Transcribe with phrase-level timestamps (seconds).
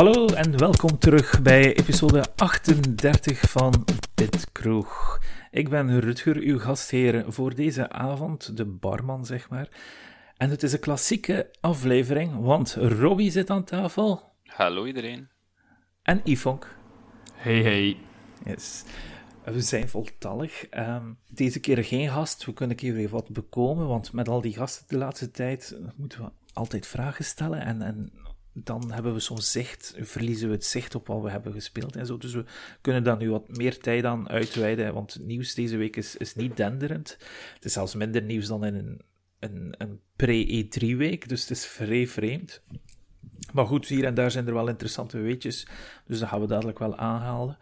[0.00, 5.18] Hallo en welkom terug bij episode 38 van Bitkroeg.
[5.50, 9.68] Ik ben Rutger, uw gastheer voor deze avond, de barman zeg maar.
[10.36, 14.32] En het is een klassieke aflevering, want Robbie zit aan tafel.
[14.44, 15.28] Hallo iedereen.
[16.02, 16.76] En Yvonk.
[17.34, 17.96] Hey hey.
[18.44, 18.84] Yes.
[19.44, 20.66] We zijn voltallig.
[20.66, 22.44] Ehm, deze keer geen gast.
[22.44, 26.24] We kunnen keer even wat bekomen, want met al die gasten de laatste tijd moeten
[26.24, 27.60] we altijd vragen stellen.
[27.60, 28.12] En, en
[28.52, 32.06] dan hebben we soms zicht, verliezen we het zicht op wat we hebben gespeeld en
[32.06, 32.18] zo.
[32.18, 32.44] Dus we
[32.80, 36.56] kunnen daar nu wat meer tijd aan uitweiden, want nieuws deze week is, is niet
[36.56, 37.16] denderend.
[37.54, 39.00] Het is zelfs minder nieuws dan in een,
[39.38, 42.62] een, een pre-E3-week, dus het is vrij vreemd.
[43.52, 45.66] Maar goed, hier en daar zijn er wel interessante weetjes,
[46.06, 47.58] dus dat gaan we dadelijk wel aanhalen.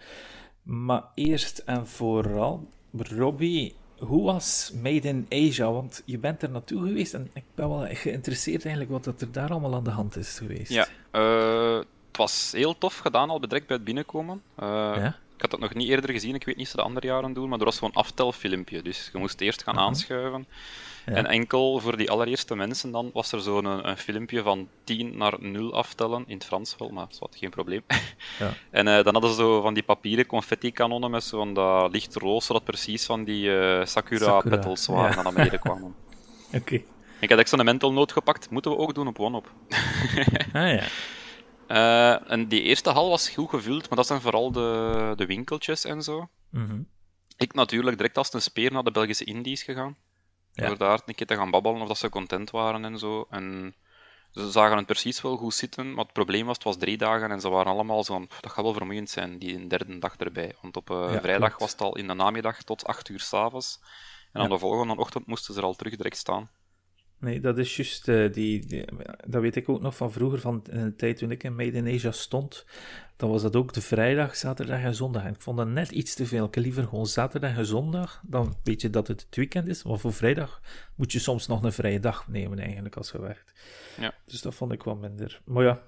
[0.62, 5.72] Maar eerst en vooral, Robbie, hoe was Made in Asia?
[5.72, 9.50] Want je bent er naartoe geweest en ik ben wel geïnteresseerd eigenlijk wat er daar
[9.50, 10.72] allemaal aan de hand is geweest.
[10.72, 11.76] Ja, uh,
[12.08, 14.42] het was heel tof gedaan al direct bij het binnenkomen.
[14.60, 15.16] Uh, ja?
[15.34, 17.32] Ik had het nog niet eerder gezien, ik weet niet of ze de andere jaren
[17.32, 18.82] doen, maar er was zo'n aftelfilmpje.
[18.82, 19.88] Dus je moest eerst gaan uh -huh.
[19.88, 20.46] aanschuiven.
[21.14, 25.16] En enkel voor die allereerste mensen dan was er zo'n een, een, filmpje van 10
[25.16, 27.82] naar 0 aftellen, in het Frans wel, maar dat was geen probleem.
[28.38, 28.52] Ja.
[28.78, 32.46] en uh, dan hadden ze zo van die papieren confetti-kanonnen met zo'n dat licht roos,
[32.46, 35.02] zodat precies van die uh, Sakura-petals Sakura.
[35.02, 35.22] waren ja.
[35.22, 35.94] naar beneden kwamen.
[36.46, 36.56] Oké.
[36.56, 36.84] Okay.
[37.20, 39.52] Ik had zo'n mental note gepakt, moeten we ook doen op OneUp.
[40.52, 40.82] ah ja.
[41.68, 45.84] Uh, en die eerste hal was goed gevuld, maar dat zijn vooral de, de winkeltjes
[45.84, 46.28] en zo.
[46.50, 46.86] Mm -hmm.
[47.36, 49.96] Ik natuurlijk direct als een speer naar de Belgische Indies gegaan.
[50.58, 50.66] Ja.
[50.66, 53.26] Door daar een keer te gaan babbelen of dat ze content waren en zo.
[53.30, 53.74] En
[54.30, 57.30] ze zagen het precies wel goed zitten, maar het probleem was, het was drie dagen
[57.30, 60.54] en ze waren allemaal zo van, dat gaat wel vermoeiend zijn, die derde dag erbij.
[60.62, 61.60] Want op uh, ja, vrijdag klopt.
[61.60, 63.80] was het al in de namiddag tot acht uur s'avonds.
[64.32, 66.50] En aan de volgende ochtend moesten ze er al terug direct staan.
[67.20, 68.84] Nee, dat is juist, uh, die, die,
[69.26, 71.94] dat weet ik ook nog van vroeger, van de tijd toen ik in Made in
[71.94, 72.66] Asia stond,
[73.18, 75.24] dan was dat ook de vrijdag, zaterdag en zondag.
[75.24, 76.44] En ik vond dat net iets te veel.
[76.44, 79.82] Ik liever gewoon zaterdag en zondag, dan weet je dat het het weekend is.
[79.82, 80.60] Maar voor vrijdag
[80.94, 83.52] moet je soms nog een vrije dag nemen eigenlijk als je werkt.
[84.00, 84.14] Ja.
[84.26, 85.40] Dus dat vond ik wel minder.
[85.44, 85.80] Maar ja,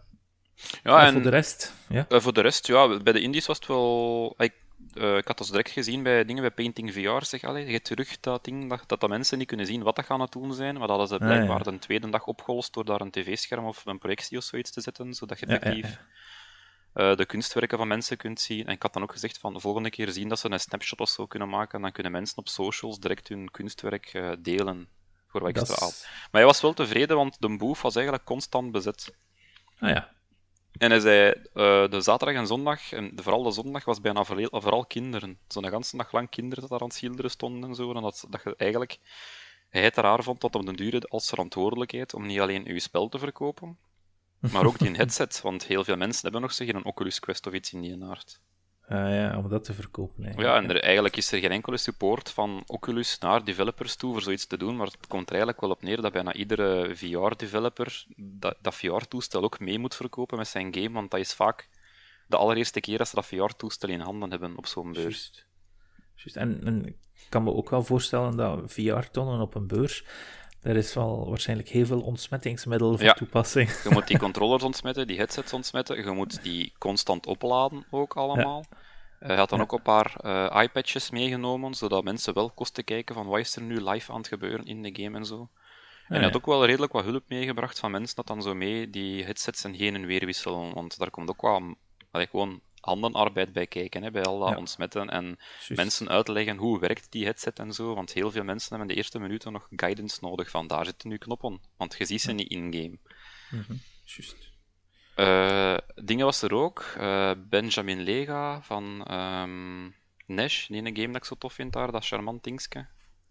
[0.83, 2.07] ja en voor de rest, ja?
[2.09, 4.35] Uh, voor de rest, ja, bij de Indies was het wel...
[4.39, 4.55] Ik,
[4.95, 8.21] uh, ik had dat direct gezien bij dingen bij Painting VR, zeg, allee, je terug
[8.21, 10.79] dat ding, dat, dat de mensen niet kunnen zien wat dat gaan het doen zijn,
[10.79, 11.71] maar dat hadden ze blijkbaar ah, ja.
[11.71, 15.15] de tweede dag opgelost door daar een tv-scherm of een projectie of zoiets te zetten,
[15.15, 15.99] zodat je effectief...
[17.01, 18.67] Uh, de kunstwerken van mensen kunt zien.
[18.67, 21.01] En ik had dan ook gezegd van de volgende keer zien dat ze een snapshot
[21.01, 21.75] of zo kunnen maken.
[21.75, 24.89] En dan kunnen mensen op socials direct hun kunstwerk uh, delen.
[25.27, 26.03] Voor wat extra is...
[26.03, 29.15] Maar hij was wel tevreden, want de boef was eigenlijk constant bezet.
[29.79, 30.11] Ah ja.
[30.79, 34.61] En hij zei, uh, de zaterdag en zondag, en vooral de zondag, was bijna vooral,
[34.61, 35.39] vooral kinderen.
[35.49, 37.93] Zo'n ganse dag lang kinderen dat daar aan het schilderen stonden en zo.
[37.95, 38.99] En dat, dat je eigenlijk...
[39.69, 43.09] Hij het raar vond dat op de duur als verantwoordelijkheid om niet alleen uw spel
[43.09, 43.79] te verkopen,
[44.41, 47.53] maar ook die headset, want heel veel mensen hebben nog zeggen een Oculus Quest of
[47.53, 48.41] iets in die aard.
[48.89, 50.25] Uh, ja, om dat te verkopen.
[50.25, 50.55] Eigenlijk.
[50.55, 54.23] Ja, en er, eigenlijk is er geen enkele support van Oculus naar developers toe voor
[54.23, 58.05] zoiets te doen, maar het komt er eigenlijk wel op neer dat bijna iedere VR-developer
[58.17, 61.69] dat, dat VR-toestel ook mee moet verkopen met zijn game, want dat is vaak
[62.27, 65.05] de allereerste keer dat ze dat VR-toestel in handen hebben op zo'n beurs.
[65.05, 65.47] Just.
[66.15, 66.37] Just.
[66.37, 66.97] En, en ik
[67.29, 70.05] kan me ook wel voorstellen dat VR-tonnen op een beurs
[70.63, 73.13] er is wel waarschijnlijk heel veel ontsmettingsmiddel van ja.
[73.13, 73.71] toepassing.
[73.83, 76.05] Je moet die controllers ontsmetten, die headsets ontsmetten.
[76.05, 78.65] Je moet die constant opladen ook allemaal.
[78.71, 78.77] Ja.
[79.27, 79.65] Hij had dan ja.
[79.65, 83.63] ook een paar uh, iPadjes meegenomen, zodat mensen wel kosten kijken van wat is er
[83.63, 85.49] nu live aan het gebeuren in de game en zo.
[86.09, 88.91] En hij had ook wel redelijk wat hulp meegebracht van mensen dat dan zo mee
[88.91, 91.75] die headsets en heen en weer wisselen, want daar komt ook wel
[92.11, 94.57] gewoon handenarbeid bij kijken, hè, bij al dat ja.
[94.57, 95.77] ontsmetten en Just.
[95.77, 99.19] mensen uitleggen hoe werkt die headset en zo, want heel veel mensen hebben de eerste
[99.19, 102.99] minuten nog guidance nodig van daar zitten nu knoppen, want je ziet ze niet in-game.
[103.51, 103.81] Mm -hmm.
[104.05, 104.49] Juist.
[105.17, 109.95] Uh, dingen was er ook, uh, Benjamin Lega van um,
[110.27, 112.87] Nash, die ene game dat ik zo tof vind daar, dat charmant dingske.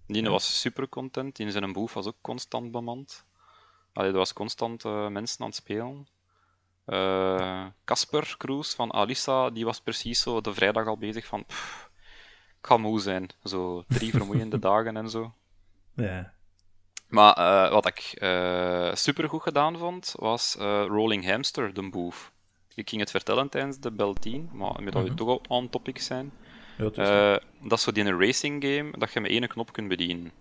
[0.08, 0.30] Die ja.
[0.30, 3.26] was super content, die zijn boef was ook constant bemand.
[3.94, 6.08] Allee, er was constant uh, mensen aan het spelen.
[7.86, 11.46] Casper uh, Kroes van Alissa, die was precies zo de vrijdag al bezig van.
[11.46, 11.90] Pff,
[12.60, 13.30] ik ga moe zijn.
[13.44, 15.34] Zo drie vermoeiende dagen en zo.
[15.96, 16.34] Ja.
[17.08, 20.56] Maar uh, wat ik uh, super goed gedaan vond, was
[20.88, 22.32] Rolling Hamster, de boef.
[22.76, 25.16] Ik ging het vertellen tijdens de Bel 10, maar omdat we mm -hmm.
[25.16, 26.32] toch al on topic zijn.
[26.78, 26.90] Ja,
[27.62, 30.32] dat is zo die een racing game dat je met één knop kunt bedienen.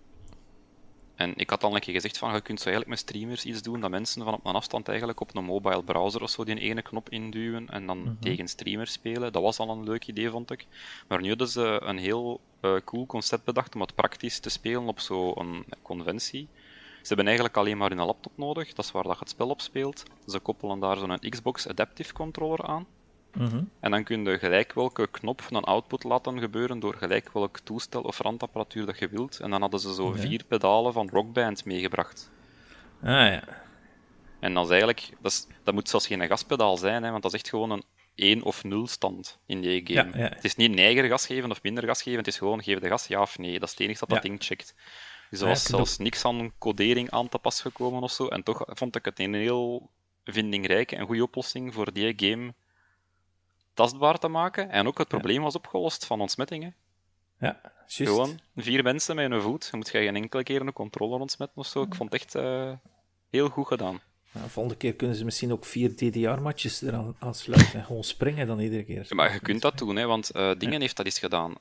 [1.18, 3.62] En ik had al een keer gezegd van, je kunt zo eigenlijk met streamers iets
[3.62, 6.58] doen, dat mensen van op een afstand eigenlijk op een mobile browser of zo die
[6.58, 8.20] ene knop induwen en dan mm -hmm.
[8.20, 9.32] tegen streamers spelen.
[9.32, 10.66] Dat was al een leuk idee, vond ik.
[11.08, 14.86] Maar nu hadden ze een heel uh, cool concept bedacht om het praktisch te spelen
[14.86, 16.48] op zo'n conventie.
[17.00, 19.60] Ze hebben eigenlijk alleen maar hun laptop nodig, dat is waar dat het spel op
[19.60, 20.02] speelt.
[20.26, 22.86] Ze koppelen daar zo'n Xbox Adaptive Controller aan.
[23.38, 23.62] Mhm.
[23.80, 28.02] En dan kun je gelijk welke knop een output laten gebeuren door gelijk welk toestel
[28.02, 29.40] of randapparatuur dat je wilt.
[29.40, 32.30] En dan hadden ze zo vier pedalen van Rockband meegebracht.
[33.02, 33.42] Ah ja.
[34.40, 37.32] En dat is eigenlijk, dat, is- dat moet zelfs geen gaspedaal zijn, hè, want dat
[37.34, 37.82] is echt gewoon een
[38.14, 40.10] 1 of 0 stand in die game.
[40.12, 40.28] Ja, ja.
[40.34, 42.88] Het is niet neiger gas geven of minder gas geven, het is gewoon geef de
[42.88, 43.58] gas ja of nee.
[43.58, 44.74] Dat is het enige dat dat ding checkt.
[45.30, 48.26] Dus er was zelfs niks aan codering aan te pas gekomen of zo.
[48.26, 49.90] En toch vond ik het een heel
[50.24, 52.54] vindingrijke en goede oplossing voor die game
[53.78, 54.70] tastbaar te maken.
[54.70, 56.74] En ook het probleem was opgelost van ontsmettingen.
[57.38, 57.96] Ja, juist.
[57.96, 59.70] Gewoon vier mensen met een voet.
[59.70, 61.82] Dan moet je geen enkele keer een controller ontsmetten of zo.
[61.82, 62.72] Ik vond het echt eh,
[63.30, 64.00] heel goed gedaan.
[64.32, 67.84] Nou, volgende keer kunnen ze misschien ook vier DDR-matjes eraan aansluiten.
[67.84, 69.06] Gewoon springen dan iedere keer.
[69.08, 71.52] Ja, maar je kunt dat doen, hè, want eh, Dingen heeft dat eens gedaan.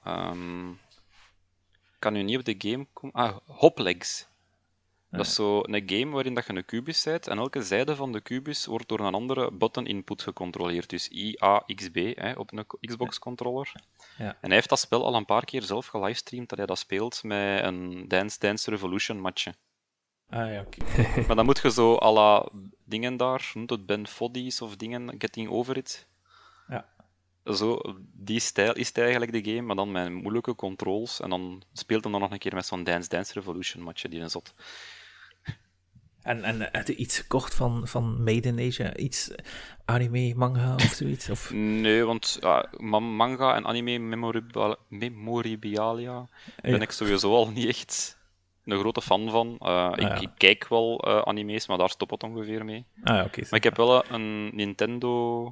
[1.94, 3.16] Ik kan nu niet op de game komen.
[3.16, 4.28] Ah, Hoplegs.
[5.10, 8.12] Dat is zo een game waarin dat je een kubus zet en elke zijde van
[8.12, 10.90] de kubus wordt door een andere button input gecontroleerd.
[10.90, 13.72] Dus I, A, X, B hè, op een Xbox-controller.
[14.18, 14.26] Ja.
[14.26, 17.24] En hij heeft dat spel al een paar keer zelf gelivestreamd dat hij dat speelt
[17.24, 19.54] met een Dance Dance Revolution matje.
[20.30, 20.78] Ah ja, oké.
[21.28, 22.50] Maar dan moet je zo à la
[22.84, 26.08] dingen daar, noemt het Ben Foddies of dingen, Getting Over It.
[26.68, 26.86] Ja.
[27.54, 27.80] Zo,
[28.14, 31.20] die stijl is het eigenlijk de game, maar dan met moeilijke controls.
[31.20, 34.22] En dan speelt hem dan nog een keer met zo'n Dance Dance Revolution matje, die
[34.22, 34.54] is zot.
[36.28, 38.96] En, en heb je iets gekocht van, van Made in Asia?
[38.96, 39.32] Iets
[39.86, 41.30] anime, manga of zoiets?
[41.30, 41.52] Of...
[41.86, 43.98] Nee, want ja, ma- manga en anime
[44.90, 45.94] memorabilia
[46.62, 46.80] ben Ja.
[46.80, 48.18] ik sowieso al niet echt
[48.66, 49.58] een grote fan van.
[49.62, 50.20] Uh, ik, ja.
[50.20, 52.86] ik kijk wel uh, anime's, maar daar stopt het ongeveer mee.
[53.04, 53.30] Ah ja.
[53.36, 55.46] Maar ik heb wel een Nintendo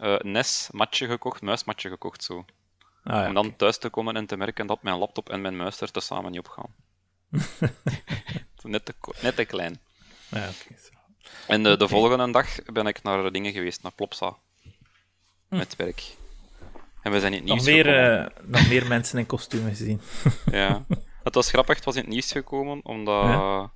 [0.00, 2.44] uh, NES-matje gekocht, muismatje gekocht zo.
[3.04, 5.56] Ah, ja, Om dan thuis te komen en te merken dat mijn laptop en mijn
[5.56, 6.74] muis er tezamen niet op gaan.
[8.62, 9.78] net, te, net te klein.
[10.28, 10.48] Ja.
[11.46, 14.36] En de, de volgende dag ben ik naar dingen geweest, naar Plopsa.
[15.48, 16.02] Met werk.
[17.02, 18.34] En we zijn in het Nog nieuws meer, gekomen.
[18.36, 20.00] eh, nog meer mensen in kostuum gezien.
[20.50, 20.84] Ja.
[21.22, 23.70] Het was grappig, het was in het nieuws gekomen, omdat Ja.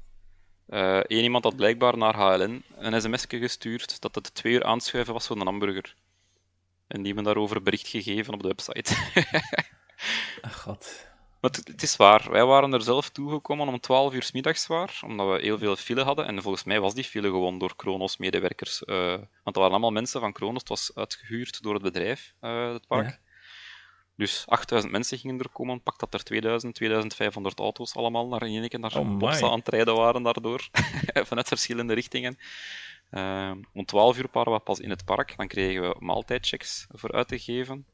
[0.67, 5.13] eh, één iemand had blijkbaar naar HLN een sms gestuurd dat het twee uur aanschuiven
[5.13, 5.95] was voor een hamburger.
[6.87, 8.95] En die hebben daarover bericht gegeven op de website.
[10.43, 11.07] Ach, god.
[11.41, 14.67] Maar het, het is waar, wij waren er zelf toegekomen om 12 uur 's middags
[14.67, 16.27] waar, omdat we heel veel file hadden.
[16.27, 18.85] En volgens mij was die file gewoon door Kronos-medewerkers.
[18.85, 22.73] eh, want er waren allemaal mensen van Kronos, het was uitgehuurd door het bedrijf, eh,
[22.73, 23.09] het park.
[23.09, 23.19] Ja.
[24.17, 28.69] Dus 8000 mensen gingen er komen, pak dat er 2000, 2500 auto's allemaal naar in
[28.69, 30.69] keer naar Oh aan het rijden waren daardoor,
[31.29, 32.39] vanuit verschillende richtingen.
[33.11, 37.13] Eh, om 12 uur waren we pas in het park, dan kregen we maaltijdchecks voor
[37.13, 37.87] uit te geven.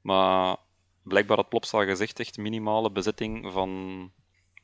[0.00, 0.56] Maar
[1.06, 4.12] blijkbaar had Plopsa gezegd, echt minimale bezetting van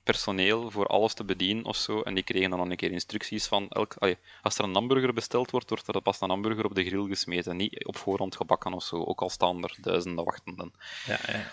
[0.03, 2.01] personeel voor alles te bedienen of zo.
[2.01, 5.51] En die kregen dan een keer instructies van, elk, allee, als er een hamburger besteld
[5.51, 7.57] wordt, wordt er pas een hamburger op de grill gesmeten.
[7.57, 10.73] Niet op voorhand gebakken of zo, ook al staan er duizenden wachtenden.
[11.07, 11.51] Ja, ja.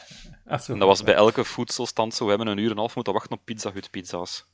[0.47, 0.73] Ach, zo.
[0.73, 2.23] En dat was bij elke voedselstand zo.
[2.23, 4.45] We hebben een uur en een half moeten wachten op Pizza Hut pizza's.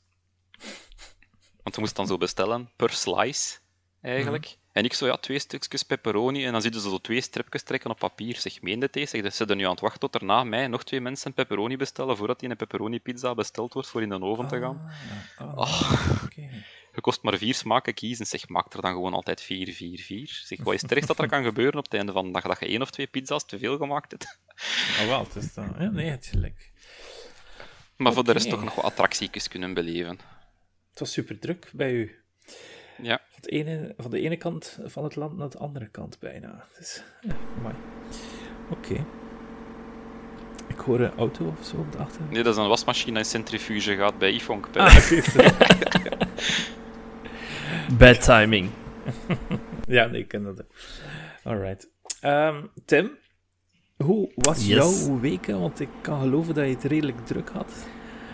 [1.62, 3.58] Want we moesten dan zo bestellen, per slice,
[4.06, 4.56] eigenlijk.
[4.72, 6.44] En ik zo, ja, twee stukjes pepperoni.
[6.44, 8.36] En dan zitten ze zo twee stripjes trekken op papier.
[8.36, 9.08] Zeg, meende het?
[9.08, 11.76] Zeg, ze zijn nu aan het wachten tot er na mij nog twee mensen pepperoni
[11.76, 14.90] bestellen, voordat die een pepperoni pizza besteld wordt voor in de oven te gaan.
[15.38, 16.22] Ah, ah, Oh.
[16.24, 16.64] oké.
[16.94, 18.26] Je kost maar vier smaken kiezen.
[18.26, 20.40] Zeg, maak er dan gewoon altijd vier, vier, vier.
[20.44, 22.42] Zeg, wat is het ergste dat er kan gebeuren op het einde van de dag?
[22.42, 24.38] Dat je één of twee pizza's te veel gemaakt hebt?
[25.00, 25.74] Oh, wel, het is dan...
[25.78, 26.52] Ja, nee, het is.
[27.96, 30.18] Maar voor de rest toch nog wat attractiekjes kunnen beleven.
[30.90, 32.24] Het was super druk bij u.
[33.02, 33.20] Ja.
[33.28, 36.64] Van, het ene, van de ene kant van het land naar de andere kant bijna.
[36.78, 37.74] Dus, ja, mooi.
[38.70, 39.04] Oké.
[40.68, 42.30] Ik hoor een auto of zo op de achtergrond.
[42.32, 44.72] Nee, dat is een wasmachine en centrifuge gaat bij Ifonk.
[44.72, 45.10] bij- Ah.
[47.98, 48.70] Bad timing.
[49.96, 50.60] ja, nee, ik ken dat.
[50.60, 50.70] ook.
[51.44, 51.88] Alright.
[52.20, 53.10] Ehm, Tim,
[53.96, 54.66] hoe was Yes.
[55.06, 55.60] jouw weken?
[55.60, 57.86] Want ik kan geloven dat je het redelijk druk had.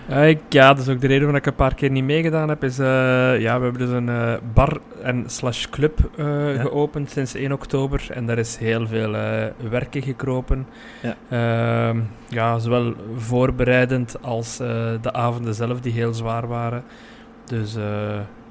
[0.09, 2.49] Eh, ik- ja, dat is ook de reden waarom ik een paar keer niet meegedaan
[2.49, 2.65] heb.
[2.65, 2.87] Is, eh,
[3.41, 6.61] ja, we hebben dus een eh, bar en slash club Ja.
[6.61, 8.07] geopend sinds 1 oktober.
[8.11, 9.11] En daar is heel veel
[9.71, 10.67] werken gekropen.
[11.03, 11.17] Ja.
[11.89, 16.83] Ehm, ja, zowel voorbereidend als de avonden zelf die heel zwaar waren.
[17.45, 17.75] Dus,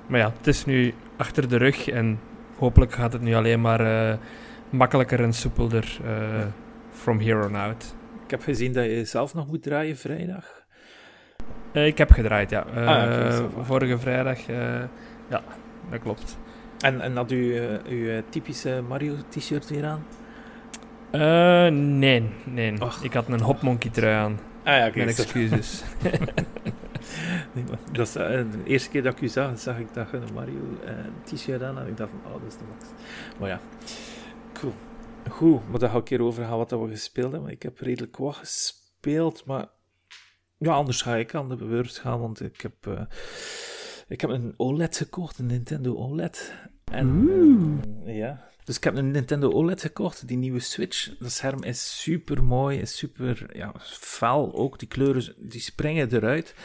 [0.07, 1.89] maar ja, het is nu achter de rug.
[1.89, 2.19] En
[2.57, 4.17] hopelijk gaat het nu alleen maar
[4.69, 5.99] makkelijker en soepelder
[6.91, 7.95] from here on out.
[8.25, 10.60] Ik heb gezien dat je zelf nog moet draaien vrijdag.
[11.71, 12.65] Eh, ik heb gedraaid, ja.
[12.75, 13.63] Eh, Ah, va.
[13.63, 14.83] vorige vrijdag, eh,
[15.29, 15.43] ja,
[15.89, 16.37] dat klopt.
[16.79, 20.05] En, en had u eh, uw eh, typische Mario-t-shirt weer aan?
[21.11, 22.81] Eh, nee, nee.
[22.81, 23.03] Och.
[23.03, 24.39] Ik had een Hopmonkey trui aan.
[24.63, 25.83] Ah ja, Mijn excuses.
[27.91, 30.77] dat is, de eerste keer dat ik u zag, zag ik dat een Mario
[31.23, 32.85] t-shirt aan en ik dacht van, oh, dat is de max.
[33.39, 33.59] Maar ja,
[34.53, 34.73] cool.
[35.29, 37.51] Goed, maar daar ga ik hier over gaan wat we gespeeld hebben.
[37.51, 39.65] Ik heb redelijk wat gespeeld, maar
[40.61, 43.01] ja, anders ga ik aan de beurt gaan, want ik heb, uh,
[44.07, 46.53] ik heb een OLED gekocht, een Nintendo OLED.
[46.91, 47.29] En
[48.05, 51.17] uh, ja, dus ik heb een Nintendo OLED gekocht, die nieuwe Switch.
[51.17, 54.53] Dat scherm is super mooi, is super ja, fel.
[54.53, 56.55] Ook die kleuren die springen eruit.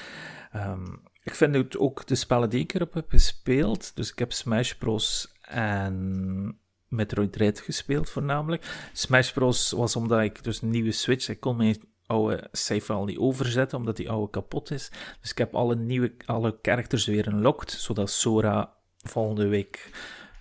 [0.54, 3.96] Um, ik vind het ook de spellen die ik erop heb gespeeld.
[3.96, 5.32] Dus ik heb Smash Bros.
[5.40, 8.88] en Metroid Dread gespeeld voornamelijk.
[8.92, 9.70] Smash Bros.
[9.70, 11.76] was omdat ik dus een nieuwe Switch, ik kon mijn
[12.06, 14.90] oude save al niet overzetten, omdat die oude kapot is.
[15.20, 19.90] Dus ik heb alle nieuwe, alle characters weer unlocked, zodat Sora volgende week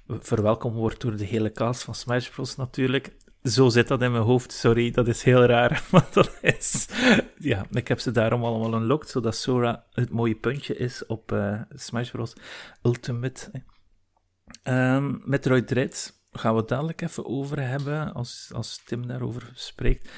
[0.08, 2.56] verwelkomd wordt door de hele cast van Smash Bros.
[2.56, 3.16] natuurlijk.
[3.44, 4.52] Zo zit dat in mijn hoofd.
[4.52, 5.84] Sorry, dat is heel raar.
[5.92, 6.88] Maar dat is.
[7.38, 11.62] Ja, ik heb ze daarom allemaal unlocked, zodat Sora het mooie puntje is op uh,
[11.70, 12.34] Smash Bros.
[12.82, 13.64] Ultimate.
[14.64, 20.10] Um, Metroid Dread gaan we het dadelijk even over hebben, als, als Tim daarover spreekt.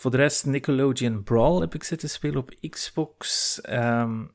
[0.00, 3.60] Voor de rest, Nickelodeon Brawl heb ik zitten spelen op Xbox.
[3.70, 4.32] Um,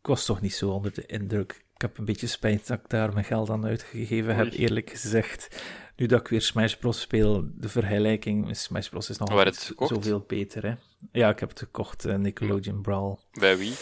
[0.00, 1.64] ik was toch niet zo onder de indruk.
[1.74, 5.62] Ik heb een beetje spijt dat ik daar mijn geld aan uitgegeven heb, eerlijk gezegd.
[5.96, 7.00] Nu dat ik weer Smash Bros.
[7.00, 9.10] speel, de vergelijking met Smash Bros.
[9.10, 10.62] is nog altijd zoveel beter.
[10.62, 10.74] Hè?
[11.12, 13.18] Ja, ik heb het gekocht, uh, Nickelodeon Brawl.
[13.32, 13.74] Bij wie?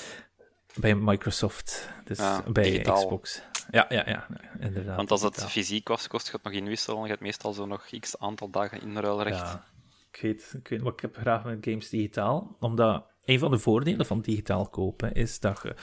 [0.74, 3.42] Bij Microsoft, dus ah, bij Xbox.
[3.70, 4.26] Ja, ja, ja,
[4.60, 4.96] inderdaad.
[4.96, 7.02] Want als het fysiek kost, kost je het nog inwisselen.
[7.02, 9.38] Je hebt meestal zo nog x aantal dagen inruilrecht.
[9.38, 9.64] Ja,
[10.12, 12.56] ik weet, ik weet, maar ik heb graag met games digitaal.
[12.60, 15.74] Omdat een van de voordelen van digitaal kopen is dat je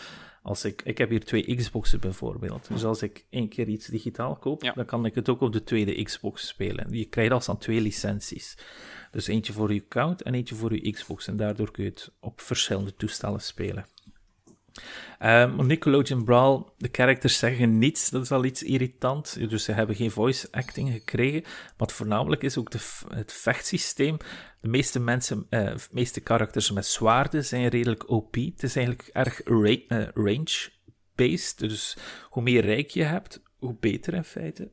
[0.48, 2.68] als ik, ik heb hier twee Xboxen bijvoorbeeld.
[2.68, 5.64] Dus als ik één keer iets digitaal koop, dan kan ik het ook op de
[5.64, 6.88] tweede Xbox spelen.
[6.94, 8.58] Je krijgt als dan twee licenties.
[9.12, 11.28] Dus eentje voor je account en eentje voor je Xbox.
[11.28, 13.86] En daardoor kun je het op verschillende toestellen spelen.
[15.24, 19.50] Um, Nickelodeon Brawl, de characters zeggen niets, dat is al iets irritant.
[19.50, 21.44] Dus ze hebben geen voice acting gekregen.
[21.78, 24.18] Wat voornamelijk is ook de, het vechtsysteem.
[24.62, 28.36] De meeste mensen, de meeste characters met zwaarden zijn redelijk OP.
[28.36, 31.60] Het is eigenlijk erg uh, range-based.
[31.60, 31.98] Dus
[32.30, 34.72] hoe meer rijk je hebt, hoe beter in feite.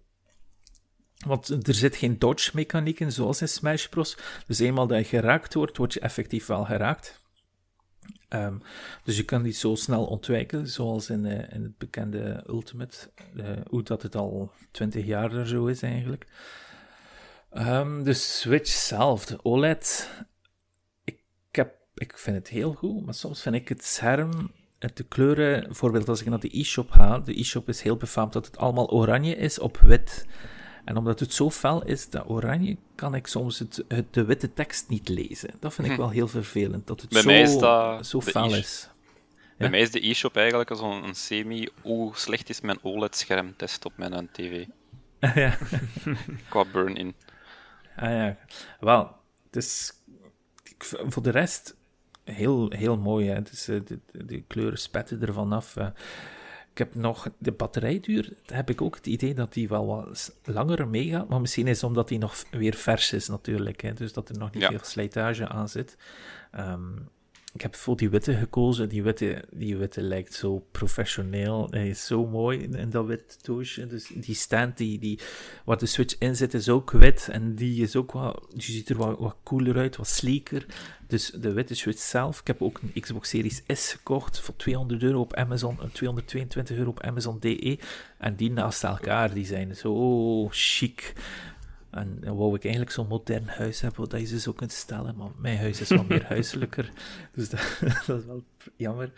[1.27, 4.17] Want er zit geen dodge-mechaniek in, zoals in Smash Bros.
[4.47, 7.23] Dus eenmaal dat je geraakt wordt, word je effectief wel geraakt.
[8.29, 8.63] Um,
[9.05, 13.47] dus je kan niet zo snel ontwijken, zoals in, uh, in het bekende Ultimate, uh,
[13.69, 16.27] hoe dat het al 20 jaar er zo is eigenlijk.
[17.53, 20.11] Um, de Switch zelf, de OLED,
[21.05, 21.19] ik,
[21.51, 24.51] heb, ik vind het heel goed, maar soms vind ik het scherm,
[24.95, 28.47] de kleuren, bijvoorbeeld als ik naar de e-shop ga, de e-shop is heel befaamd dat
[28.47, 30.27] het allemaal oranje is op wit.
[30.85, 34.89] En omdat het zo fel is, dat oranje, kan ik soms het, de witte tekst
[34.89, 35.51] niet lezen.
[35.61, 36.01] Dat vind ik hm.
[36.01, 38.89] wel heel vervelend, dat het Bij zo, mij is dat zo fel e is.
[39.57, 43.93] Bij mij is de e-shop eigenlijk zo'n semi hoe slecht is mijn OLED-scherm test op
[43.97, 44.67] mijn tv.
[45.35, 45.59] ja.
[46.49, 47.15] Qua burn-in.
[47.97, 48.37] Ah ja,
[48.81, 49.17] wel,
[49.51, 49.93] dus
[50.85, 51.77] voor de rest
[52.25, 53.29] heel, heel mooi.
[53.29, 53.43] Hè.
[53.43, 55.77] Dus, de, de, kleuren spetten ervan af.
[56.75, 60.89] Ik heb nog de batterijduur, heb ik ook het idee dat die wel wat langer
[60.89, 61.29] meegaat.
[61.29, 63.83] Maar misschien is het omdat die nog weer vers is natuurlijk.
[63.83, 65.97] Hè, dus dat er nog niet veel slijtage aan zit.
[66.59, 67.09] Um,
[67.55, 68.89] ik heb voor die witte gekozen.
[68.89, 71.67] Die witte, die witte lijkt zo professioneel.
[71.71, 73.87] Hij is zo mooi in dat wit toosje.
[73.87, 75.19] Dus die stand die, die,
[75.65, 77.29] waar de Switch in zit is ook wit.
[77.31, 80.67] En die is ook wat, die ziet er wat, wat cooler uit, wat sleeker.
[81.07, 82.41] Dus de witte Switch zelf.
[82.41, 85.79] Ik heb ook een Xbox Series S gekocht voor 200 euro op Amazon.
[85.93, 87.79] 222 euro op Amazon DE.
[88.19, 91.13] En die naast elkaar, die zijn zo chic.
[91.95, 95.17] En dan wou ik eigenlijk zo'n modern huis hebben, dat je ze zo kunt stellen.
[95.17, 96.91] Maar mijn huis is wat meer huiselijker.
[97.33, 98.45] Dus dat, dat, is wel
[98.77, 99.13] jammer.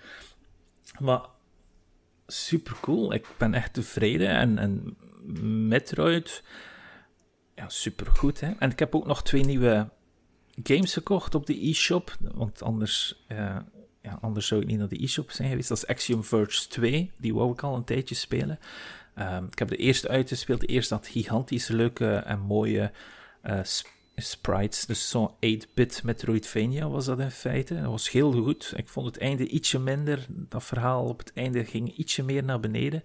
[0.98, 1.26] Maar
[2.26, 3.12] super cool.
[3.12, 4.28] Ik ben echt tevreden.
[4.28, 4.96] En, en
[5.68, 6.42] Metroid,
[7.54, 8.40] ja, super goed.
[8.40, 8.52] Hè?
[8.58, 9.90] En ik heb ook nog twee nieuwe
[10.62, 12.16] games gekocht op de e-shop.
[12.20, 13.56] Want anders, uh,
[14.02, 15.68] ja, anders zou ik niet naar de e-shop zijn geweest.
[15.68, 17.12] Dat is Axiom Verge 2.
[17.16, 18.58] Die wou ik al een tijdje spelen.
[19.18, 20.60] Um, ik heb de eerste uitgespeeld.
[20.60, 22.92] De eerste had gigantisch leuke en mooie
[23.44, 23.60] uh,
[24.16, 24.86] sprites.
[24.86, 27.74] Dus zo'n 8-bit Metroidvania was dat in feite.
[27.74, 28.72] Dat was heel goed.
[28.76, 30.26] Ik vond het einde ietsje minder.
[30.28, 33.02] Dat verhaal op het einde ging ietsje meer naar beneden.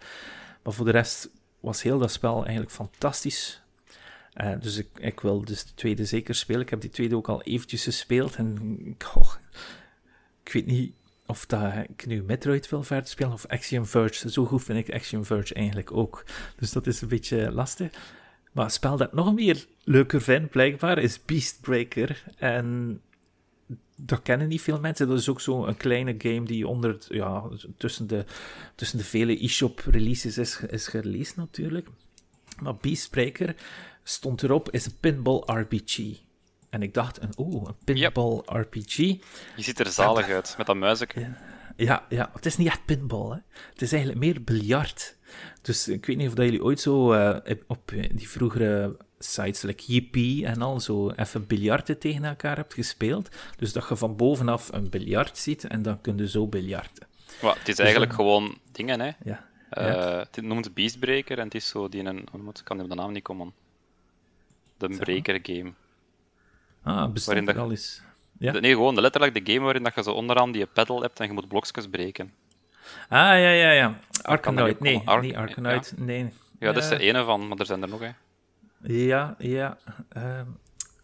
[0.64, 3.62] Maar voor de rest was heel dat spel eigenlijk fantastisch.
[4.36, 6.62] Uh, dus ik, ik wil dus de tweede zeker spelen.
[6.62, 8.36] Ik heb die tweede ook al eventjes gespeeld.
[8.36, 8.78] En
[10.44, 10.94] ik weet niet
[11.32, 14.32] of dat ik nu Metroid wil verder spelen of Axiom Verge.
[14.32, 16.24] Zo goed vind ik Axiom Verge eigenlijk ook.
[16.56, 17.92] Dus dat is een beetje lastig.
[18.52, 22.24] Maar het spel dat nog meer leuker vind, blijkbaar, is Beastbreaker.
[22.38, 23.02] En
[23.96, 25.08] dat kennen niet veel mensen.
[25.08, 27.44] Dat is ook zo'n kleine game die onder ja,
[27.78, 28.26] tussen, de,
[28.76, 31.88] tussen de vele e-shop releases is, is natuurlijk.
[32.62, 33.56] Maar Beastbreaker
[34.04, 35.98] stond erop, is een pinball RPG.
[36.72, 38.96] En ik dacht, een, oeh, een pinball RPG.
[38.96, 39.20] Je
[39.56, 41.08] ziet er zalig uit, met dat muizen.
[41.76, 43.30] Ja, ja, het is niet echt pinball.
[43.30, 43.38] Hè.
[43.72, 45.18] Het is eigenlijk meer biljart.
[45.62, 47.38] Dus ik weet niet of dat jullie ooit zo uh,
[47.68, 53.30] op die vroegere sites, like Yippie en al, zo even biljarten tegen elkaar hebt gespeeld.
[53.58, 57.08] Dus dat je van bovenaf een biljart ziet en dan kun je zo biljarten.
[57.42, 59.12] Maar het is eigenlijk dus, gewoon dingen, hè.
[59.24, 59.50] Ja.
[59.72, 60.18] Uh, ja.
[60.18, 62.18] Het noemt Beastbreaker en het is zo die een...
[62.18, 63.54] Ik kan op de naam niet komen.
[64.78, 65.74] De Breaker game.
[66.84, 68.02] Ah, er al eens.
[68.38, 68.52] Ja?
[68.52, 71.28] Nee, gewoon de, letterlijk de game waarin dat je zo onderaan die pedal hebt en
[71.28, 72.34] je moet blokjes breken.
[73.10, 74.00] Ah, ja, ja, ja.
[74.22, 74.80] Arkanoid.
[74.80, 75.94] Nee, Ar niet Arkanoid.
[75.98, 76.04] Ja.
[76.04, 76.34] Nee.
[76.60, 78.10] Ja, dat is de ene van, maar er zijn er nog, hè.
[78.82, 79.78] Ja, ja.
[80.18, 80.58] Um,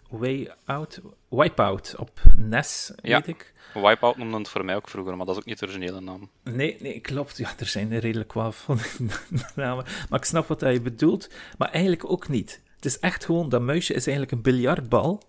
[0.10, 1.02] way Out.
[1.30, 3.18] Wipeout op NES, ja.
[3.18, 3.54] weet ik.
[3.74, 6.30] Wipeout noemde het voor mij ook vroeger, maar dat is ook niet de originele naam.
[6.44, 7.38] Nee, nee, klopt.
[7.38, 8.80] Ja, er zijn er redelijk wat van
[9.56, 9.86] namen.
[10.10, 11.30] Maar ik snap wat je bedoelt.
[11.58, 12.62] Maar eigenlijk ook niet.
[12.76, 15.22] Het is echt gewoon, dat muisje is eigenlijk een biljartbal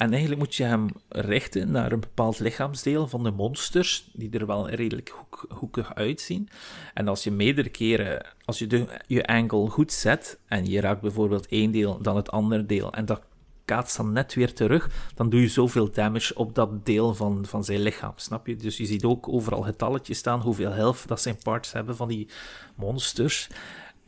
[0.00, 4.46] en eigenlijk moet je hem richten naar een bepaald lichaamsdeel van de monsters, die er
[4.46, 6.48] wel redelijk hoek, hoekig uitzien.
[6.94, 11.46] En als je meerdere keren, als je je angle goed zet, en je raakt bijvoorbeeld
[11.46, 13.22] één deel, dan het andere deel, en dat
[13.64, 17.64] kaatst dan net weer terug, dan doe je zoveel damage op dat deel van, van
[17.64, 18.56] zijn lichaam, snap je?
[18.56, 22.28] Dus je ziet ook overal getalletje staan, hoeveel health dat zijn parts hebben van die
[22.74, 23.48] monsters.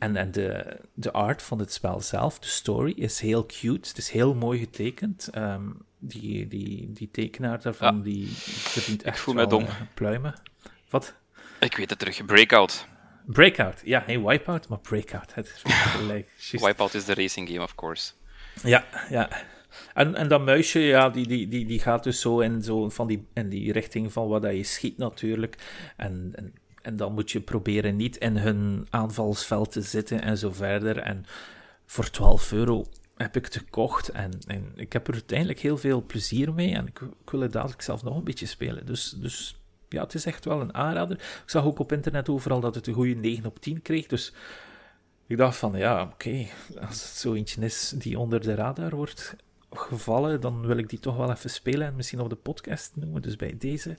[0.03, 3.87] En, en de, de art van het spel zelf, de story, is heel cute.
[3.87, 5.27] Het is heel mooi getekend.
[5.31, 5.69] Ehm,
[5.99, 9.63] die, die, die tekenaar daarvan, die verdient echt Ik voel mij dom.
[9.63, 10.33] Eh, pluimen.
[10.89, 11.15] Wat?
[11.59, 12.25] Ik weet het terug.
[12.25, 12.87] Breakout.
[13.25, 14.03] Breakout, ja.
[14.05, 15.33] Hey, Wipeout, maar Breakout.
[15.33, 15.61] Het is
[15.97, 16.29] gelijk.
[16.51, 18.11] Wipeout is de racing game, of course.
[18.63, 19.29] Ja, ja.
[19.93, 23.07] En, en dat muisje, ja, die, die, die, die gaat dus zo in, zo van
[23.07, 25.55] die, in die richting van wat dat je schiet natuurlijk.
[25.97, 30.51] En, en en dan moet je proberen niet in hun aanvalsveld te zitten en zo
[30.51, 30.97] verder.
[30.97, 31.25] En
[31.85, 36.03] voor 12 euro heb ik het gekocht en, en ik heb er uiteindelijk heel veel
[36.05, 36.73] plezier mee.
[36.73, 38.85] En ik, ik, wil het dadelijk zelf nog een beetje spelen.
[38.85, 41.17] Dus, dus ja, het is echt wel een aanrader.
[41.17, 44.07] Ik zag ook op internet overal dat het een goede 9 op 10 kreeg.
[44.07, 44.33] Dus
[45.27, 46.47] ik dacht van, ja, oké,
[46.87, 49.35] als het zo eentje is die onder de radar wordt
[49.71, 53.21] gevallen, dan wil ik die toch wel even spelen en misschien op de podcast noemen.
[53.21, 53.95] Dus bij deze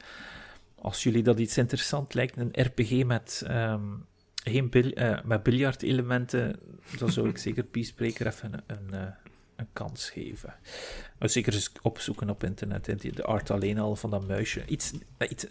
[0.85, 6.61] als jullie dat iets interessant lijkt, een RPG met, um, geen bil, uh, met biljartelementen,
[6.99, 9.15] dan zou ik zeker Peacebreaker even een, een,
[9.57, 10.55] een kans geven.
[11.19, 12.85] Maar zeker eens opzoeken op internet,
[13.17, 14.67] de art alleen al van dat muisje.
[14.67, 14.93] Iets,
[15.29, 15.47] iets,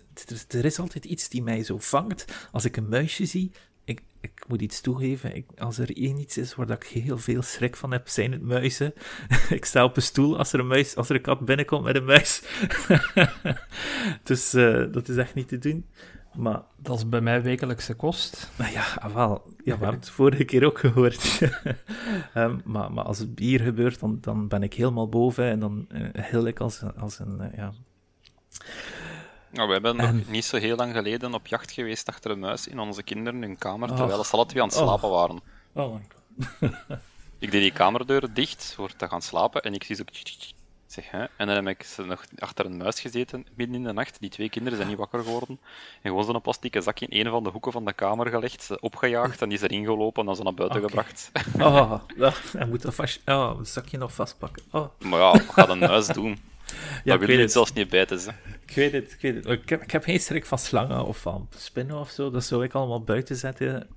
[0.48, 2.48] er is altijd iets die mij zo vangt.
[2.52, 3.52] Als ik een muisje zie,
[3.86, 5.36] ik, ik moet iets toegeven.
[5.36, 8.42] Ik, als er één iets is waar ik heel veel schrik van heb, zijn het
[8.42, 8.94] muizen.
[9.50, 11.96] ik sta op een stoel als er een, muis, als er een kat binnenkomt met
[11.96, 12.44] een muis.
[14.24, 15.86] dus uh, dat is echt niet te doen.
[16.34, 18.52] Maar, dat is bij mij wekelijkse kost.
[18.58, 19.44] Nou ja, ah, wel.
[19.64, 21.42] Ja, we hebben het vorige keer ook gehoord.
[22.36, 25.88] um, maar, maar als het hier gebeurt, dan, dan ben ik helemaal boven en dan
[25.92, 27.42] uh, heel ik als, als een.
[27.42, 27.74] Uh, ja.
[29.54, 32.68] Nou, we hebben nog niet zo heel lang geleden op jacht geweest achter een muis
[32.68, 33.96] in onze kinderen hun kamer, oh.
[33.96, 35.16] terwijl ze alle twee aan het slapen oh.
[35.16, 35.42] waren.
[35.74, 36.00] Oh
[37.40, 40.04] ik deed die kamerdeur dicht voor te gaan slapen en ik zie zo...
[40.86, 41.26] Zeg, hè?
[41.38, 44.20] En dan heb ik ze nog achter een muis gezeten midden in de nacht.
[44.20, 45.60] Die twee kinderen zijn niet wakker geworden.
[46.02, 49.42] En gewoon zo'n plastieke zakje in een van de hoeken van de kamer gelegd, opgejaagd
[49.42, 50.90] en die is erin gelopen en dan ze naar buiten okay.
[50.90, 51.32] gebracht.
[51.60, 51.94] Oh,
[52.58, 53.22] hij moet dat vast...
[53.26, 54.64] Oh, het zakje nog vastpakken.
[54.72, 54.86] Oh.
[55.00, 56.40] Maar ja, wat gaat een muis doen?
[57.04, 58.20] Ja, dat wil je zelfs niet bijten.
[58.20, 58.32] Ze.
[58.66, 59.46] Ik weet het, ik weet het.
[59.46, 62.32] Ik heb, ik heb geen schrik van slangen of van spinnen of zo.
[62.32, 63.88] Dat zou ik allemaal buiten zetten.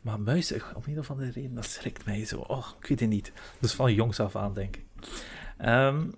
[0.00, 2.38] Maar muizen, om een of andere reden, dat schrikt mij zo.
[2.38, 3.32] Oh, ik weet het niet.
[3.58, 4.84] Dus van jongs af aan, denk ik.
[5.68, 6.14] Um,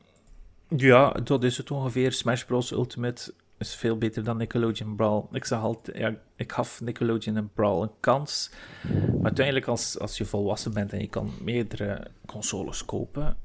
[0.68, 2.12] ja, dat is het ongeveer.
[2.12, 2.70] Smash Bros.
[2.70, 5.24] Ultimate is veel beter dan Nickelodeon Brawl.
[5.32, 8.50] Ik zeg altijd, ja, ik gaf Nickelodeon en Brawl een kans.
[8.82, 13.36] Maar uiteindelijk, als, als je volwassen bent en je kan meerdere consoles kopen,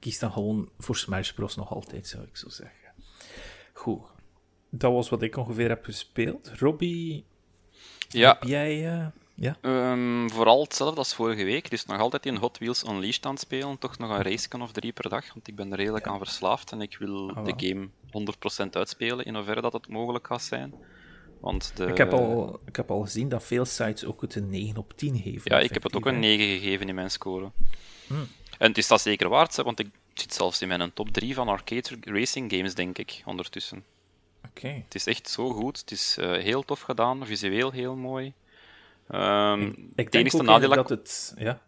[0.00, 1.56] kies dan gewoon voor Smash Bros.
[1.56, 2.92] nog altijd, zou ik zo zeggen.
[3.72, 4.02] Goed.
[4.70, 6.50] Dat was wat ik ongeveer heb gespeeld.
[6.58, 7.24] Robbie,
[8.08, 8.28] ja.
[8.28, 8.98] heb jij...
[8.98, 9.06] Uh,
[9.40, 9.56] ja?
[9.62, 11.70] Um, vooral hetzelfde als vorige week.
[11.70, 13.78] Dus nog altijd in Hot Wheels Unleashed aan het spelen.
[13.78, 15.32] Toch nog een race of drie per dag.
[15.34, 16.10] Want ik ben er redelijk ja.
[16.10, 16.72] aan verslaafd.
[16.72, 17.88] En ik wil oh, de game
[18.66, 19.24] 100% uitspelen.
[19.24, 20.74] In hoeverre dat het mogelijk gaat zijn.
[21.40, 21.86] Want de...
[21.86, 24.92] ik, heb al, ik heb al gezien dat veel sites ook het een 9 op
[24.96, 25.54] 10 geven.
[25.54, 27.50] Ja, ik heb het ook een 9 gegeven in mijn score.
[28.06, 28.26] Hmm.
[28.58, 31.48] En het is dat zeker waard, want ik zit zelfs in mijn top 3 van
[31.48, 33.84] arcade racing games, denk ik, ondertussen.
[34.38, 34.66] Oké.
[34.66, 34.82] Okay.
[34.84, 35.80] Het is echt zo goed.
[35.80, 38.32] Het is uh, heel tof gedaan, visueel heel mooi.
[39.10, 41.34] Um, ik, ik denk ook nadeel dat het...
[41.38, 41.60] Ja,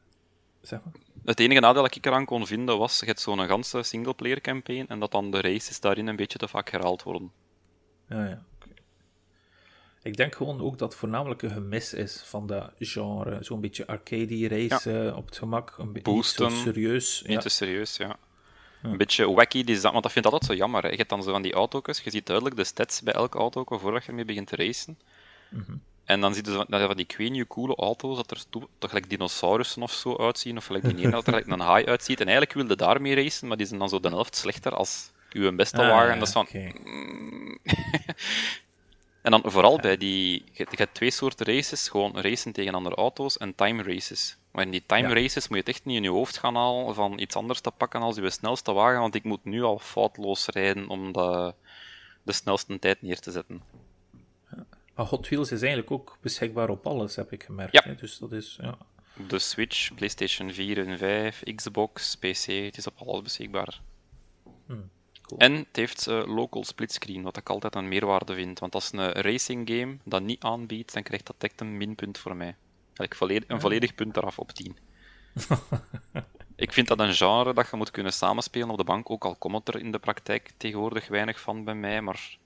[0.60, 0.92] zeg maar.
[1.24, 4.86] het enige nadeel dat ik eraan kon vinden was, je hebt zo'n ganse singleplayer campaign
[4.88, 7.32] en dat dan de races daarin een beetje te vaak herhaald worden.
[8.08, 8.42] Ja, ja.
[10.02, 13.38] Ik denk gewoon ook dat het voornamelijk een gemis is van dat genre.
[13.40, 15.74] Zo'n beetje arcade race eh, op het gemak.
[15.78, 17.22] Een beetje serieus.
[17.22, 17.40] Niet Ja.
[17.40, 18.16] te serieus, ja.
[18.82, 18.88] Ja.
[18.88, 20.82] Een beetje wacky design, want dat vind ik altijd zo jammer.
[20.82, 20.88] Hè.
[20.88, 23.64] Je hebt dan zo van die auto's, je ziet duidelijk de stats bij elke auto
[23.78, 24.98] voordat je ermee begint te racen.
[25.50, 25.72] Mhm.
[26.04, 28.68] En dan zie je zo van, van die twee nieuwe coole auto's, dat er to-
[28.78, 31.84] toch gelijk dinosaurussen of zo uitzien, of gelijk die ene dat er gelijk een haai
[31.86, 32.20] uitziet.
[32.20, 35.54] En eigenlijk wilde daarmee racen, maar die zijn dan zo de helft slechter als uw
[35.56, 36.12] beste Ah, wagen.
[36.12, 36.46] En dat is van.
[39.22, 40.44] En dan vooral bij die...
[40.52, 44.36] Je, je hebt twee soorten races, gewoon racen tegen andere auto's en time races.
[44.52, 45.14] Maar in die time Ja.
[45.14, 47.70] races moet je het echt niet in je hoofd gaan halen van iets anders te
[47.70, 51.54] pakken als je snelste wagen, want ik moet nu al foutloos rijden om de,
[52.22, 53.62] de snelste tijd neer te zetten.
[54.94, 57.72] Maar Hot Wheels is eigenlijk ook beschikbaar op alles, heb ik gemerkt.
[57.72, 57.82] Ja.
[57.84, 57.94] hè.
[57.94, 58.78] Dus dat is, ja.
[59.18, 63.80] Op de Switch, PlayStation 4 en 5, Xbox, PC, het is op alles beschikbaar.
[65.30, 65.40] Cool.
[65.40, 68.58] En het heeft eh, local splitscreen, wat ik altijd een meerwaarde vind.
[68.58, 72.36] Want als een racing game dat niet aanbiedt, dan krijgt dat direct een minpunt voor
[72.36, 72.56] mij.
[72.86, 74.76] Eigenlijk volledig, een volledig punt eraf op 10.
[76.56, 79.36] ik vind dat een genre dat je moet kunnen samenspelen op de bank, ook al
[79.36, 82.38] komt het er in de praktijk tegenwoordig weinig van bij mij, maar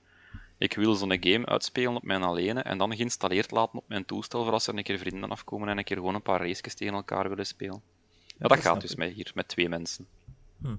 [0.57, 4.43] ik wil zo'n game uitspelen op mijn alleen en dan geïnstalleerd laten op mijn toestel
[4.43, 6.93] voor als er een keer vrienden afkomen en een keer gewoon een paar races tegen
[6.93, 7.81] elkaar willen spelen.
[8.37, 10.07] Maar dat dat gaat dus met hier, met twee mensen.
[10.61, 10.75] Hm.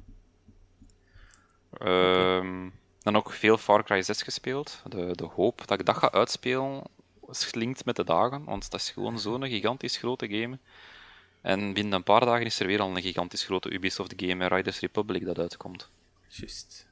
[1.79, 2.69] Ehm,
[3.03, 4.83] dan ook veel Far Cry 6 gespeeld.
[4.89, 6.83] De, de hoop dat ik dat ga uitspelen
[7.31, 10.59] slinkt met de dagen, want dat is gewoon zo'n gigantisch grote game.
[11.41, 14.81] En binnen een paar dagen is er weer al een gigantisch grote Ubisoft game Riders
[14.81, 15.91] Republic dat uitkomt.
[16.29, 16.87] Juist.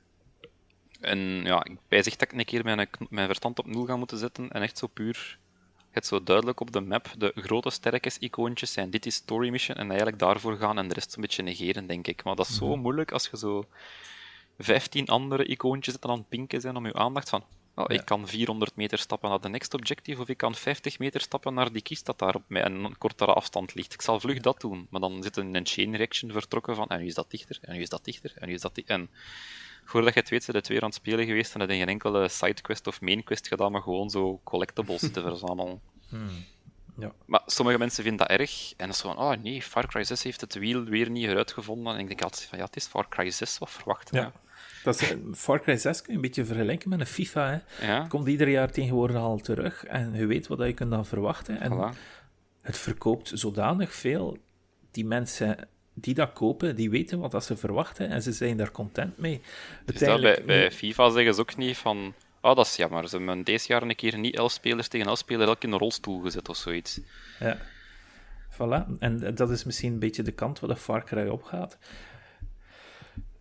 [1.01, 4.19] En ja, ik bijzeg dat ik een keer mijn, mijn verstand op nul ga moeten
[4.19, 5.39] zetten en echt zo puur
[5.91, 8.91] het zo duidelijk op de map de grote sterkes-icoontjes zijn.
[8.91, 12.07] Dit is story mission en eigenlijk daarvoor gaan en de rest een beetje negeren, denk
[12.07, 12.25] ik.
[12.25, 13.67] Maar dat is zo moeilijk als je zo
[14.59, 17.45] 15 andere icoontjes dat aan het pinken zijn om je aandacht van.
[17.75, 17.95] Oh, Ja.
[17.95, 21.55] Ik kan 400 meter stappen naar de next objective, of ik kan 50 meter stappen
[21.55, 23.93] naar die kist dat daar op mij een kortere afstand ligt.
[23.93, 27.07] Ik zal vlug dat doen, maar dan zit een chain reaction vertrokken van en nu
[27.07, 28.95] is dat dichter, en nu is dat dichter, en nu is dat dichter.
[28.95, 29.11] En
[29.85, 31.89] voordat je het weet, zijn het weer aan het spelen geweest en heb je geen
[31.89, 35.81] enkele sidequest of mainquest gedaan, maar gewoon zo collectibles te verzamelen.
[36.09, 36.45] Hmm.
[36.99, 37.13] Ja.
[37.27, 38.73] Maar sommige mensen vinden dat erg.
[38.77, 41.95] En dat is van, oh nee, Far Cry 6 heeft het wiel weer niet heruitgevonden.
[41.95, 44.33] En ik denk altijd van, ja, het is Far Cry 6, wat verwachten Ja.
[44.85, 47.51] Dat is, eh, Far Cry 6 kun je een beetje vergelijken met een FIFA.
[47.51, 47.87] Hè.
[47.87, 51.07] Ja, Het komt ieder jaar tegenwoordig al terug en je weet wat je kunt dan
[51.07, 51.61] verwachten.
[51.61, 51.99] En voilà.
[52.61, 54.39] het verkoopt zodanig veel.
[54.91, 58.71] Die mensen die dat kopen, die weten wat dat ze verwachten en ze zijn daar
[58.71, 59.41] content mee.
[59.85, 63.17] Dus dat, bij, bij FIFA zeggen ze ook niet van, oh dat is jammer, ze
[63.17, 66.21] hebben deze jaar een keer niet elf spelers tegen elf spelers elk in een rolstoel
[66.21, 67.01] gezet of zoiets.
[67.41, 67.59] Ja.
[68.51, 68.99] Voilà.
[68.99, 71.79] En dat is misschien een beetje de kant waar de Far Cry op gaat.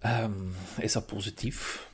[0.03, 0.31] Ehm,
[0.77, 1.89] is dat positief?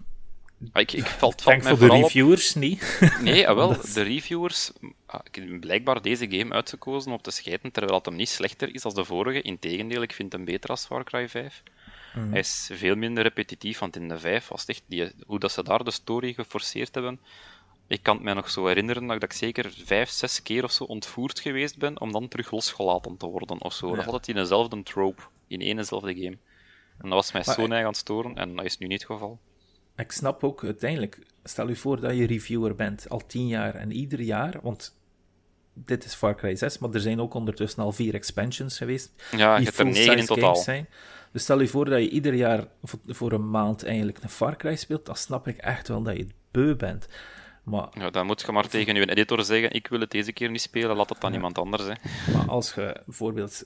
[0.73, 1.81] Maar ik, ik valt, voor de op...
[1.89, 2.99] reviewers niet.
[3.21, 4.71] Nee, ah, wel, is- de reviewers...
[5.05, 8.29] ah, Ik heb blijkbaar deze game uitgekozen om op te schijten, terwijl het hem niet
[8.29, 9.41] slechter is dan de vorige.
[9.41, 11.63] Integendeel, ik vind hem beter als Far Cry 5.
[12.15, 12.29] Mhm.
[12.29, 14.83] Hij is veel minder repetitief, want in de 5 was het echt...
[14.87, 17.19] Die, hoe dat ze daar de story geforceerd hebben...
[17.87, 20.63] Ik kan het mij nog zo herinneren dat ik, dat ik zeker vijf, zes keer
[20.63, 23.89] of zo ontvoerd geweest ben, om dan terug losgelaten te worden of zo.
[23.89, 23.95] Ja.
[23.95, 26.37] Dat had het in dezelfde trope, in één dezelfde game.
[27.01, 29.01] En dat was mij Maar- zo neig aan het storen, en dat is nu niet
[29.01, 29.39] het geval.
[29.95, 33.91] Ik snap ook uiteindelijk, stel je voor dat je reviewer bent al tien jaar en
[33.91, 34.97] ieder jaar, want
[35.73, 39.11] dit is Far Cry 6, maar er zijn ook ondertussen al vier expansions geweest.
[39.31, 40.55] Ja, je die hebt er negen in totaal.
[40.55, 40.87] Zijn.
[41.31, 42.67] Dus stel je voor dat je ieder jaar
[43.05, 46.21] voor, een maand eigenlijk een Far Cry speelt, dan snap ik echt wel dat je
[46.23, 47.07] het beu bent.
[47.63, 50.49] Maar, Ja, dan moet je maar tegen je editor zeggen: Ik wil het deze keer
[50.49, 51.83] niet spelen, laat het dan iemand anders.
[51.83, 51.93] Hè.
[52.33, 53.63] maar als je bijvoorbeeld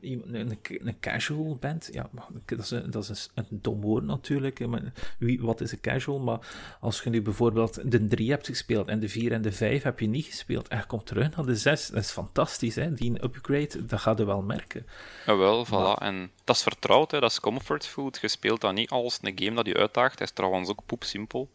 [0.00, 2.10] een, een casual bent, ja,
[2.46, 4.66] dat is, een, dat is een dom woord natuurlijk.
[4.66, 6.18] Maar wie, wat is een casual?
[6.18, 6.38] Maar
[6.80, 10.00] als je nu bijvoorbeeld de 3 hebt gespeeld en de 4 en de 5 heb
[10.00, 12.74] je niet gespeeld en je komt terug naar de 6, dat is fantastisch.
[12.74, 12.92] Hè?
[12.92, 14.86] Die upgrade, dat gaat je wel merken.
[15.26, 16.02] Jawel, voilà.
[16.02, 17.20] En dat is vertrouwd, hè.
[17.20, 18.18] dat is comfort food.
[18.20, 20.18] Je speelt dat niet als een game dat je uitdaagt.
[20.18, 21.50] Hij is trouwens ook poepsimpel.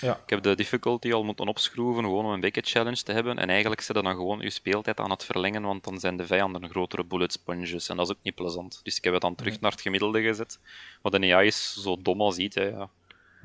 [0.00, 0.20] Ja.
[0.24, 3.38] Ik heb de difficulty al moeten opschroeven, gewoon om een beetje challenge te hebben.
[3.38, 6.68] En eigenlijk zit dan gewoon je speeltijd aan het verlengen, want dan zijn de vijanden
[6.70, 7.88] grotere bullet sponges.
[7.88, 8.80] En dat is ook niet plezant.
[8.82, 10.58] Dus ik heb het dan terug naar het gemiddelde gezet.
[11.02, 12.54] Maar de AI is zo dom als iets.
[12.56, 12.88] Hè, ja.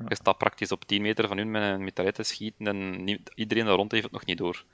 [0.08, 3.30] Je staat praktisch op 10 meter van hun met een mitraille te schieten en niet-
[3.34, 4.64] iedereen daar rond heeft het nog niet door.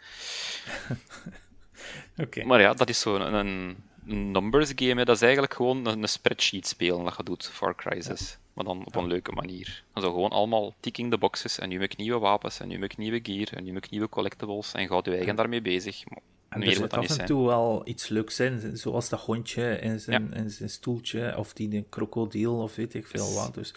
[2.44, 4.94] Maar ja, dat is zo'n een, een numbers game.
[4.94, 5.04] Hè.
[5.04, 8.38] Dat is eigenlijk gewoon een, een spreadsheet spelen dat je doet, Far Cry 6.
[8.54, 9.84] Maar dan op een leuke manier.
[9.94, 11.58] Zo gewoon allemaal ticking the boxes.
[11.58, 13.84] En nu heb ik nieuwe wapens, en nu heb ik nieuwe gear, en nu heb
[13.84, 14.72] ik nieuwe collectibles.
[14.72, 16.02] En houdt je eigen daarmee bezig.
[16.08, 17.26] Maar En er moet zit af en zijn.
[17.26, 21.76] toe wel iets leuks in, zoals dat hondje in zijn, in zijn stoeltje, of die
[21.76, 23.54] een krokodil, of weet ik veel wat.
[23.54, 23.74] Dus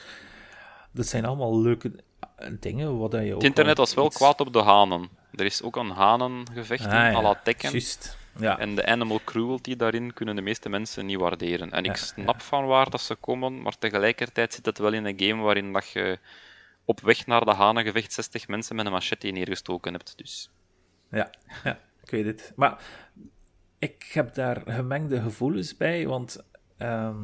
[0.91, 1.91] dat zijn allemaal leuke
[2.59, 5.09] dingen wat je ook Het internet was wel iets- kwaad op de hanen.
[5.31, 7.13] Er is ook een hanengevecht in, Ah, ja.
[7.13, 7.71] à la Tekken.
[7.71, 8.17] Juist.
[8.39, 8.59] Ja.
[8.59, 11.71] En de animal cruelty daarin kunnen de meeste mensen niet waarderen.
[11.71, 15.19] En ik snap van waar dat ze komen, maar tegelijkertijd zit het wel in een
[15.19, 16.19] game waarin dat je
[16.85, 20.17] op weg naar de hanengevecht 60 mensen met een machete neergestoken hebt.
[20.17, 20.51] Dus
[21.09, 21.29] Ja,
[21.63, 22.53] ja, ik weet het.
[22.55, 22.79] Maar
[23.79, 26.43] ik heb daar gemengde gevoelens bij, want
[26.77, 27.23] ehm,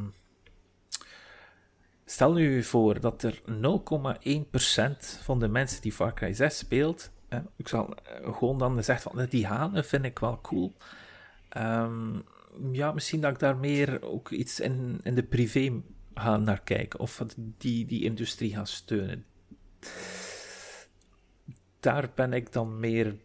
[2.06, 7.12] stel nu voor dat er 0,1% van de mensen die Far Cry 6 speelt,
[7.56, 10.74] ik zal eh, gewoon dan zeggen van, die hanen vind ik wel cool.
[11.50, 12.20] Ehm,
[12.72, 15.82] ja, misschien dat ik daar meer ook iets in, in de privé
[16.13, 17.24] ga naar kijken, of
[17.58, 19.26] die, die industrie gaan steunen.
[21.80, 23.15] Daar ben ik dan meer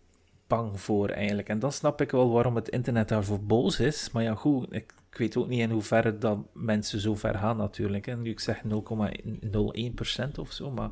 [0.47, 1.49] bang voor eigenlijk.
[1.49, 4.11] En dan snap ik wel waarom het internet daarvoor boos is.
[4.11, 8.07] Maar ja, goed, ik, weet ook niet in hoeverre dat mensen zo ver gaan natuurlijk.
[8.07, 8.16] Hè.
[8.16, 8.71] Nu, ik zeg 0,01%
[10.37, 10.90] of zo, maar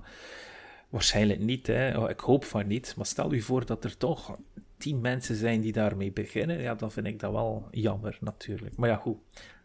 [0.94, 1.66] waarschijnlijk niet.
[1.66, 1.98] Hè.
[1.98, 2.94] Oh, Ik hoop van niet.
[2.96, 4.36] Maar stel u voor dat er toch
[4.78, 6.60] 10 mensen zijn die daarmee beginnen.
[6.60, 8.76] Ja, dan vind ik dat wel jammer natuurlijk.
[8.76, 9.16] Maar ja, goed.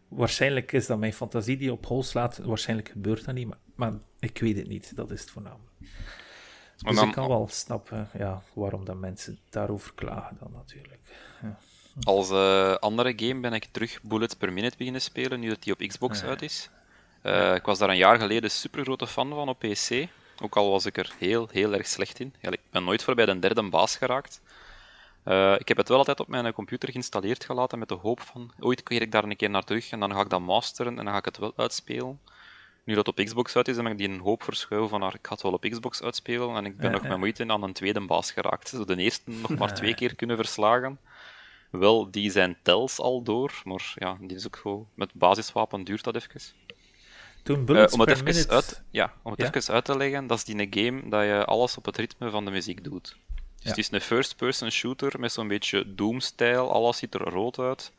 [0.08, 2.38] Waarschijnlijk is dat mijn fantasie die op hol slaat.
[2.38, 4.96] Waarschijnlijk gebeurt dat niet, maar, maar ik weet het niet.
[4.96, 5.70] Dat is het voornamelijk.
[6.76, 11.00] Dus dan- ik kan wel snappen ja, waarom dat mensen daarover klagen dan natuurlijk.
[11.42, 11.58] Ja.
[12.02, 15.72] Als eh, andere game ben ik terug Bullets per Minute beginnen spelen, nu dat die
[15.72, 16.26] op Xbox Ja.
[16.26, 16.70] uit is.
[17.22, 20.06] Eh, Ik was daar een jaar geleden super grote fan van op PC.
[20.40, 22.34] Ook al was ik er heel, heel erg slecht in.
[22.40, 24.40] Ja, ik ben nooit voorbij de derde baas geraakt.
[25.22, 28.52] Eh, ik heb het wel altijd op mijn computer geïnstalleerd gelaten met de hoop van
[28.60, 31.04] ooit keer ik daar een keer naar terug en dan ga ik dat masteren en
[31.04, 32.20] dan ga ik het wel uitspelen.
[32.84, 35.26] Nu dat op Xbox uit is, heb ik die een hoop verschuiven van nou, ik
[35.26, 37.08] ga het wel op Xbox uitspelen en ik ben Ja, nog ja.
[37.08, 38.68] met moeite aan een tweede baas geraakt.
[38.68, 40.98] Zo de eerste nog maar twee keer kunnen verslagen.
[41.70, 44.88] Wel, die zijn tells al door, maar ja, die is ook gewoon...
[44.94, 46.40] Met basiswapen duurt dat even.
[47.42, 48.54] Toen Eh, Bullets om het per even minute...
[48.54, 49.52] uit, ja, om het Ja?
[49.52, 52.30] even uit te leggen, dat is die een game dat je alles op het ritme
[52.30, 53.02] van de muziek doet.
[53.04, 53.68] Dus Ja.
[53.68, 57.92] het is een first-person shooter met zo'n beetje Doom-stijl, alles ziet er rood uit.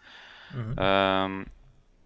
[0.56, 0.78] Mhm.
[0.78, 1.44] Ehm,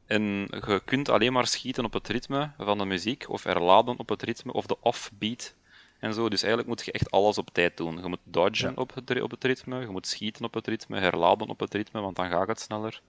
[0.05, 0.21] en
[0.67, 4.21] je kunt alleen maar schieten op het ritme van de muziek, of herladen op het
[4.23, 5.53] ritme, of de offbeat
[5.99, 6.29] en zo.
[6.29, 7.97] Dus eigenlijk moet je echt alles op tijd doen.
[8.01, 8.75] Je moet dodgen Ja.
[8.75, 12.01] op, het, op het ritme, je moet schieten op het ritme, herladen op het ritme,
[12.01, 13.01] want dan gaat het sneller.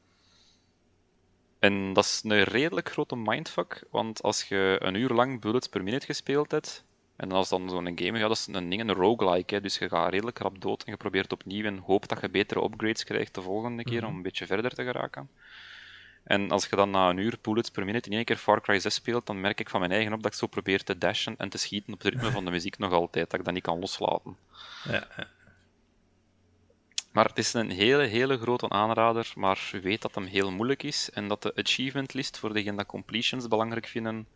[1.67, 5.83] En dat is een redelijk grote mindfuck, want als je een uur lang bullets per
[5.83, 6.85] minute gespeeld hebt,
[7.17, 9.89] en als dan zo'n game, ja, dat is een ding, een roguelike, hè, dus je
[9.89, 13.35] gaat redelijk rap dood en je probeert opnieuw en hoopt dat je betere upgrades krijgt
[13.35, 14.11] de volgende keer Mhm.
[14.11, 15.31] om een beetje verder te geraken.
[16.25, 18.79] En als je dan na een uur bullets per minute in één keer Far Cry
[18.79, 21.35] 6 speelt, dan merk ik van mijn eigen op dat ik zo probeer te dashen
[21.39, 23.63] en te schieten op het ritme van de muziek nog altijd, dat ik dat niet
[23.63, 24.37] kan loslaten.
[24.83, 25.36] Ja, ja.
[27.17, 31.11] Maar het is een hele, hele grote aanrader, maar weet dat hem heel moeilijk is
[31.11, 34.27] en dat de achievement list voor degenen dat completions belangrijk vinden,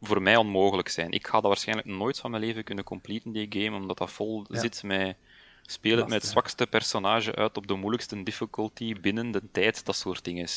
[0.00, 1.10] voor mij onmogelijk zijn.
[1.10, 4.44] Ik ga dat waarschijnlijk nooit van mijn leven kunnen completen, die game, omdat dat vol
[4.48, 4.60] Ja.
[4.60, 5.16] zit met
[5.62, 9.96] speel het met het zwakste personage uit op de moeilijkste difficulty binnen de tijd, dat
[9.96, 10.48] soort dingen.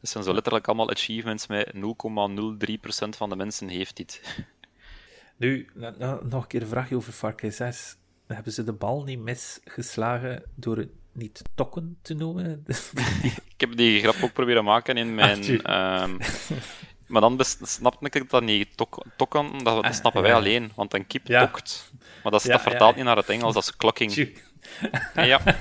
[0.00, 4.20] Dat zijn zo letterlijk allemaal achievements met 0,03% van de mensen heeft dit.
[5.36, 5.68] Nu,
[6.22, 7.96] nog een keer een vraagje over Far Cry 6.
[8.34, 12.64] Hebben ze de bal niet misgeslagen door het niet tokken te noemen?
[13.54, 15.40] Ik heb die grap ook proberen maken in mijn.
[15.40, 15.68] tuurlijk.
[15.68, 16.16] ehm,
[17.06, 18.76] maar dan snapte ik dat niet.
[18.76, 21.46] Tok, tokken, dat, dat snappen wij alleen, want een kip Ja.
[21.46, 21.92] tokt.
[22.22, 22.96] Maar dat, Ja, vertaalt ja.
[22.96, 24.28] niet naar het Engels, dat is.
[25.14, 25.40] Ja.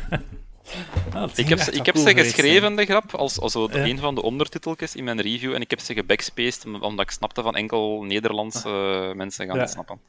[1.13, 4.15] Ah, Ik heb, ze, ik heb cool ze geschreven, de grap, als, als een van
[4.15, 7.55] de ondertiteltjes in mijn review, en ik heb ze gebackspaced, om- omdat ik snapte van
[7.55, 9.99] enkel Nederlandse eh, mensen gaan het snappen.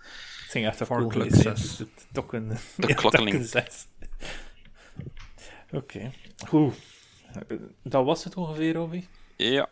[0.51, 1.57] Het ging echt Far cool zijn.
[1.57, 1.77] 6.
[1.77, 1.87] De
[2.95, 3.31] klokkeling.
[3.31, 3.87] tokken 6.
[5.73, 6.11] Oké,
[6.49, 6.75] goed.
[7.49, 9.09] Eh, Dat was het ongeveer, Robbie?
[9.37, 9.69] Ja.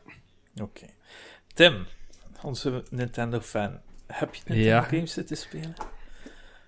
[0.62, 0.86] Oké.
[1.54, 1.86] Tim,
[2.42, 3.80] onze Nintendo-fan.
[4.06, 4.82] Heb je Nintendo Ja.
[4.82, 5.74] games zitten spelen?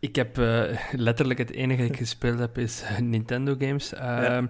[0.00, 3.92] Ik heb eh, letterlijk het enige dat ik gespeeld heb is Nintendo games.
[3.92, 4.46] Ehm,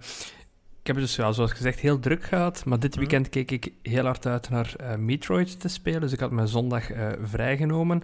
[0.81, 2.65] Ik heb het dus, ja, zoals gezegd, heel druk gehad.
[2.65, 2.99] Maar dit Mhm.
[3.01, 6.01] weekend keek ik heel hard uit naar eh, Metroid te spelen.
[6.01, 8.03] Dus ik had mijn zondag eh, vrijgenomen.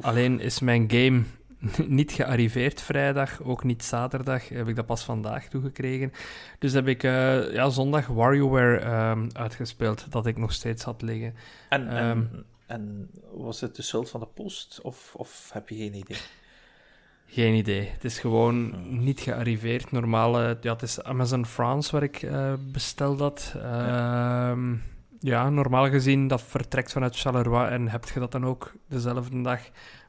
[0.00, 1.22] Alleen is mijn game
[1.98, 4.48] niet gearriveerd vrijdag, ook niet zaterdag.
[4.48, 6.12] Heb ik dat pas vandaag toegekregen.
[6.58, 11.34] Dus heb ik eh, ja, zondag WarioWare ehm, uitgespeeld, dat ik nog steeds had liggen.
[11.68, 12.24] En, en, Ehm.
[12.66, 16.16] en was het de schuld van de post, of, of heb je geen idee?
[17.30, 17.88] Geen idee.
[17.88, 19.90] Het is gewoon niet gearriveerd.
[19.90, 23.54] Normaal, eh, ja, het is Amazon France waar ik eh bestel dat.
[23.56, 24.74] Ehm,
[25.20, 29.60] ja, normaal gezien, dat vertrekt vanuit Charleroi en heb je dat dan ook dezelfde dag.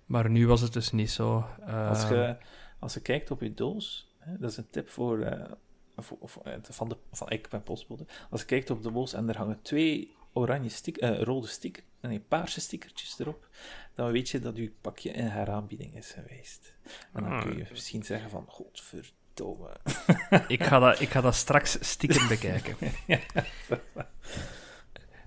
[0.06, 1.46] Maar nu was het dus niet zo.
[1.90, 2.36] Als Ehm, je,
[2.80, 5.52] als je kijkt op je doos, hè, dat is een tip voor, eh,
[5.96, 9.30] of, of, van, de, van ik ben postbode, als je kijkt op de bos en
[9.30, 13.48] er hangen twee oranje stick, rode sticker, nee, paarse stickertjes erop,
[13.96, 16.74] dan weet je dat uw pakje in heraanbieding is geweest.
[17.14, 17.70] En dan kun je ah.
[17.70, 19.70] misschien zeggen van, godverdomme.
[20.48, 22.76] ik, ga dat, ik ga dat straks stiekem bekijken.
[23.08, 23.20] ja,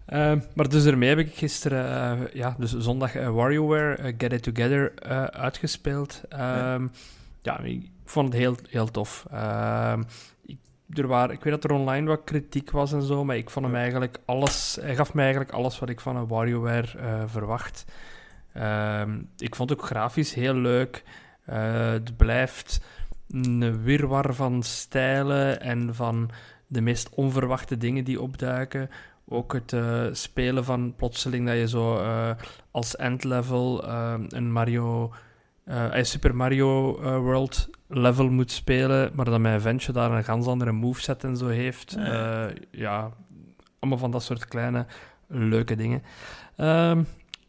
[0.09, 4.43] uh, maar dus ermee heb ik gisteren, uh, ja, dus zondag uh, WarioWare Get It
[4.43, 6.21] Together uitgespeeld.
[6.33, 6.91] Um, ja.
[7.43, 7.59] ja.
[7.59, 9.27] ik vond het heel, heel tof.
[10.93, 13.37] Ehm, ik, er waren, ik weet dat er online wat kritiek was en zo, maar
[13.37, 17.27] ik vond hem eigenlijk alles, hij gaf mij eigenlijk alles wat ik van een WarioWare
[17.27, 17.85] verwacht.
[18.53, 21.03] Ehm, ik vond het ook grafisch heel leuk.
[21.45, 22.81] het blijft
[23.31, 26.31] een wirwar van stijlen en van
[26.67, 28.91] de meest onverwachte dingen die opduiken.
[29.29, 32.31] Ook het uh, spelen van plotseling dat je zo uh,
[32.71, 35.13] als endlevel uh, een Mario,
[35.65, 40.73] een Super Mario World level moet spelen, maar dat mijn ventje daar een ganz andere
[40.73, 41.95] moveset en zo heeft.
[41.99, 43.11] Ja, ja
[43.79, 44.87] allemaal van dat soort kleine
[45.27, 46.03] leuke dingen.
[46.57, 47.07] Um,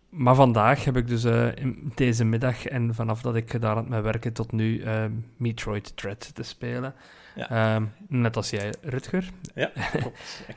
[0.10, 1.24] maar vandaag heb ik dus
[1.56, 4.84] in deze middag en vanaf dat ik gedaan had met werken tot nu
[5.38, 6.94] Metroid Dread te spelen.
[7.36, 7.50] Ja.
[7.50, 9.30] Ehm, net als jij, Rutger.
[9.56, 9.72] Ja,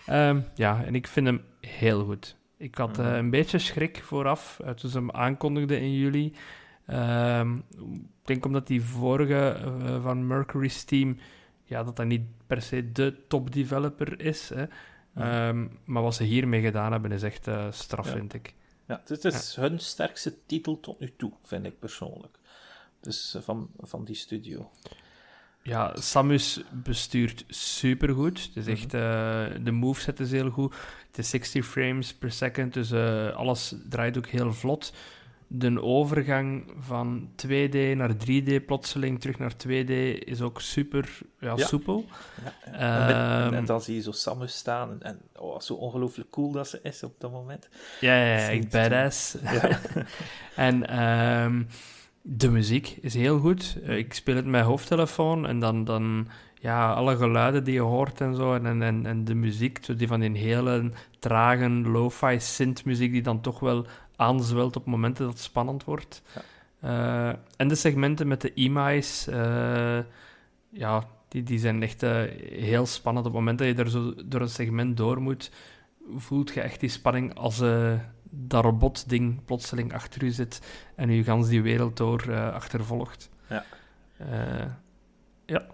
[0.28, 2.36] um, ja, en ik vind hem heel goed.
[2.58, 6.32] Ik had uh, een beetje schrik vooraf, toen ze hem aankondigden in juli.
[6.86, 11.18] Um, ik denk omdat die vorige uh, van Mercury's team,
[11.64, 14.50] ja, dat dat niet per se de top developer is.
[14.54, 14.66] Hè.
[15.84, 18.54] maar wat ze hiermee gedaan hebben, is echt straf, vind ik.
[18.86, 22.38] Ja, het is hun sterkste titel tot nu toe, vind ik persoonlijk.
[23.00, 24.70] Dus van, van die studio.
[25.66, 28.42] Ja, Samus bestuurt supergoed.
[28.42, 28.72] Het is mhm.
[28.72, 30.74] echt, uh, de moveset is heel goed.
[31.06, 34.92] Het is 60 frames per second, dus uh, alles draait ook heel vlot.
[35.48, 42.04] De overgang van 2D naar 3D plotseling terug naar 2D is ook super ja, soepel.
[42.44, 43.46] Ja, ja.
[43.46, 46.68] en, ehm, dan zie je zo Samus staan en, en oh, zo ongelooflijk cool dat
[46.68, 47.68] ze is op dat moment.
[48.00, 49.36] Ja, ja, ja echt badass.
[50.56, 51.66] en um,
[52.22, 53.78] de muziek is heel goed.
[53.84, 57.80] Eh, ik speel het met mijn hoofdtelefoon en dan, dan ja, alle geluiden die je
[57.80, 58.54] hoort en zo.
[58.54, 63.40] En, en, en de muziek, zo die van die hele trage lo-fi synth-muziek die dan
[63.40, 66.22] toch wel aanzwelt op momenten dat het spannend wordt.
[66.34, 66.42] Ja.
[66.84, 69.98] Uh, en de segmenten met de EMI's, uh,
[70.70, 73.26] ja, die, die zijn echt uh, heel spannend.
[73.26, 75.50] Op het moment dat je er zo door een segment door moet,
[76.16, 77.58] voelt je echt die spanning als,
[78.30, 80.60] dat robotding plotseling achter u zit
[80.94, 83.30] en u gans die wereld door achtervolgt.
[83.48, 83.64] Ja.
[85.46, 85.66] Ja.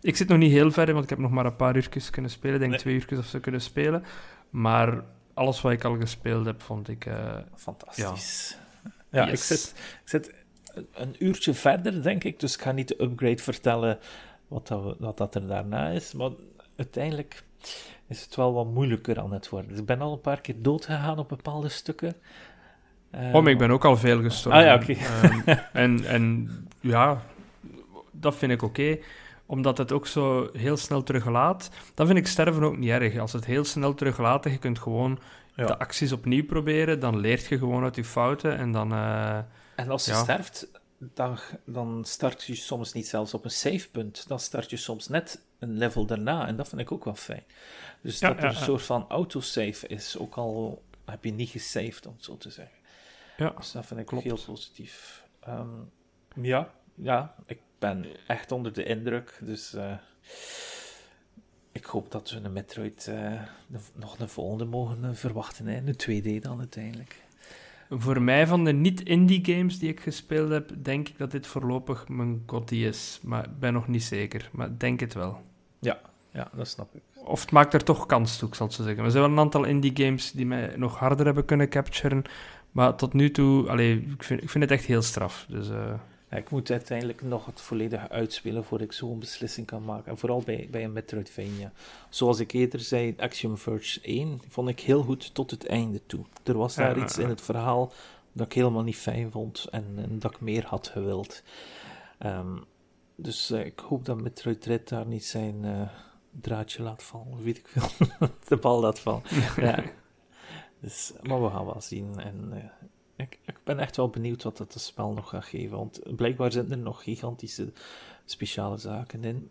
[0.00, 2.30] Ik zit nog niet heel ver, want ik heb nog maar een paar uurtjes kunnen
[2.30, 2.54] spelen.
[2.54, 4.04] Ik denk twee uurtjes of zo kunnen spelen.
[4.50, 5.02] Maar
[5.34, 7.06] alles wat ik al gespeeld heb, vond ik...
[7.06, 8.56] Uh, Fantastisch.
[9.10, 10.34] Ja, ik, zit, ik zit
[10.94, 12.40] een uurtje verder, denk ik.
[12.40, 13.98] Dus ik ga niet de upgrade vertellen
[14.48, 16.12] wat dat, wat dat er daarna is.
[16.12, 16.30] Maar
[16.76, 17.44] uiteindelijk
[18.06, 19.70] is het wel wat moeilijker aan het worden.
[19.70, 22.14] Dus ik ben al een paar keer dood gegaan op bepaalde stukken.
[23.14, 24.60] Uh, oh, maar ik ben ook al veel gestorven.
[24.60, 24.92] Ah ja, oké.
[24.92, 26.48] Ehm, en, en
[26.80, 27.22] ja,
[28.10, 28.98] dat vind ik oké.
[29.46, 31.70] Omdat het ook zo heel snel teruglaat.
[31.94, 33.18] Dan vind ik sterven ook niet erg.
[33.18, 35.18] Als het heel snel teruglaat en je kunt gewoon
[35.54, 38.92] de acties opnieuw proberen, dan leert je gewoon uit je fouten en dan...
[38.92, 39.38] Uh,
[39.74, 44.28] en als je sterft, dan, dan start je soms niet zelfs op een savepunt.
[44.28, 46.46] Dan start je soms net een level daarna.
[46.46, 47.44] En dat vind ik ook wel fijn.
[48.00, 52.12] Dus dat er een soort van autosave is, ook al heb je niet gesaved, om
[52.14, 52.76] het zo te zeggen.
[53.36, 54.24] Ja, dus dat vind ik Klopt.
[54.24, 55.24] heel positief.
[55.40, 55.68] Ehm,
[56.34, 59.38] ja, ja, ik ben echt onder de indruk.
[59.40, 59.92] Dus uh,
[61.72, 63.42] ik hoop dat we een Metroid uh,
[63.94, 65.66] nog een volgende mogen uh, verwachten.
[65.66, 65.76] Hè?
[65.76, 67.16] Een 2D dan uiteindelijk.
[67.90, 72.08] Voor mij, van de niet-indie games die ik gespeeld heb, denk ik dat dit voorlopig
[72.08, 73.20] mijn godie is.
[73.22, 74.48] Maar ik ben nog niet zeker.
[74.52, 75.42] Maar denk het wel.
[75.78, 76.00] Ja,
[76.30, 77.02] ja dat snap ik.
[77.24, 79.04] Of het maakt er toch kans toe, ik zal het zo zeggen.
[79.04, 82.22] Er zijn wel een aantal indie games die mij nog harder hebben kunnen capturen.
[82.70, 85.46] Maar tot nu toe, allee, ik, vind, ik vind het echt heel straf.
[85.48, 85.94] Dus, uh...
[86.36, 90.10] ik moet uiteindelijk nog het volledige uitspelen voordat ik zo'n beslissing kan maken.
[90.10, 91.72] En vooral bij, bij een Metroidvania.
[92.08, 96.24] Zoals ik eerder zei, Axiom Verge 1 vond ik heel goed tot het einde toe.
[96.42, 97.92] Er was daar iets in het verhaal
[98.32, 101.42] dat ik helemaal niet fijn vond en, en dat ik meer had gewild.
[102.26, 102.64] Um,
[103.16, 105.64] dus uh, ik hoop dat Metroid Dread daar niet zijn...
[105.64, 105.88] Uh,
[106.40, 108.06] draadje laat vallen, weet ik veel.
[108.48, 109.22] de bal laat vallen.
[109.56, 109.84] ja.
[110.80, 112.20] Dus, maar we gaan wel zien.
[112.20, 112.64] En uh,
[113.22, 115.76] ik, ik, ben echt wel benieuwd wat het spel nog gaat geven.
[115.76, 117.72] Want blijkbaar zitten er nog gigantische
[118.24, 119.50] speciale zaken in.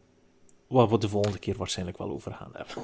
[0.67, 2.83] Waar we de volgende keer waarschijnlijk wel over gaan hebben.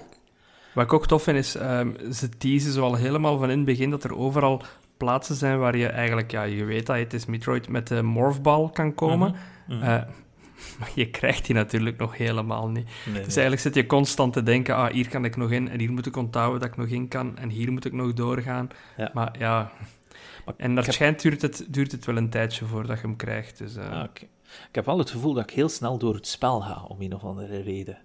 [0.74, 3.66] Wat ik ook tof vind is, um, ze teasen zo al helemaal van in het
[3.66, 4.62] begin dat er overal
[4.98, 8.70] plaatsen zijn waar je eigenlijk, ja, je weet dat het is Metroid met de morphball
[8.70, 9.36] kan komen.
[9.68, 9.90] Mm -hmm.
[9.90, 10.04] uh,
[10.80, 12.88] maar je krijgt die natuurlijk nog helemaal niet.
[13.06, 15.92] dus eigenlijk zit je constant te denken, ah, hier kan ik nog in, en hier
[15.92, 18.70] moet ik onthouden dat ik nog in kan, en hier moet ik nog doorgaan.
[19.14, 19.72] Maar ja...
[20.58, 23.58] en waarschijnlijk duurt, het, duurt het wel een tijdje voordat je hem krijgt.
[23.58, 24.04] Dus, uh...
[24.70, 27.16] Ik heb wel het gevoel dat ik heel snel door het spel ga, om een
[27.16, 27.98] of andere reden.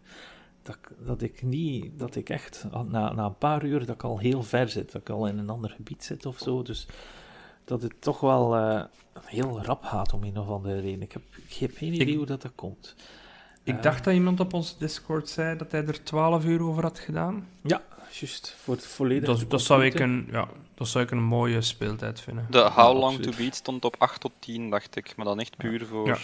[0.63, 4.19] Dat, dat ik niet, dat ik echt, na, na een paar uur, dat ik al
[4.19, 6.63] heel ver zit, dat ik al in een ander gebied zit of zo.
[6.63, 6.87] Dus
[7.65, 8.85] dat het toch wel uh,
[9.25, 11.03] heel rap gaat om een of andere reden.
[11.03, 12.95] Ik heb, ik heb geen idee hoe dat, dat komt.
[13.63, 16.83] Ik uh, dacht dat iemand op onze Discord zei dat hij er 12 uur over
[16.83, 17.49] had gedaan.
[17.63, 17.83] Ja,
[18.21, 18.57] juist.
[18.59, 19.33] Voor het volledige.
[19.33, 22.47] Dat, dat, zou ik een, ja, dat zou ik een mooie speeltijd vinden.
[22.51, 25.17] De How Long to Beat stond op 8 tot 10, dacht ik.
[25.17, 26.19] Maar dan echt puur voor ja.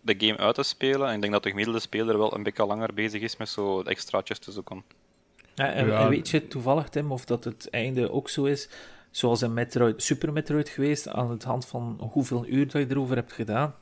[0.00, 1.08] de game uit te spelen.
[1.08, 3.82] En ik denk dat de gemiddelde speler wel een beetje langer bezig is met zo
[3.82, 4.84] extraatjes te zoeken.
[5.54, 8.68] Ja, en, en weet je toevallig, Tim, of dat het einde ook zo is?
[9.10, 13.16] zoals in Metroid, Super Metroid geweest, aan het hand van hoeveel uur dat je erover
[13.16, 13.74] hebt gedaan,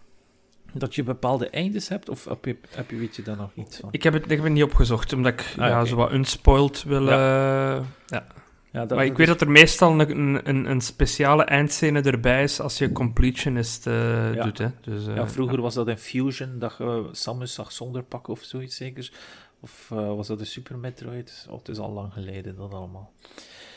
[0.72, 3.78] dat je bepaalde eindes hebt, of heb je, heb je weet je daar nog iets
[3.78, 3.88] van?
[3.92, 6.82] Ik heb het, ik heb het niet opgezocht, omdat ik ah, ja, zo wat unspoiled
[6.82, 7.02] wil...
[7.02, 7.76] Ja.
[7.78, 8.26] Uh, ja.
[8.72, 12.60] Ja, dat, maar ik weet dat er meestal een, een, een, speciale eindscène erbij is
[12.60, 14.44] als je completionist uh, ja.
[14.44, 14.58] doet.
[14.58, 14.68] Hè.
[14.80, 18.42] Dus, uh, ja, vroeger was dat in Fusion, dat je Samus zag zonder pak of
[18.42, 19.12] zoiets zeker.
[19.60, 21.46] Of was dat de Super Metroid?
[21.50, 23.12] Oh, het is al lang geleden, dat allemaal.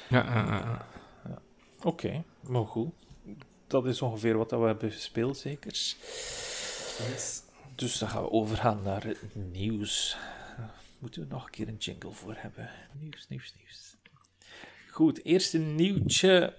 [0.09, 0.23] Ja,
[1.25, 1.41] ja.
[1.83, 2.89] Oké, maar goed.
[3.67, 5.71] Dat is ongeveer wat we hebben gespeeld, zeker.
[7.75, 10.17] Dus dan gaan we overgaan naar het nieuws.
[10.99, 12.69] Moeten we nog een keer een jingle voor hebben.
[12.99, 13.97] Nieuws, nieuws, nieuws.
[14.89, 16.57] Goed, eerste nieuwtje.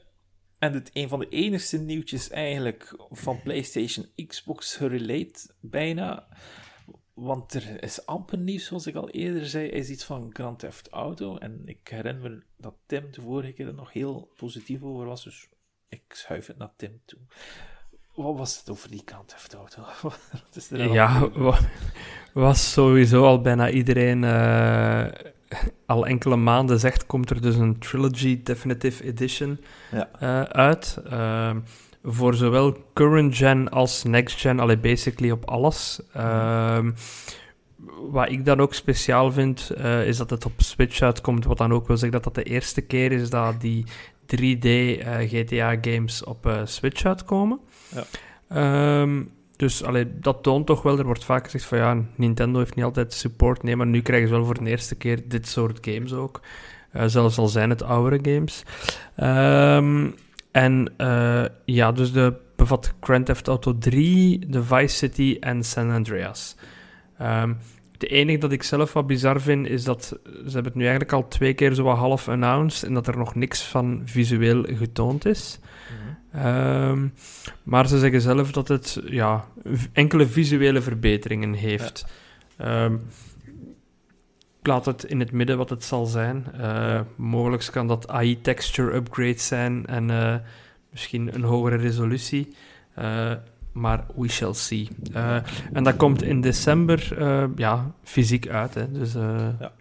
[0.59, 6.29] En het een van de enigste nieuwtjes eigenlijk van PlayStation Xbox gerelate, bijna.
[7.15, 10.89] Want er is amper nieuws, zoals ik al eerder zei, is iets van Grand Theft
[10.89, 11.37] Auto.
[11.37, 15.25] En ik herinner me dat Tim de vorige keer er nog heel positief over was,
[15.25, 15.49] dus
[15.89, 17.21] ik schuif het naar Tim toe.
[18.15, 19.83] Wat was het over die Grand Theft Auto?
[20.55, 21.29] is er ja,
[22.33, 25.05] was sowieso al bijna iedereen uh,
[25.87, 29.61] al enkele maanden zegt, komt er dus een Trilogy Definitive Edition
[29.91, 30.09] ja.
[30.23, 30.99] uh, uit.
[31.13, 31.51] Uh,
[32.05, 36.01] voor zowel current gen als next gen, allee, basically op alles.
[36.17, 36.87] Uh,
[38.11, 41.73] wat ik dan ook speciaal vind, uh, is dat het op Switch uitkomt, wat dan
[41.73, 43.85] ook wil zeggen dat dat de eerste keer is dat die
[44.37, 47.61] 3D uh, GTA-games op Switch uitkomen.
[47.95, 49.01] Ja.
[49.01, 52.75] Um, dus allee, dat toont toch wel, er wordt vaak gezegd van ja, Nintendo heeft
[52.75, 55.79] niet altijd support, nee, maar nu krijgen ze wel voor de eerste keer dit soort
[55.81, 56.41] games ook.
[56.97, 58.65] Uh, zelfs al zijn het oudere games.
[59.17, 60.15] Um,
[60.51, 65.91] en uh, ja, dus de bevat Grand Theft Auto 3, de Vice City en San
[65.91, 66.57] Andreas.
[67.21, 67.59] Um,
[67.93, 71.13] het enige dat ik zelf wat bizar vind, is dat ze hebben het nu eigenlijk
[71.13, 75.59] al twee keer zo half announced en dat er nog niks van visueel getoond is.
[76.37, 77.13] Um,
[77.63, 79.45] maar ze zeggen zelf dat het ja,
[79.93, 82.05] enkele visuele verbeteringen heeft.
[82.59, 82.85] Ja.
[82.85, 83.03] Um,
[84.63, 86.47] laat het in het midden wat het zal zijn.
[86.57, 90.37] Uh, mogelijk kan dat AI-texture upgrades zijn en uh,
[90.91, 92.49] misschien een hogere resolutie.
[92.99, 93.33] Uh,
[93.73, 94.89] maar we shall see.
[95.73, 97.15] en dat komt in december
[97.57, 98.75] ja, fysiek uit.
[98.75, 98.93] Hè.
[98.93, 99.73] Dus, ja.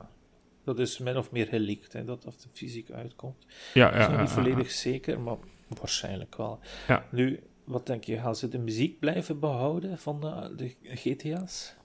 [0.64, 3.46] Dat is min of meer geleakt, hè, dat dat fysiek uitkomt.
[3.74, 5.36] Ja, ja, dat is nog niet volledig zeker, maar
[5.80, 6.60] waarschijnlijk wel.
[6.88, 7.06] Ja.
[7.12, 11.76] Nu, wat denk je, gaan ze de muziek blijven behouden van de, de GTA's?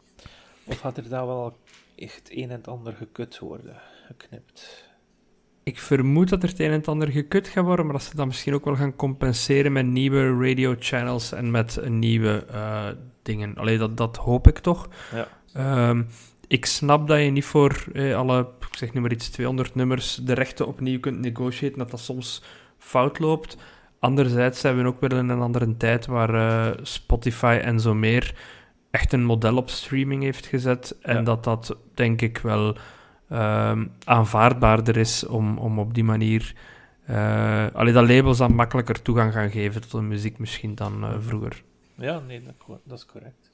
[0.65, 1.57] Of gaat er daar wel
[1.97, 3.77] echt een en ander gekut worden,
[4.07, 4.85] geknipt.
[5.63, 8.27] Ik vermoed dat er het een en ander gekut gaat worden, maar dat ze dat
[8.27, 12.89] misschien ook wel gaan compenseren met nieuwe radio channels en met nieuwe uh,
[13.23, 13.57] dingen.
[13.57, 14.89] Alleen dat, dat hoop ik toch.
[15.13, 15.89] Ja.
[15.89, 16.09] Um,
[16.49, 20.15] ik snap dat je niet voor eh, alle, ik zeg nu maar iets, 200 nummers
[20.15, 22.43] de rechten opnieuw kunt negotiëren, dat dat soms
[22.79, 23.57] fout loopt.
[24.07, 28.35] Anderzijds zijn we ook weer in een andere tijd waar uh, Spotify en zo meer
[28.91, 30.97] echt een model op streaming heeft gezet.
[31.03, 32.77] En dat dat, denk ik, wel
[33.33, 36.55] um, aanvaardbaarder is om, om op die manier...
[37.11, 41.15] Uh, allee, dat labels dan makkelijker toegang gaan geven tot de muziek misschien dan uh,
[41.21, 41.63] vroeger.
[41.95, 43.51] Ja, nee, dat, dat is correct.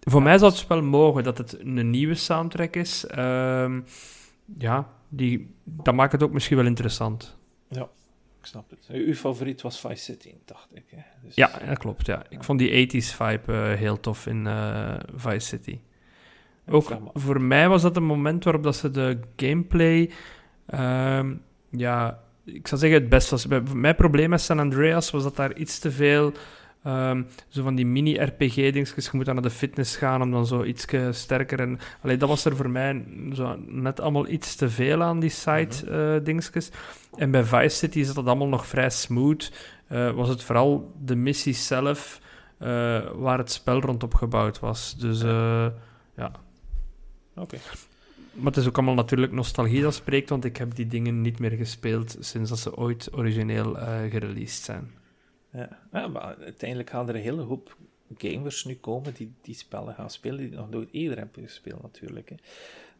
[0.00, 3.06] Voor mij zou het wel mogen dat het een nieuwe soundtrack is.
[3.18, 3.76] Uh,
[4.58, 7.36] ja, die, dat maakt het ook misschien wel interessant.
[7.68, 7.88] Ja
[8.48, 8.86] snap het.
[8.90, 10.84] Uw favoriet was Vice City, dacht ik.
[10.88, 11.02] Hè?
[11.22, 11.34] Dus...
[11.34, 12.06] Ja, dat klopt.
[12.06, 12.22] Ja.
[12.28, 15.78] Ik vond die 80s vibe uh, heel tof in uh, Vice City.
[16.68, 20.10] Ook voor mij was dat een moment waarop dat ze de gameplay...
[20.74, 21.30] Uh,
[21.70, 23.46] ja, ik zou zeggen het best was.
[23.74, 26.32] Mijn probleem met San Andreas was dat daar iets te veel
[26.88, 29.04] Um, zo van die mini-RPG-dingetjes.
[29.04, 31.60] Je moet dan naar de fitness gaan om dan zo iets sterker.
[31.60, 35.30] En, allee, dat was er voor mij zo net allemaal iets te veel aan, die
[35.30, 36.70] side-dingetjes.
[36.70, 37.20] Mhm.
[37.20, 39.52] en bij Vice City is dat allemaal nog vrij smooth.
[39.92, 42.20] Uh, was het vooral de missie zelf.
[42.58, 42.68] eh,
[43.14, 44.96] waar het spel rondop gebouwd was.
[44.98, 45.20] Dus
[46.16, 46.32] ja.
[47.36, 47.56] Oké.
[48.32, 51.38] Maar het is ook allemaal natuurlijk nostalgie dat spreekt, want ik heb die dingen niet
[51.38, 53.74] meer gespeeld sinds dat ze ooit origineel
[54.10, 54.97] gereleased zijn.
[55.58, 55.78] Ja.
[55.92, 57.76] ja, maar uiteindelijk gaan er een hele hoop
[58.16, 62.28] gamers nu komen die die spellen gaan spelen, die nog nooit eerder hebben gespeeld natuurlijk.
[62.28, 62.36] Hè.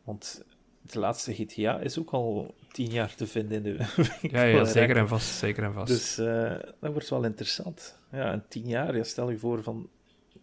[0.05, 0.45] Want
[0.83, 3.85] de laatste GTA is ook al tien jaar te vinden in de
[4.31, 5.29] Ja, ja zeker en vast.
[5.29, 5.89] Zeker en vast.
[5.89, 7.99] Dus uh, dat wordt wel interessant.
[8.13, 9.89] Ja, en tien jaar, ja, stel je voor van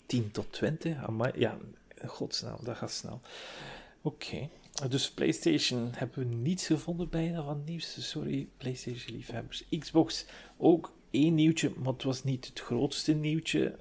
[0.06, 0.98] 10 tot 20.
[1.36, 1.58] Ja,
[2.06, 3.22] godsnaam, dat gaat snel.
[4.02, 4.26] Oké.
[4.26, 4.50] Okay.
[4.90, 8.10] Dus PlayStation hebben we niets gevonden bijna van nieuws.
[8.10, 9.66] Sorry, PlayStation-liefhebbers.
[9.80, 10.26] Xbox
[10.58, 13.76] ook één nieuwtje, maar het was niet het grootste nieuwtje.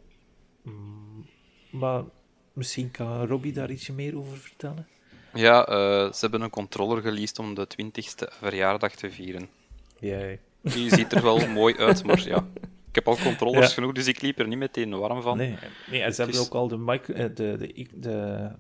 [0.62, 1.26] Mm,
[1.70, 2.04] maar
[2.52, 4.88] misschien kan Robbie daar ietsje meer over vertellen.
[5.34, 9.48] Ja, uh, ze hebben een controller geleased om de 20ste verjaardag te vieren.
[9.98, 10.40] Jij.
[10.60, 12.46] Die ziet er wel mooi uit, maar ja.
[12.88, 13.74] Ik heb al controllers ja.
[13.74, 15.36] genoeg, dus ik liep er niet meteen warm van.
[15.36, 15.56] Nee,
[15.90, 18.50] nee en ze hebben ook al de, micro, de, de, de,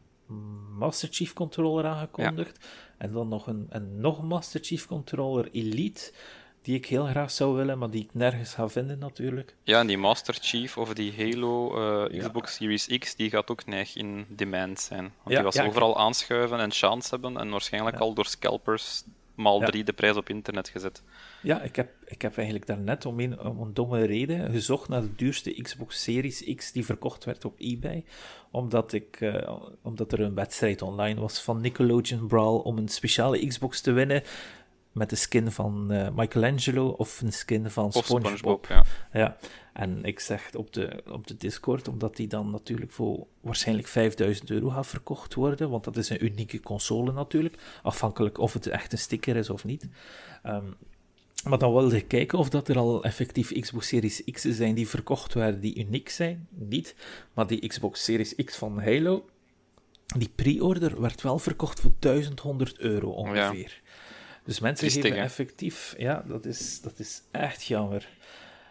[0.78, 2.68] Master Chief controller aangekondigd.
[2.98, 6.12] En dan nog een, een nog Master Chief controller Elite
[6.64, 9.54] die ik heel graag zou willen, maar die ik nergens ga vinden natuurlijk.
[9.62, 11.78] Ja, en die Master Chief of die Halo
[12.10, 15.02] uh, Xbox Series X, die gaat ook neig in demand zijn.
[15.02, 19.04] Want ja, die was overal aanschuiven en chance hebben en waarschijnlijk al door scalpers
[19.34, 21.02] maal drie de prijs op internet gezet.
[21.42, 25.00] Ja, ik heb, ik heb eigenlijk daarnet om een, om een domme reden gezocht naar
[25.00, 28.04] de duurste Xbox Series X die verkocht werd op eBay.
[28.50, 29.52] Omdat, ik, uh,
[29.82, 34.22] omdat er een wedstrijd online was van Nickelodeon Brawl om een speciale Xbox te winnen
[34.94, 38.36] met de skin van uh, Michelangelo of een skin van SpongeBob.
[38.36, 38.84] SpongeBob ja.
[39.12, 39.36] ja.
[39.72, 44.50] En ik zeg op de, op de Discord, omdat die dan natuurlijk voor waarschijnlijk 5000
[44.50, 48.92] euro gaat verkocht worden, want dat is een unieke console natuurlijk, afhankelijk of het echt
[48.92, 49.88] een sticker is of niet.
[50.46, 50.76] Um,
[51.48, 54.88] maar dan wilde ik kijken of dat er al effectief Xbox Series X zijn die
[54.88, 56.48] verkocht werden die uniek zijn.
[56.50, 56.94] Niet,
[57.34, 59.24] maar die Xbox Series X van Halo,
[60.18, 63.82] die pre-order werd wel verkocht voor 1100 euro ongeveer.
[64.44, 68.08] Dus mensen geven effectief, ja, dat is, dat is echt jammer.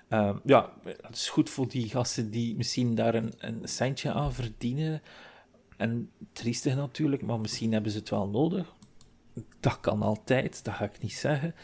[0.09, 4.33] Um, ja, het is goed voor die gasten die misschien daar een, een centje aan
[4.33, 5.01] verdienen.
[5.77, 8.73] En triestig natuurlijk, maar misschien hebben ze het wel nodig.
[9.59, 11.55] Dat kan altijd, dat ga ik niet zeggen.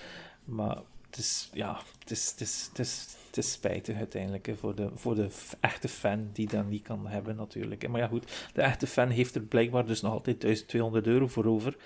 [0.45, 0.78] Maar
[1.10, 4.76] het is, ja, het is, het is, het is, het is spijtig uiteindelijk hè, voor,
[4.76, 5.30] de, voor de
[5.60, 7.88] echte fan die dat niet kan hebben natuurlijk.
[7.88, 11.45] Maar ja goed, de echte fan heeft er blijkbaar dus nog altijd 1200 euro voor
[11.45, 11.78] over.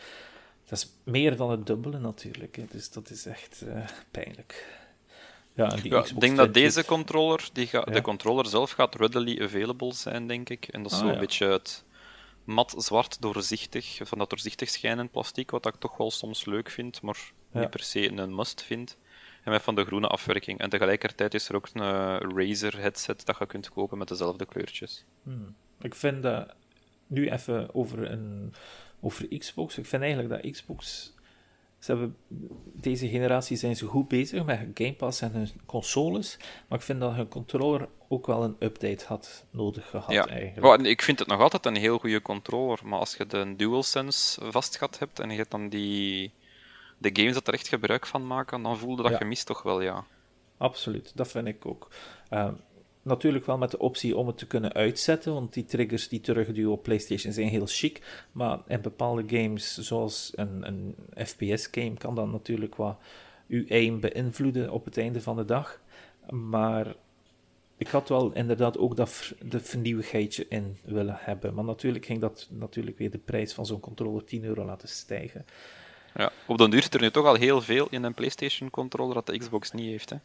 [0.73, 2.55] Dat is meer dan het dubbele natuurlijk.
[2.55, 2.65] Hè.
[2.69, 4.79] Dus dat is echt uh, pijnlijk.
[5.53, 8.95] Ja, en die ja, ik denk dat deze controller, die ga, de controller zelf gaat
[8.95, 10.67] readily available zijn, denk ik.
[10.67, 11.83] En dat is ah, zo'n beetje het
[12.43, 17.01] mat zwart doorzichtig, van dat doorzichtig schijnend plastic, wat ik toch wel soms leuk vind,
[17.01, 18.97] maar niet per se een must vind.
[19.43, 20.59] En met van de groene afwerking.
[20.59, 24.45] En tegelijkertijd is er ook een uh, Razer headset dat je kunt kopen met dezelfde
[24.45, 25.05] kleurtjes.
[25.23, 25.55] Hmm.
[25.81, 26.55] Ik vind dat
[27.07, 28.53] nu even over een
[29.03, 29.77] over Xbox.
[29.77, 31.11] Ik vind eigenlijk dat Xbox.
[31.79, 32.17] Ze hebben,
[32.73, 36.37] deze generatie zijn ze goed bezig met Game Pass en hun consoles.
[36.67, 40.11] Maar ik vind dat hun controller ook wel een update had nodig gehad.
[40.11, 40.27] Ja.
[40.27, 40.85] Eigenlijk.
[40.85, 42.79] ik vind het nog altijd een heel goede controller.
[42.83, 46.33] Maar als je de DualSense vastgehad hebt en je hebt dan die.
[46.97, 49.17] De games dat er echt gebruik van maken, dan voelde dat ja.
[49.17, 50.05] gemist toch wel, ja.
[50.57, 51.87] Absoluut, dat vind ik ook.
[52.29, 52.49] Uh,
[53.03, 56.71] Natuurlijk wel met de optie om het te kunnen uitzetten, want die triggers die terugduwen
[56.71, 58.25] op PlayStation zijn heel chic.
[58.31, 60.95] Maar in bepaalde games, zoals een, een
[61.25, 62.97] FPS-game, kan dat natuurlijk wat
[63.47, 65.81] uw aim beïnvloeden op het einde van de dag.
[66.29, 66.95] Maar
[67.77, 71.53] ik had wel inderdaad ook dat de vernieuwigheidje in willen hebben.
[71.53, 75.45] Maar natuurlijk ging dat natuurlijk weer de prijs van zo'n controller 10 euro laten stijgen.
[76.15, 79.25] Ja, op dan duur er nu toch al heel veel in een PlayStation controller dat
[79.25, 80.09] de Xbox niet heeft.
[80.09, 80.15] Hè?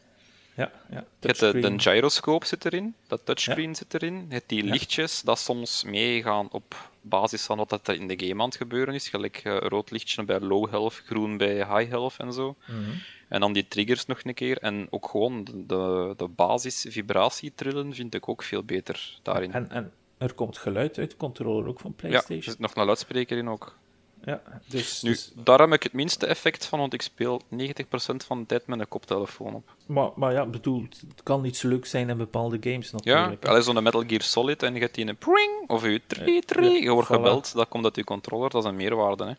[0.59, 1.05] Ja, ja.
[1.19, 4.25] de, de gyroscoop zit erin, dat touchscreen zit erin.
[4.27, 8.41] Je hebt die lichtjes dat soms meegaan op basis van wat er in de game
[8.41, 9.09] aan het gebeuren is.
[9.09, 12.55] Gelijk uh, rood lichtje bij low health, groen bij high health en zo.
[12.67, 12.79] Mhm.
[13.27, 14.57] En dan die triggers nog een keer.
[14.57, 19.51] En ook gewoon de, de basis vibratie trillen vind ik ook veel beter daarin.
[19.53, 22.37] En, en er komt geluid uit de controller ook van PlayStation.
[22.37, 23.77] Ja, er zit nog een luidspreker in ook.
[24.23, 28.25] Ja, dus, nu, dus- daar heb ik het minste effect van, want ik speel 90%
[28.25, 29.75] van de tijd met een koptelefoon op.
[29.85, 33.43] Maar, maar ja, bedoel, het kan iets leuk zijn in bepaalde games natuurlijk.
[33.43, 36.39] Ja, alleen zo'n Metal Gear Solid en je hebt die een pring, of je tri,
[36.39, 39.25] tri, je wordt gebeld, dat komt uit je controller, dat is een meerwaarde.
[39.25, 39.33] Hè.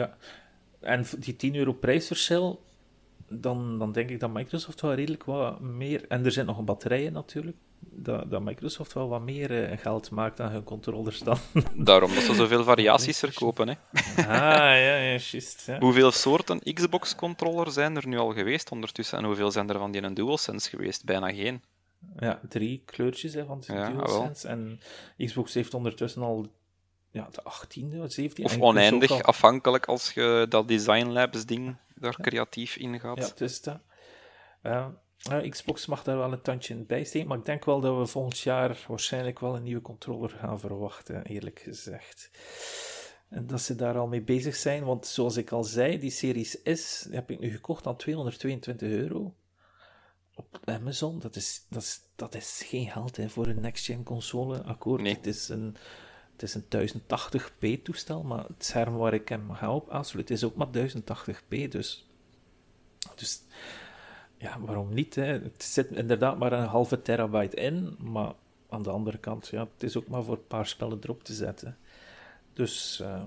[0.00, 0.16] Ja,
[0.80, 2.62] en die 10 euro prijsverschil,
[3.28, 6.04] dan, dan denk ik dat Microsoft wel redelijk wat meer...
[6.08, 7.56] En er zijn nog batterijen natuurlijk,
[7.90, 11.38] dat, dat Microsoft wel wat meer uh, geld maakt aan hun controllers dan.
[11.74, 13.68] Daarom dat ze zoveel variaties verkopen.
[13.68, 13.74] Hè.
[14.16, 15.66] Ah, ja, ja, juist.
[15.66, 15.78] Ja.
[15.78, 19.18] Hoeveel soorten Xbox-controller zijn er nu al geweest ondertussen?
[19.18, 21.04] En hoeveel zijn er van die een DualSense geweest?
[21.04, 21.62] Bijna geen.
[22.16, 24.48] Ja, drie kleurtjes hè, van de Ja, DualSense.
[24.48, 24.80] En
[25.16, 26.46] Xbox heeft ondertussen al
[27.10, 28.42] ja, de 18e, 17e.
[28.42, 33.16] Of oneindig, al- afhankelijk als je dat Design Labs ding daar creatief in gaat.
[33.18, 33.78] Ja, het is dat.
[34.62, 34.86] Eh,
[35.22, 38.06] ja, Xbox mag daar wel een tandje in bijsteken, maar ik denk wel dat we
[38.06, 42.30] volgend jaar waarschijnlijk wel een nieuwe controller gaan verwachten, eerlijk gezegd.
[43.28, 46.58] En dat ze daar al mee bezig zijn, want zoals ik al zei, die Series
[46.64, 49.34] S die heb ik nu gekocht aan 222 euro
[50.34, 51.18] op Amazon.
[51.18, 55.02] Dat is, dat is, dat is geen geld hè, voor een next-gen console, akkoord.
[55.02, 55.14] Nee.
[55.14, 55.76] Het is een,
[56.32, 60.44] het is een 1080p toestel, maar het scherm waar ik hem ga op aansluiten is
[60.44, 62.06] ook maar 1080p, dus...
[63.14, 63.42] Dus
[64.42, 65.14] ja, waarom niet?
[65.14, 65.22] Hè?
[65.24, 68.32] Het zit inderdaad maar een halve terabyte in, maar
[68.68, 71.32] aan de andere kant, ja, het is ook maar voor een paar spellen erop te
[71.32, 71.76] zetten.
[72.52, 73.20] Dus eh,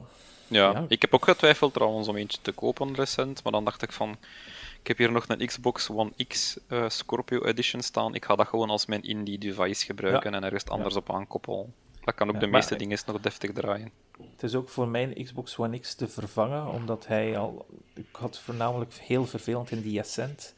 [0.48, 0.86] Ja, Ja.
[0.88, 4.18] ik heb ook getwijfeld trouwens om eentje te kopen recent, maar dan dacht ik van,
[4.82, 8.48] ik heb hier nog een Xbox One X eh, Scorpio Edition staan, ik ga dat
[8.48, 11.74] gewoon als mijn indie device gebruiken en ergens anders op aankoppelen.
[12.04, 13.92] Dat kan ook Ja, de meeste dingen nog deftig draaien.
[14.32, 17.66] het is ook voor mijn Xbox One X te vervangen, omdat hij al...
[17.94, 20.54] Ik had voornamelijk heel vervelend in die Ascent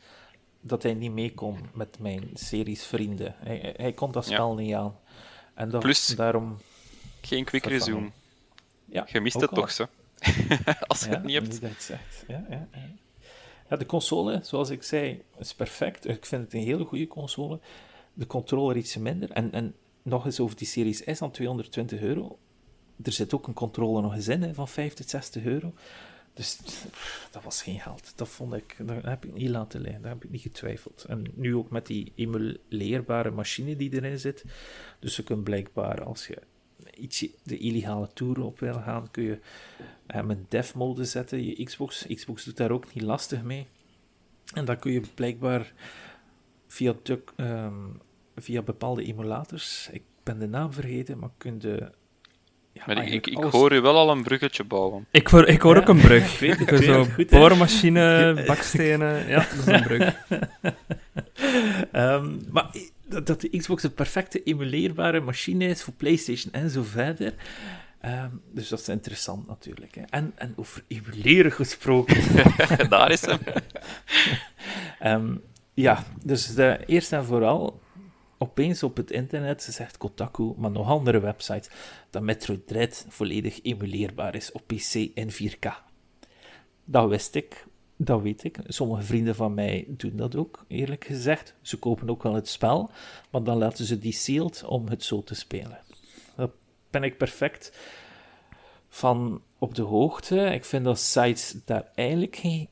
[0.62, 3.36] dat hij niet mee kon met mijn series vrienden.
[3.40, 4.34] Hij, kon dat Ja.
[4.34, 4.96] spel niet aan.
[5.54, 6.58] En dat, Plus- daarom...
[7.22, 7.94] Geen quick Vervangen.
[7.94, 8.12] resume.
[8.86, 9.56] Ja, Je mist het al.
[9.58, 9.88] toch, ze?
[10.88, 11.62] als je Ja, het niet hebt.
[11.62, 12.24] dat zegt.
[12.28, 12.68] Ja, ja.
[13.70, 16.08] ja, de console, zoals ik zei, is perfect.
[16.08, 17.60] Ik vind het een hele goede console.
[18.14, 19.32] De controller iets minder.
[19.32, 22.38] En, en nog eens over die Series S aan 220 euro.
[23.04, 25.74] Er zit ook een controller nog eens in hè, van 50, 60 euro.
[26.38, 26.60] Dus
[27.32, 28.14] dat was geen geld.
[28.16, 30.02] Dat vond ik, dat heb ik niet laten liggen.
[30.02, 31.06] Daar heb ik niet getwijfeld.
[31.08, 34.46] En nu ook met die emuleerbare machine die erin zit.
[35.00, 36.42] Dus je kunt blijkbaar, als je
[36.94, 39.40] ietsje de illegale tour op wil gaan, kun je
[40.08, 42.06] hem in dev mode zetten, je Xbox.
[42.08, 43.68] Xbox doet daar ook niet lastig mee.
[44.54, 45.74] En dan kun je blijkbaar
[46.68, 46.96] via,
[47.36, 47.88] ehm,
[48.36, 51.92] via bepaalde emulators, ik ben de naam vergeten, maar kun je...
[52.78, 55.06] Ja, Maar ik, ik, alles- hoor u wel al een bruggetje bouwen.
[55.12, 56.34] Ik hoor, ik hoor Ja, ook een brug.
[56.34, 59.28] ik weet het, Ik zo goed, boormachine, bakstenen.
[59.28, 60.16] Ja, dat is een brug.
[61.92, 62.70] Ehm, maar
[63.08, 67.34] dat de Xbox een perfecte emuleerbare machine is voor PlayStation en zo verder.
[68.02, 69.96] Ehm, dus dat is interessant natuurlijk.
[69.96, 70.02] Hè.
[70.10, 72.22] En, en over emuleren gesproken.
[72.90, 73.40] Daar is hem.
[75.00, 75.36] Ehm,
[75.74, 77.82] ja, dus de, eerst en vooral,
[78.38, 81.70] opeens op het internet zegt Kotaku, maar nog andere websites,
[82.10, 85.68] dat Metroid Dread volledig emuleerbaar is op PC in 4K.
[86.86, 87.66] Dat wist ik,
[87.96, 88.58] dat weet ik.
[88.68, 91.56] Sommige vrienden van mij doen dat ook, eerlijk gezegd.
[91.62, 92.92] Ze kopen ook wel het spel,
[93.32, 95.80] maar dan laten ze die sealed om het zo te spelen.
[96.36, 96.50] Daar
[96.90, 97.78] ben ik perfect
[98.90, 100.40] van op de hoogte.
[100.40, 102.70] Ik vind dat sites daar eigenlijk geen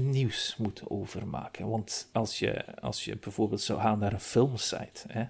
[0.00, 1.68] nieuws moeten over maken.
[1.68, 5.24] Want als je, als je bijvoorbeeld zou gaan naar een filmsite, hè,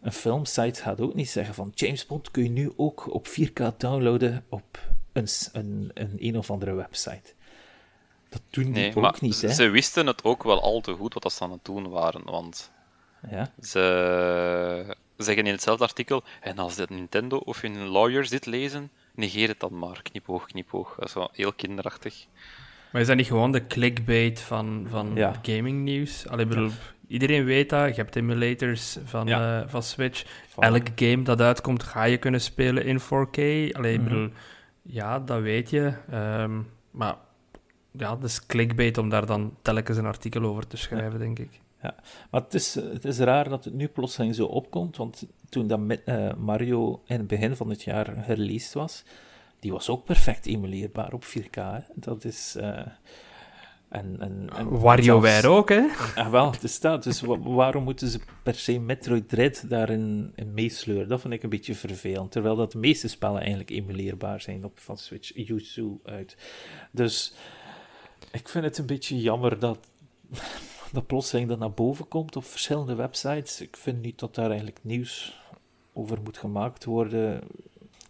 [0.00, 3.76] een filmsite gaat ook niet zeggen van James Bond kun je nu ook op 4K
[3.76, 4.78] downloaden op
[5.12, 7.34] een, een, een, een of andere website.
[8.28, 9.52] Dat doen die ook niet, ze, hè?
[9.52, 12.24] ze wisten het ook wel al te goed wat dat ze aan het doen waren.
[12.24, 12.70] Want
[13.30, 18.90] Ja, ze zeggen in hetzelfde artikel, en als dat Nintendo of in lawyers dit lezen,
[19.14, 20.02] negeer het dan maar.
[20.02, 20.94] Knipoog, knipoog.
[20.98, 22.26] Dat is wel heel kinderachtig.
[22.92, 25.32] Maar is dat niet gewoon de clickbait van, van Ja.
[25.42, 26.28] gaming nieuws?
[26.28, 26.70] Allee, bedoel,
[27.06, 27.88] iedereen weet dat.
[27.96, 29.60] Je hebt emulators van, Ja.
[29.62, 30.24] eh, van Switch.
[30.48, 33.36] van- Elk game dat uitkomt, ga je kunnen spelen in 4K.
[33.72, 34.04] Allee, Mhm.
[34.08, 34.28] bedoel,
[34.82, 35.92] ja, dat weet je.
[36.10, 36.60] Ehm,
[36.90, 37.14] maar
[37.92, 41.60] ja, dat is clickbait om daar dan telkens een artikel over te schrijven, denk ik.
[42.30, 45.78] Maar het is, het is raar dat het nu plotseling zo opkomt, want toen dat
[45.80, 49.04] met, eh, Mario in het begin van het jaar gereleased was,
[49.60, 51.50] die was ook perfect emuleerbaar op 4K.
[51.54, 51.78] Hè?
[51.94, 52.56] Dat is...
[52.56, 52.86] eh,
[53.88, 55.86] en, en, en WarioWare ook, hè?
[56.14, 57.02] Ah, wel, het staat.
[57.02, 61.08] Dus wa- waarom moeten ze per se Metroid Dread daarin in meesleuren?
[61.08, 62.30] Dat vind ik een beetje vervelend.
[62.32, 66.36] Terwijl dat de meeste spellen eigenlijk emuleerbaar zijn op van Switch Yuzu uit.
[66.92, 67.34] Dus
[68.32, 69.78] ik vind het een beetje jammer dat,
[70.92, 73.60] dat plotseling dat naar boven komt op verschillende websites.
[73.60, 75.40] Ik vind niet dat daar eigenlijk nieuws
[75.92, 77.40] over moet gemaakt worden.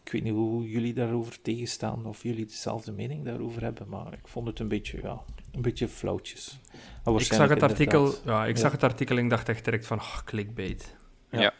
[0.08, 4.28] Ik weet niet hoe jullie daarover tegenstaan, of jullie dezelfde mening daarover hebben, maar ik
[4.28, 6.58] vond het een beetje, ja, een beetje flauwtjes.
[7.04, 8.60] Ik zag het artikel, inderdaad- ja, ik Ja.
[8.62, 10.96] zag het artikel en ik dacht echt direct van, oh, clickbait.
[11.30, 11.54] Ja.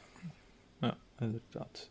[0.81, 1.91] Ja, inderdaad.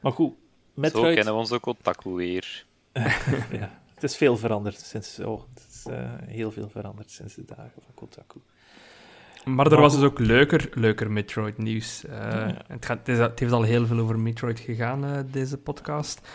[0.00, 1.14] Maar goed, Zo Metroid...
[1.14, 2.66] kennen we onze Kotaku weer.
[3.60, 5.18] ja, het is veel veranderd sinds...
[5.18, 8.40] Oh, het is eh, heel veel veranderd sinds de dagen van Kotaku.
[9.44, 12.04] Maar er was dus ook leuker, leuker Metroid-nieuws.
[12.04, 15.10] Eh, Ja, het, gaat, het, is- het heeft al heel veel over Metroid gegaan, eh,
[15.30, 16.28] deze podcast.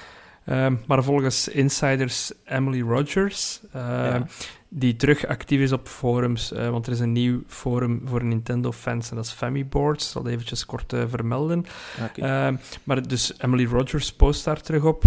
[0.46, 4.22] Ehm, maar volgens insiders Emily Rogers, ehm,
[4.70, 9.16] die terug actief is op forums, want er is een nieuw forum voor Nintendo-fans en
[9.16, 10.06] dat is Famiboards.
[10.06, 11.66] Ik zal dat eventjes kort vermelden.
[12.10, 12.48] Okay.
[12.48, 15.04] Ehm, maar dus Emily Rogers post daar terug op,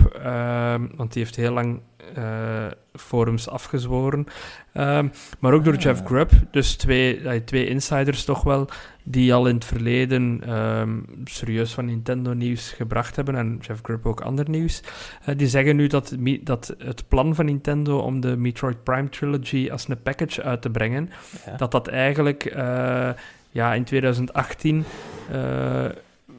[0.96, 1.80] want die heeft heel lang
[2.18, 4.26] uh, forums afgezworen.
[4.74, 5.80] Um, maar ook door ah.
[5.80, 8.68] Jeff Grubb, dus twee, twee insiders toch wel,
[9.04, 14.06] die al in het verleden um, serieus van Nintendo nieuws gebracht hebben, en Jeff Grubb
[14.06, 14.82] ook ander nieuws.
[15.28, 19.68] Uh, die zeggen nu dat, dat het plan van Nintendo om de Metroid Prime Trilogy
[19.70, 21.10] als een package uit te brengen,
[21.46, 21.56] ja.
[21.56, 23.10] dat dat eigenlijk uh,
[23.50, 24.84] ja, in 2018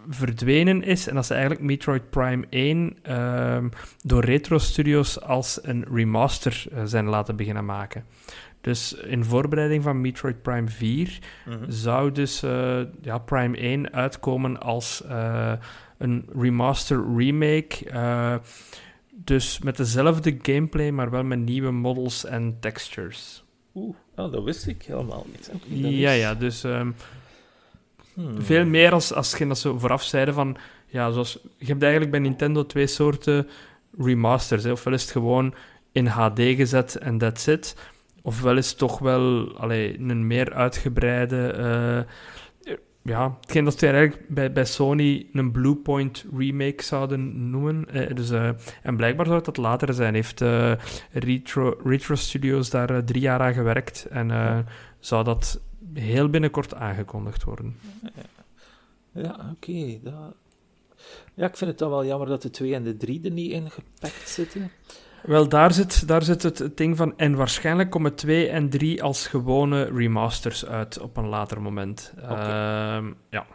[0.08, 3.58] verdwenen is en dat ze eigenlijk Metroid Prime 1 uh,
[4.02, 8.06] door Retro Studios als een remaster uh, zijn laten beginnen maken.
[8.62, 11.72] Dus in voorbereiding van Metroid Prime 4 mm -hmm.
[11.72, 15.54] zou dus uh, ja, Prime 1 uitkomen als uh,
[15.98, 18.42] een remaster remake.
[19.12, 23.44] dus met dezelfde gameplay, maar wel met nieuwe models en textures.
[23.76, 25.52] Oeh, oh, dat wist ik helemaal niet.
[25.98, 26.96] ja, ja, dus um,
[28.14, 28.42] Hmm.
[28.42, 30.58] Veel meer als, als dat zo vooraf zeiden van...
[30.88, 33.48] Ja, zoals, je hebt eigenlijk bij Nintendo twee soorten
[33.98, 34.64] remasters.
[34.64, 34.72] Hè.
[34.72, 35.54] Ofwel is het gewoon
[35.92, 37.76] in HD gezet en that's it.
[38.22, 41.56] Ofwel is het toch wel allee, een meer uitgebreide...
[41.58, 42.14] Uh,
[43.04, 47.86] ja, hetgeen dat ze eigenlijk bij, bij Sony een Bluepoint remake zouden noemen.
[47.90, 48.50] Eh, dus, uh,
[48.84, 50.14] en blijkbaar zou dat later zijn.
[50.14, 50.72] Heeft uh,
[51.12, 54.08] Retro, Retro Studios daar drie jaar aan gewerkt.
[54.10, 54.66] En
[55.00, 55.62] zou dat
[56.00, 57.78] heel binnenkort aangekondigd worden.
[59.12, 60.00] Ja, oké.
[61.34, 63.52] Ja, ik vind het dan wel jammer dat de 2 en de 3 er niet
[63.52, 64.72] in gepakt zitten.
[65.24, 67.18] Wel, daar zit, daar zit het ding van.
[67.18, 72.14] En waarschijnlijk komen 2 en 3 als gewone remasters uit op een later moment.
[72.24, 73.00] Okay.
[73.00, 73.46] Uh, ja.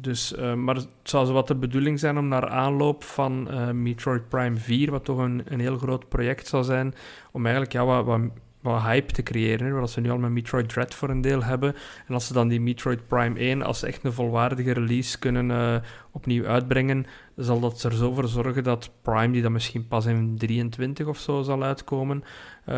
[0.00, 3.70] Dus, uh, maar het zou zo wat de bedoeling zijn om naar aanloop van uh,
[3.70, 6.94] Metroid Prime 4, wat toch een, een heel groot project zou zijn,
[7.32, 8.20] om eigenlijk ja, wat, wat
[8.64, 9.80] wat hype te creëren.
[9.80, 11.74] Wat ze nu al met Metroid Dread voor een deel hebben.
[12.06, 15.76] En als ze dan die Metroid Prime 1 als echt een volwaardige release kunnen uh,
[16.10, 17.06] opnieuw uitbrengen,
[17.36, 21.18] zal dat er zo voor zorgen dat Prime, die dan misschien pas in 23 of
[21.18, 22.24] zo zal uitkomen,
[22.68, 22.74] uh,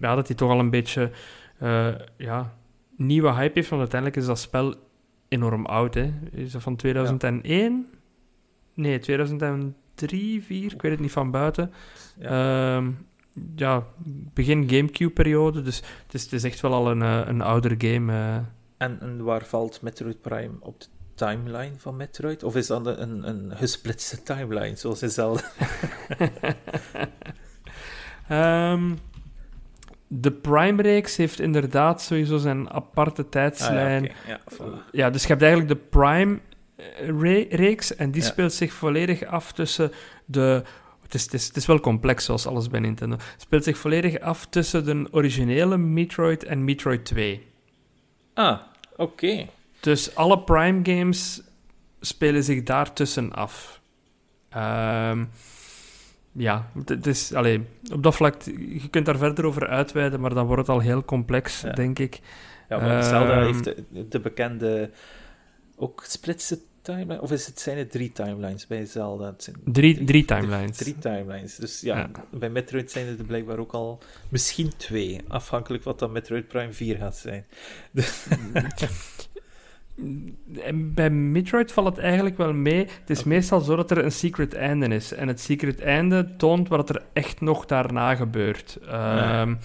[0.00, 1.10] ja, dat die toch al een beetje
[1.62, 2.54] uh, ja,
[2.96, 3.68] nieuwe hype heeft.
[3.68, 4.74] Want uiteindelijk is dat spel
[5.28, 5.94] enorm oud.
[5.94, 6.12] Hè?
[6.32, 7.86] Is dat van 2001?
[7.90, 7.98] Ja.
[8.74, 11.72] Nee, 2003, 4, ik weet het niet van buiten.
[12.18, 12.76] Ja.
[12.76, 13.08] Um,
[13.56, 13.86] ja,
[14.34, 15.62] begin Gamecube-periode.
[15.62, 18.12] Dus het is, het is, echt wel al een, eh, een ouder game.
[18.12, 18.34] Uh.
[18.76, 22.42] En, en, waar valt Metroid Prime op de timeline van Metroid?
[22.42, 25.42] Of is dat een, een gesplitste timeline, zoals in Zelda?
[28.72, 28.98] um,
[30.12, 34.02] de Prime-reeks heeft inderdaad sowieso zijn aparte tijdslijn.
[34.02, 35.80] Ah, ja, ja, ja, dus je hebt eigenlijk de
[36.96, 39.92] Prime-reeks en die speelt zich volledig af tussen
[40.24, 40.62] de
[41.12, 43.16] het is, het, is, het is wel complex, zoals alles bij Nintendo.
[43.16, 47.46] Het speelt zich volledig af tussen de originele Metroid en Metroid 2.
[48.34, 48.60] Ah,
[48.96, 49.46] oké.
[49.80, 51.42] Dus alle Prime games
[52.00, 53.80] spelen zich daartussen af.
[54.56, 55.30] Um,
[56.32, 60.46] ja, het is, allee, op dat vlak, je kunt daar verder over uitweiden, maar dan
[60.46, 62.20] wordt het al heel complex, denk ik.
[62.68, 64.90] Ja, maar Zelda um, heeft de, de, bekende
[65.76, 66.58] ook splitse
[67.20, 69.34] Of is het, zijn het drie timelines bij Zelda?
[69.64, 70.76] drie, drie timelines.
[70.76, 71.56] Drie, timelines.
[71.56, 75.20] Dus ja, bij Metroid zijn er blijkbaar ook al misschien twee.
[75.28, 77.44] Afhankelijk wat dan Metroid Prime 4 gaat zijn.
[80.62, 82.78] En bij Metroid valt het eigenlijk wel mee.
[82.78, 85.12] Het is meestal zo dat er een secret einde is.
[85.12, 88.78] En het secret einde toont wat er echt nog daarna gebeurt.
[88.82, 89.58] Ja.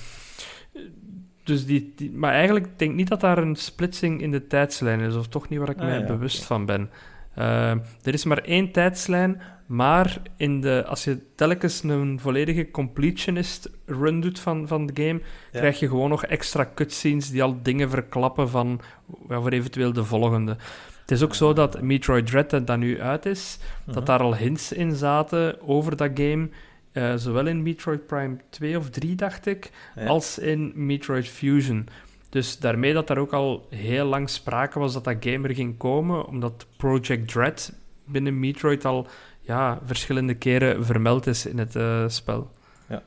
[1.45, 4.99] Dus die, die, maar eigenlijk denk ik niet dat daar een splitsing in de tijdslijn
[4.99, 6.89] is, of toch niet waar ik ah, mij bewust van ben.
[7.37, 13.69] Uh, er is maar één tijdslijn, maar in de, als je telkens een volledige completionist
[13.85, 15.21] run doet van, van de game,
[15.51, 15.59] ja.
[15.59, 18.81] krijg je gewoon nog extra cutscenes die al dingen verklappen van
[19.29, 20.57] ja, voor eventueel de volgende.
[21.01, 24.05] Het is ook zo dat Metroid Dread, dat nu uit is, dat mhm.
[24.05, 26.49] daar al hints in zaten over dat game
[26.95, 30.05] uh, zowel in Metroid Prime 2 of 3, dacht ik, ja.
[30.05, 31.87] als in Metroid Fusion.
[32.29, 35.77] Dus daarmee dat er ook al heel lang sprake was dat dat game er ging
[35.77, 37.73] komen, omdat Project Dread
[38.05, 39.07] binnen Metroid al
[39.39, 42.51] ja, verschillende keren vermeld is in het uh, spel.
[42.89, 43.01] Ja.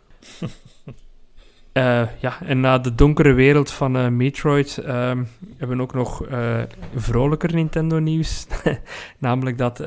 [1.72, 6.22] Uh, ja, en na de donkere wereld van uh, Metroid um, hebben we ook nog
[6.94, 8.46] vrolijker Nintendo-nieuws.
[9.18, 9.80] Namelijk dat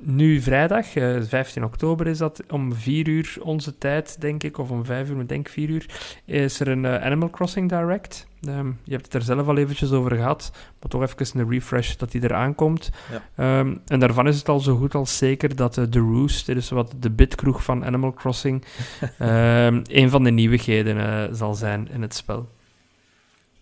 [0.00, 4.58] nu vrijdag, uh, eh, 15 oktober is dat, om 4 uur onze tijd, denk ik,
[4.58, 5.86] of om 5 uur, maar denk 4 uur,
[6.24, 8.26] is er een uh, Animal Crossing Direct.
[8.48, 11.94] Um, je hebt het er zelf al eventjes over gehad, maar toch even een refresh
[11.94, 12.90] dat die eraan komt.
[13.36, 13.58] Ja.
[13.58, 16.56] Um, en daarvan is het al zo goed als zeker dat uh, The Roost, dit
[16.56, 18.64] is wat de bitkroeg van Animal Crossing,
[19.20, 22.48] um, een van de nieuwigheden zal zijn in het spel.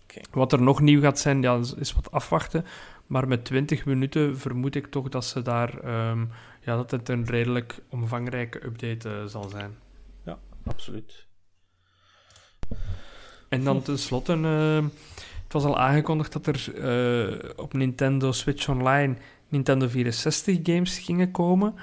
[0.09, 0.23] Okay.
[0.31, 2.65] Wat er nog nieuw gaat zijn, ja, is wat afwachten.
[3.07, 6.29] Maar met 20 minuten vermoed ik toch dat ze daar um,
[6.61, 9.75] ja, dat het een redelijk omvangrijke update uh, zal zijn.
[10.25, 11.25] Ja, absoluut.
[13.49, 14.83] En dan tenslotte, uh,
[15.43, 19.15] het was al aangekondigd dat er uh, op Nintendo Switch Online
[19.49, 21.75] Nintendo 64 games gingen komen.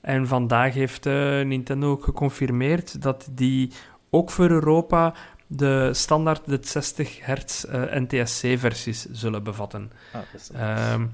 [0.00, 3.72] En vandaag heeft uh, Nintendo ook geconfirmeerd dat die
[4.10, 5.14] ook voor Europa
[5.56, 9.92] de standaard de 60 hertz uh, NTSC-versies zullen bevatten.
[10.12, 11.10] Ah, um,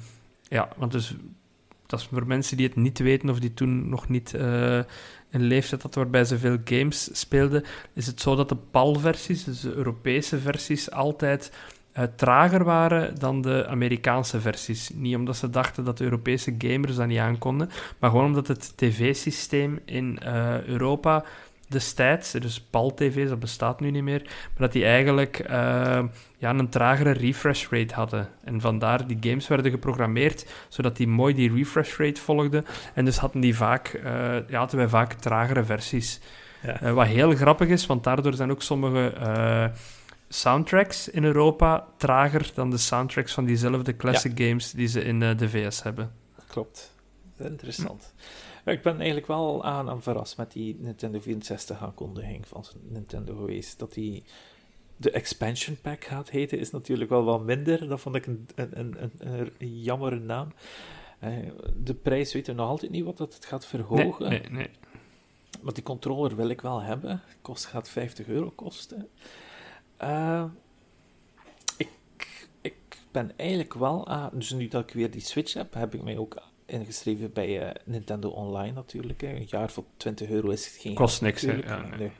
[0.49, 1.15] ja, want dus,
[1.87, 4.77] dat is voor mensen die het niet weten of die toen nog niet uh,
[5.31, 9.61] een leeftijd hadden waarbij ze veel games speelden, is het zo dat de PAL-versies, dus
[9.61, 11.53] de Europese versies, altijd
[11.99, 14.91] uh, trager waren dan de Amerikaanse versies.
[14.95, 18.73] Niet omdat ze dachten dat de Europese gamers dat niet aankonden, maar gewoon omdat het
[18.77, 20.19] tv-systeem in
[20.67, 21.25] Europa
[21.69, 26.05] destijds, dus PAL-tv's, dat bestaat nu niet meer, maar dat die eigenlijk uh,
[26.39, 28.29] ja, een tragere refresh rate hadden.
[28.45, 32.65] En vandaar die games werden geprogrammeerd, zodat die mooi die refresh rate volgden.
[32.95, 36.21] En dus hadden, die vaak, uh, ja, hadden wij vaak tragere versies.
[36.63, 36.83] Ja.
[36.83, 39.13] Uh, wat heel grappig is, want daardoor zijn ook sommige
[40.29, 44.47] soundtracks in Europa trager dan de soundtracks van diezelfde classic ja.
[44.47, 46.13] games die ze in de VS hebben.
[46.47, 46.93] Klopt.
[47.39, 48.13] Interessant.
[48.71, 53.79] Ik ben eigenlijk wel aan, aan verrast met die Nintendo 64 aankondiging van Nintendo geweest.
[53.79, 54.25] Dat die
[54.97, 57.89] de expansion pack gaat heten, is natuurlijk wel wat minder.
[57.89, 60.53] Dat vond ik een, een, een, een, een jammere naam.
[61.25, 61.37] Uh,
[61.77, 64.29] de prijs weten we nog altijd niet wat dat het gaat verhogen.
[64.29, 64.71] Nee, nee, nee.
[65.63, 67.23] Maar die controller wil ik wel hebben.
[67.43, 69.09] Kost gaat 50 euro kosten.
[70.03, 70.45] Uh,
[71.77, 71.91] ik,
[72.61, 72.77] ik
[73.11, 74.31] ben eigenlijk wel aan.
[74.33, 76.37] Dus nu dat ik weer die Switch heb, heb ik mij ook
[76.69, 79.21] ingeschreven bij uh, Nintendo Online natuurlijk.
[79.21, 79.29] Hè.
[79.29, 81.53] Een jaar voor 20 euro is het geen Kost niks, hè?
[81.53, 82.11] Ja, nee.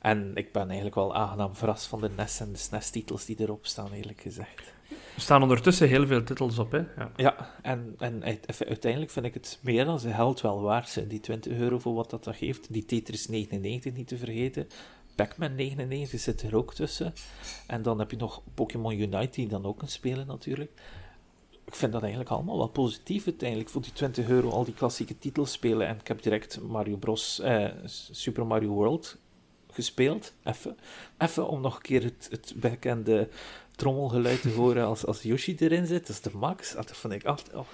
[0.00, 3.66] En ik ben eigenlijk wel aangenaam verrast van de NES en de SNES-titels die erop
[3.66, 4.74] staan, eerlijk gezegd.
[5.14, 6.78] Er staan ondertussen heel veel titels op, hè?
[6.78, 8.22] Ja, ja en, en
[8.68, 11.08] uiteindelijk vind ik het meer dan ze geld wel waard zijn.
[11.08, 12.72] Die 20 euro voor wat dat, dat geeft.
[12.72, 14.68] Die Tetris 99 niet te vergeten.
[15.14, 17.12] Pac-Man 99 zit er ook tussen.
[17.66, 20.70] En dan heb je nog Pokémon Unite, die dan ook kan spelen natuurlijk
[21.64, 23.68] ik vind dat eigenlijk allemaal wel positief uiteindelijk.
[23.68, 25.86] Voor die 20 euro al die klassieke titels spelen.
[25.86, 27.40] En ik heb direct Mario Bros.
[27.40, 27.68] Eh,
[28.10, 29.18] Super Mario World
[29.70, 30.34] gespeeld.
[30.42, 30.76] Even.
[31.18, 33.28] Even om nog een keer het, het bekende
[33.76, 36.06] trommelgeluid te horen als, als Yoshi erin zit.
[36.06, 36.72] Dat is de max.
[36.72, 37.66] Dat vind ik altijd oh,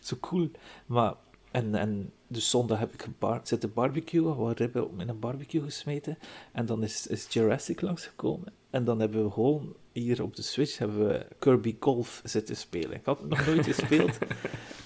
[0.00, 0.50] zo cool.
[0.86, 1.14] Maar,
[1.50, 6.18] en, en dus zondag heb ik gebar zitten barbecuen, wat ribben in een barbecue gesmeten.
[6.52, 8.52] En dan is, is Jurassic langsgekomen.
[8.70, 12.92] En dan hebben we gewoon hier op de Switch hebben we Kirby Golf zitten spelen.
[12.92, 14.18] Ik had het nog nooit gespeeld.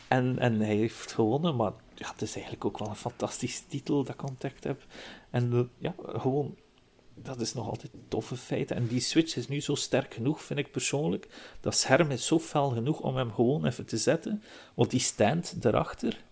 [0.08, 4.04] En, en hij heeft gewonnen, maar ja, het is eigenlijk ook wel een fantastische titel
[4.04, 4.84] dat ik ontdekt heb.
[5.30, 6.56] En uh, ja, gewoon,
[7.14, 8.76] dat is nog altijd toffe feiten.
[8.76, 11.28] En die Switch is nu zo sterk genoeg, vind ik persoonlijk.
[11.60, 14.42] Dat scherm is zo fel genoeg om hem gewoon even te zetten.
[14.74, 16.24] Want die stand daarachter,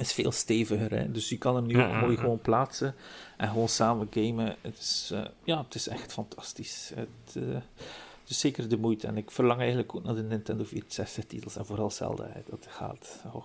[0.00, 0.90] is veel steviger.
[0.90, 1.10] Hè?
[1.10, 2.94] Dus je kan hem nu ook mooi gewoon plaatsen
[3.36, 4.56] en gewoon samen gamen.
[4.60, 6.92] Het is, uh, ja, het is echt fantastisch.
[6.94, 9.06] Het, uh, het, is zeker de moeite.
[9.06, 12.26] En ik verlang eigenlijk ook naar de Nintendo 64 titels en vooral Zelda.
[12.32, 13.24] Hè, dat gaat.
[13.32, 13.44] Oh.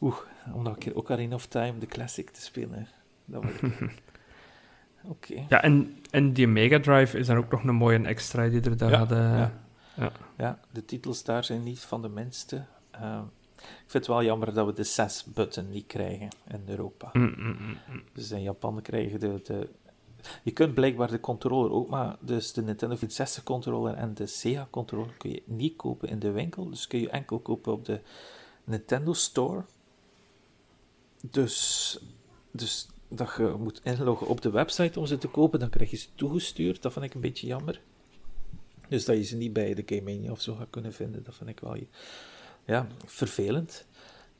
[0.00, 0.16] Oeh,
[0.54, 2.88] om nog een keer Ocarina of Time, de classic, te spelen.
[3.24, 4.02] Dat wil ik.
[5.04, 5.46] Oké.
[5.48, 8.76] Ja, en, en die Mega Drive is dan ook nog een mooie extra die er
[8.76, 9.22] daar ja, hadden.
[9.22, 9.52] Ja.
[9.96, 10.12] Ja.
[10.36, 10.58] ja.
[10.70, 12.64] de titels daar zijn niet van de minste.
[12.94, 13.20] Uh,
[13.84, 17.10] ik vind het wel jammer dat we de 6-button niet krijgen in Europa.
[17.12, 17.56] Mm, mm,
[17.88, 19.68] mm, dus in Japan krijgen de, de...
[20.42, 24.68] Je kunt blijkbaar de controller ook, maar dus de Nintendo 64 controller en de Sega
[24.70, 26.70] controller kun je niet kopen in de winkel.
[26.70, 28.00] Dus kun je enkel kopen op de
[28.64, 29.64] Nintendo Store.
[31.30, 31.98] Dus,
[32.50, 35.96] dus dat je moet inloggen op de website om ze te kopen, dan krijg je
[35.96, 36.82] ze toegestuurd.
[36.82, 37.80] Dat vind ik een beetje jammer.
[38.88, 41.34] Dus dat je ze niet bij de Game Mania of zo gaat kunnen vinden, dat
[41.34, 41.76] vind ik wel
[42.66, 43.86] ja, vervelend.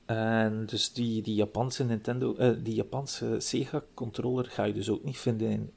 [0.05, 5.05] En dus die, die Japanse Nintendo, uh, die Japanse Sega controller ga je dus ook
[5.05, 5.71] niet vinden in,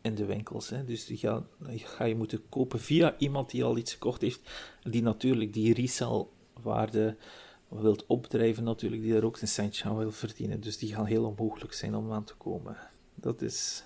[0.00, 0.68] in de winkels.
[0.68, 0.84] Hè.
[0.84, 4.40] Dus die ga, ga je moeten kopen via iemand die al iets gekocht heeft,
[4.82, 7.16] die natuurlijk die resale-waarde
[7.68, 10.60] wilt opdrijven, natuurlijk, die er ook zijn centje aan wil verdienen.
[10.60, 12.76] Dus die gaan heel onmogelijk zijn om aan te komen.
[13.14, 13.84] Dat is,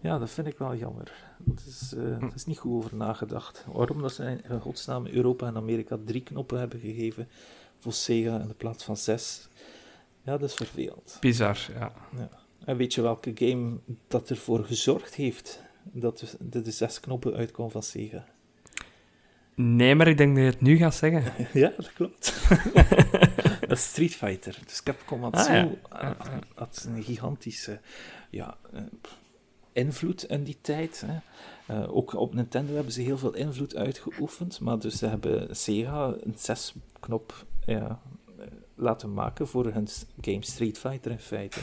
[0.00, 1.12] ja, dat vind ik wel jammer.
[1.38, 2.28] Dat is, uh, hm.
[2.34, 3.64] is niet goed over nagedacht.
[3.72, 7.28] Waarom dat ze in godsnaam Europa en Amerika drie knoppen hebben gegeven
[7.78, 9.48] voor Sega in de plaats van zes,
[10.22, 11.16] Ja, dat is vervelend.
[11.20, 11.92] Bizar, ja.
[12.16, 12.28] ja.
[12.64, 13.76] En weet je welke game
[14.08, 18.24] dat ervoor gezorgd heeft dat de, de zes knoppen uitkomen van Sega?
[19.54, 21.46] Nee, maar ik denk dat je het nu gaat zeggen.
[21.60, 22.48] ja, dat klopt.
[23.68, 24.58] dat is Street Fighter.
[24.66, 26.16] Dus Capcom had, ah, zo, ja.
[26.54, 27.80] had een gigantische
[28.30, 28.82] ja, eh,
[29.76, 31.04] invloed in die tijd.
[31.06, 31.18] Hè.
[31.70, 36.14] Uh, ook op Nintendo hebben ze heel veel invloed uitgeoefend, maar dus ze hebben Sega
[36.20, 38.00] een zesknop ja,
[38.74, 39.88] laten maken voor hun
[40.20, 41.60] game Street Fighter in feite.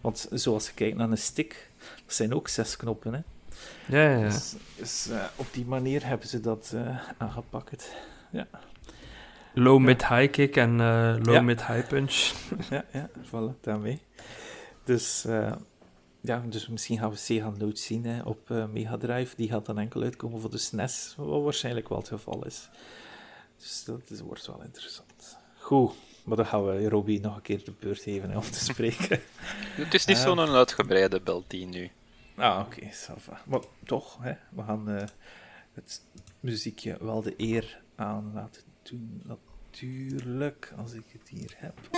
[0.00, 1.70] Want zoals je kijkt naar een stick,
[2.04, 3.12] dat zijn ook zes knoppen.
[3.14, 3.20] Hè.
[3.88, 4.28] Ja, ja, ja.
[4.28, 7.94] Dus, dus uh, op die manier hebben ze dat uh, aangepakt.
[8.30, 8.46] Ja.
[9.54, 11.40] Low, mid, high kick en uh, low, ja.
[11.40, 12.32] mid, high punch.
[12.70, 14.00] ja, ja, voilà, daarmee.
[14.84, 15.26] Dus,
[16.22, 19.36] ja, dus misschien gaan we Sega nooit zien hè, op Mega Drive.
[19.36, 22.68] Die gaat dan enkel uitkomen voor de SNES, wat waarschijnlijk wel het geval is.
[23.58, 25.36] Dus dat is, wordt wel interessant.
[25.58, 25.92] Goed.
[26.24, 29.20] Maar dan gaan we Robbie nog een keer de beurt geven hè, om te spreken.
[29.84, 31.90] het is niet uh, zo'n uitgebreide belt nu.
[32.36, 35.02] Ah, oké, okay, Maar toch, hè, we gaan uh,
[35.72, 36.02] het
[36.40, 39.22] muziekje wel de eer aan laten doen.
[39.24, 41.90] Natuurlijk, als ik het hier heb.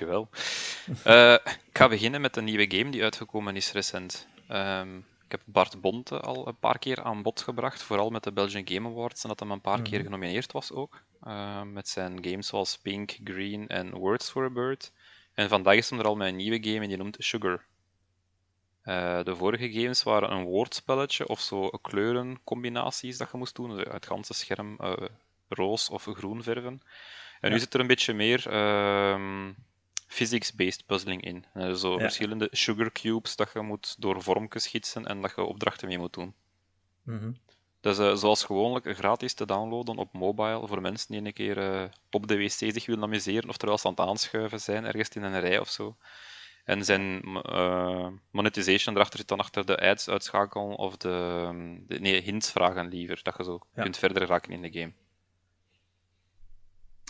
[0.00, 0.28] Dankjewel.
[1.06, 1.32] Uh,
[1.68, 4.28] ik ga beginnen met een nieuwe game die uitgekomen is recent.
[4.50, 8.32] Um, ik heb Bart Bonte al een paar keer aan bod gebracht, vooral met de
[8.32, 10.04] Belgian Game Awards, en dat hem een paar keer mhm.
[10.04, 11.02] genomineerd was ook.
[11.26, 14.92] Uh, met zijn games zoals Pink, Green en Words for a Bird.
[15.34, 17.64] En vandaag is hem er al met een nieuwe game en die noemt Sugar.
[18.84, 23.76] Uh, de vorige games waren een woordspelletje of zo kleurencombinaties dat je moest doen.
[23.76, 24.92] Dus het ganse scherm uh,
[25.48, 26.82] roos of groen verven.
[27.40, 27.54] En ja.
[27.54, 29.52] nu zit er een beetje meer ehm,
[30.10, 31.44] physics-based puzzling in.
[31.54, 35.88] Uh, zo verschillende sugar cubes dat je moet door vormpjes schetsen en dat je opdrachten
[35.88, 36.34] mee moet doen.
[37.02, 37.36] Mm
[37.80, 41.58] Dat is uh, zoals gewoonlijk gratis te downloaden op mobile voor mensen die een keer
[41.58, 45.08] uh, op de wc zich willen amuseren of terwijl ze aan het aanschuiven zijn ergens
[45.08, 45.96] in een rij of zo.
[46.64, 47.22] En zijn
[48.30, 51.14] monetization erachter zit dan achter de ads uitschakelen of de,
[51.86, 54.92] de nee, hints vragen liever, dat je zo kunt verder raken in de game.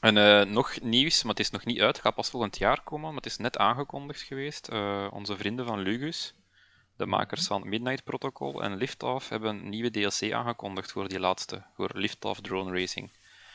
[0.01, 2.82] En uh, nog nieuws, maar het is nog niet uit, het gaat pas volgend jaar
[2.82, 4.70] komen, maar het is net aangekondigd geweest.
[4.72, 6.34] Uh, onze vrienden van Lugus,
[6.96, 11.62] de makers van Midnight Protocol en Liftoff, hebben een nieuwe DLC aangekondigd voor die laatste,
[11.74, 13.11] voor Liftoff Drone Racing.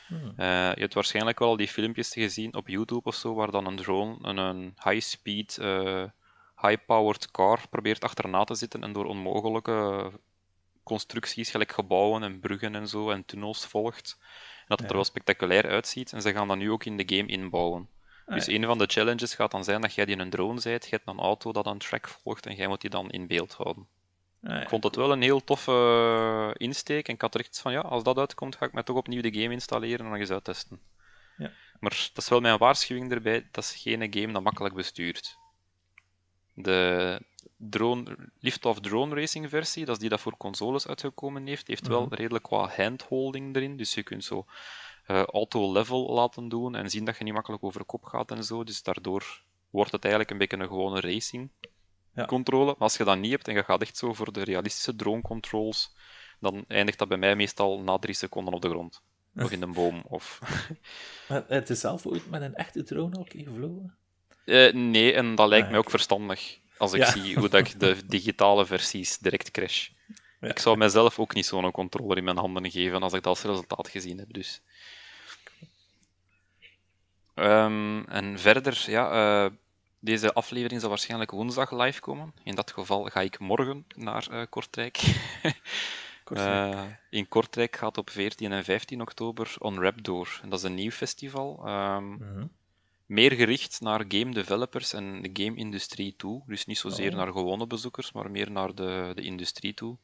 [0.06, 0.18] Hmm.
[0.18, 0.36] Uh,
[0.74, 4.16] je hebt waarschijnlijk wel die filmpjes gezien op YouTube of zo, waar dan een drone
[4.22, 5.56] een, een high-speed,
[6.60, 10.10] high-powered car probeert achterna te zitten en door onmogelijke
[10.86, 14.18] constructies, gelijk gebouwen en bruggen en zo, en tunnels volgt
[14.66, 16.12] dat het er wel spectaculair uitziet.
[16.12, 17.88] En ze gaan dat nu ook in de game inbouwen.
[18.26, 20.84] Ah, dus een van de challenges gaat dan zijn dat jij die een drone zijt,
[20.84, 23.52] je hebt een auto dat een track volgt en jij moet die dan in beeld
[23.52, 23.86] houden.
[24.42, 27.60] Ah, ik vond het wel een heel toffe uh, insteek en ik had er echt
[27.60, 30.20] van, ja, als dat uitkomt, ga ik mij toch opnieuw de game installeren en nog
[30.20, 30.80] eens uittesten.
[31.36, 31.50] Ja.
[31.80, 35.38] Maar dat is wel mijn waarschuwing erbij, dat is geen game dat makkelijk bestuurt.
[36.54, 37.20] De
[37.56, 42.04] drone, Liftoff Drone Racing versie, dat is die dat voor consoles uitgekomen heeft, heeft wel
[42.04, 42.14] mhm.
[42.14, 43.76] redelijk wat handholding erin.
[43.76, 44.44] Dus je kunt zo
[45.10, 48.64] uh, auto-level laten doen en zien dat je niet makkelijk over kop gaat en zo.
[48.64, 51.50] Dus daardoor wordt het eigenlijk een beetje een gewone racing
[52.26, 52.64] controle.
[52.64, 55.22] Maar als je dat niet hebt en je gaat echt zo voor de realistische drone
[55.22, 55.94] controls,
[56.40, 59.02] dan eindigt dat bij mij meestal na drie seconden op de grond.
[59.36, 60.02] Of in een boom.
[60.08, 60.40] Of...
[61.48, 63.96] het is zelf ooit met een echte drone ook gevlogen?
[64.44, 66.58] Uh, nee, en dat lijkt ah, mij ook verstandig.
[66.78, 69.88] Als ik zie hoe dat ik de digitale versies direct crash.
[70.40, 73.42] Ik zou mijzelf ook niet zo'n controller in mijn handen geven als ik dat als
[73.42, 74.32] resultaat gezien heb.
[74.32, 74.60] Dus.
[77.34, 79.50] Um, en verder, ja, uh,
[79.98, 82.32] deze aflevering zal waarschijnlijk woensdag live komen.
[82.42, 84.98] In dat geval ga ik morgen naar uh, Kortrijk.
[86.24, 86.74] Kortrijk.
[86.74, 90.40] Uh, in Kortrijk gaat op 14 en 15 oktober On Rap door.
[90.42, 91.68] En dat is een nieuw festival.
[91.68, 92.50] Um, mm -hmm
[93.06, 96.42] meer gericht naar game developers en de game-industrie toe.
[96.46, 97.16] Dus niet zozeer oh.
[97.16, 99.96] naar gewone bezoekers, maar meer naar de, de industrie toe.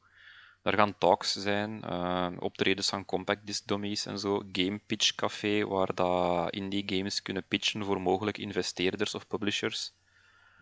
[0.63, 4.43] Daar gaan talks zijn, uh, optredens van compact disc dummies en zo.
[4.53, 9.93] Game Pitch Café, waar dat indie games kunnen pitchen voor mogelijk investeerders of publishers.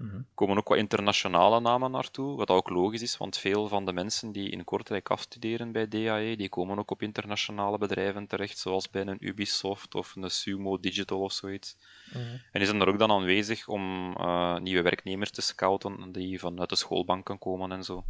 [0.01, 3.93] Er komen ook wat internationale namen naartoe, wat ook logisch is, want veel van de
[3.93, 8.91] mensen die in Kortrijk afstuderen bij DAE, die komen ook op internationale bedrijven terecht, zoals
[8.91, 11.77] bij een Ubisoft of een Sumo Digital of zoiets.
[12.13, 12.19] Mhm.
[12.19, 16.69] En die zijn er ook dan aanwezig om uh, nieuwe werknemers te scouten die vanuit
[16.69, 18.05] de schoolbanken komen en zo.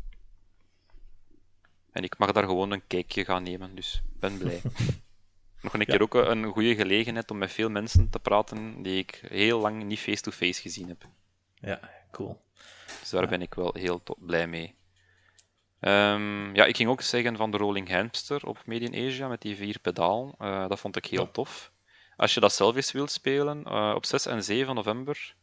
[1.93, 4.61] En ik mag daar gewoon een kijkje gaan nemen, dus ben blij.
[5.63, 9.21] Nog een keer ook een goede gelegenheid om met veel mensen te praten die ik
[9.29, 11.09] heel lang niet face-to-face -face gezien heb.
[11.61, 11.81] Ja,
[12.11, 12.41] cool.
[13.01, 14.79] Dus daar ben ik wel heel blij mee.
[15.81, 19.41] Ehm, ja, ik ging ook zeggen van de Rolling Hamster op Made in Asia met
[19.41, 20.35] die vier pedaal.
[20.39, 21.73] Uh, dat vond ik heel tof.
[22.17, 25.35] Als je dat zelf eens wilt spelen, uh, op 6 en 7 november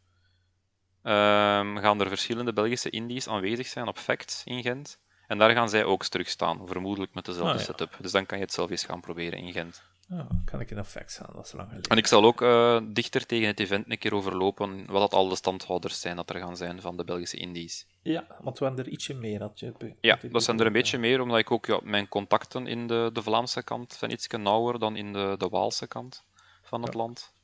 [1.03, 4.99] um, gaan er verschillende Belgische indies aanwezig zijn op Fact in Gent.
[5.27, 7.97] En daar gaan zij ook terugstaan, vermoedelijk met dezelfde ah, setup.
[7.99, 9.83] Dus dan kan je het zelf eens gaan proberen in Gent.
[10.11, 11.89] Oh, kan ik in effect staan, dat is lang geleden.
[11.91, 15.27] En ik zal ook uh, dichter tegen het event een keer overlopen wat dat al
[15.27, 17.85] de standhouders zijn dat er gaan zijn van de Belgische indies.
[18.01, 19.39] Ja, want we hebben er ietsje meer.
[19.39, 22.67] Dat je, ja, dat zijn er een beetje meer, omdat ik ook ja, mijn contacten
[22.67, 26.23] in de, de Vlaamse kant zijn iets nauwer dan in de, de Waalse kant
[26.63, 27.35] van het land.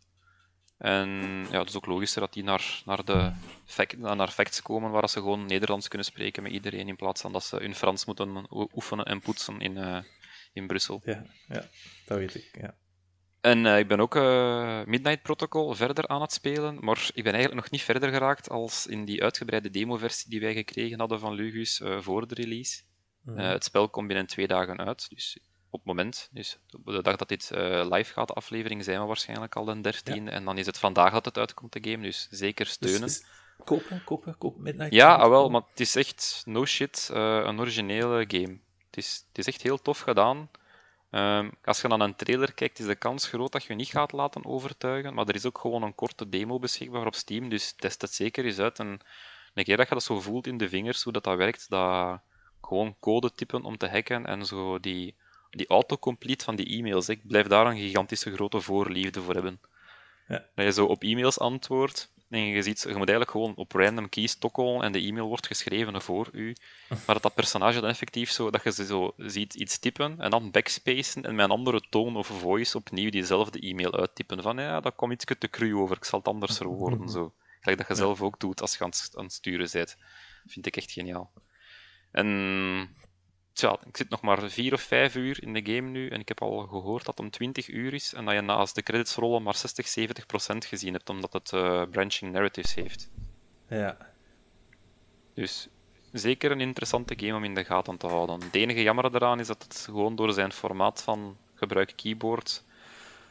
[0.77, 1.09] En
[1.51, 3.31] ja, het is ook logischer dat die naar, naar, de
[3.65, 7.31] fact, naar facts komen waar ze gewoon Nederlands kunnen spreken met iedereen, in plaats van
[7.31, 9.97] dat ze hun Frans moeten oefenen en poetsen in, uh,
[10.53, 11.01] in Brussel.
[11.05, 11.69] Ja, ja,
[12.05, 12.49] dat weet ik.
[12.61, 12.75] Ja.
[13.43, 17.33] En uh, ik ben ook uh, Midnight Protocol verder aan het spelen, maar ik ben
[17.33, 21.33] eigenlijk nog niet verder geraakt als in die uitgebreide demo-versie die wij gekregen hadden van
[21.33, 22.81] Lugus voor de release.
[23.21, 25.39] Mm het spel komt binnen twee dagen uit, dus
[25.69, 26.29] op het moment.
[26.31, 27.49] Dus de dag dat dit
[27.89, 30.29] live gaat, de aflevering, zijn we waarschijnlijk al de 13.
[30.29, 32.03] En dan is het vandaag dat het uitkomt, de game.
[32.03, 33.01] Dus zeker dus steunen.
[33.01, 33.25] Dus,
[33.63, 34.93] kopen, kopen, kopen Midnight.
[34.93, 38.59] Ja, ah, wel, maar het is echt no shit, een originele game.
[38.93, 40.49] Het is, het is echt heel tof gedaan.
[41.11, 43.89] Um, als je dan een trailer kijkt, is de kans groot dat je je niet
[43.89, 45.13] gaat laten overtuigen.
[45.13, 48.45] Maar er is ook gewoon een korte demo beschikbaar op Steam, dus test het zeker
[48.45, 48.79] eens uit.
[48.79, 48.99] En
[49.53, 52.19] een keer dat je dat zo voelt in de vingers, hoe dat, dat werkt, dat
[52.61, 55.15] gewoon code typen om te hacken en zo die
[55.49, 59.59] die autocomplete van die e-mails, ik blijf daar een gigantische grote voorliefde voor hebben.
[60.27, 60.45] Ja.
[60.55, 64.09] Dat je zo op e-mails antwoordt en je ziet, je moet eigenlijk gewoon op random
[64.09, 66.55] keys tokkelen en de e-mail wordt geschreven voor u.
[66.89, 70.29] Maar dat dat personage dan effectief zo, dat je ze zo ziet iets typen en
[70.29, 74.41] dan backspacen en met een andere toon of voice opnieuw diezelfde e-mail uittypen.
[74.41, 77.09] Van ja, dat komt iets te cru over, ik zal het anders worden.
[77.09, 77.33] Zo.
[77.59, 79.97] Gelijk dat je zelf ook doet als je aan het sturen bent.
[80.45, 81.31] Vind ik echt geniaal.
[82.11, 82.95] En
[83.53, 86.27] Tja, ik zit nog maar 4 of 5 uur in de game nu en ik
[86.27, 89.15] heb al gehoord dat het om 20 uur is en dat je naast de credits
[89.15, 93.09] rollen maar 60, 70 procent gezien hebt, omdat het uh, branching narratives heeft.
[93.67, 93.97] Ja.
[95.33, 95.67] Dus
[96.11, 98.41] zeker een interessante game om in de gaten te houden.
[98.41, 102.63] Het enige jammer eraan is dat het gewoon door zijn formaat van gebruik keyboard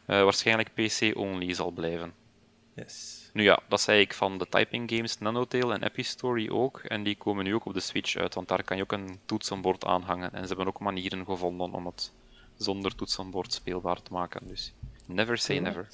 [0.07, 2.15] uh, waarschijnlijk PC-only zal blijven.
[2.75, 3.22] Yes.
[3.33, 6.79] Nu ja, dat zei ik van de typing games Nanotale en Epistory ook.
[6.81, 9.21] En die komen nu ook op de Switch uit, want daar kan je ook een
[9.25, 10.33] toetsenbord aanhangen.
[10.33, 12.13] En ze hebben ook manieren gevonden om het
[12.57, 14.49] zonder toetsenbord speelbaar te maken.
[14.49, 14.73] Dus
[15.07, 15.89] never say never.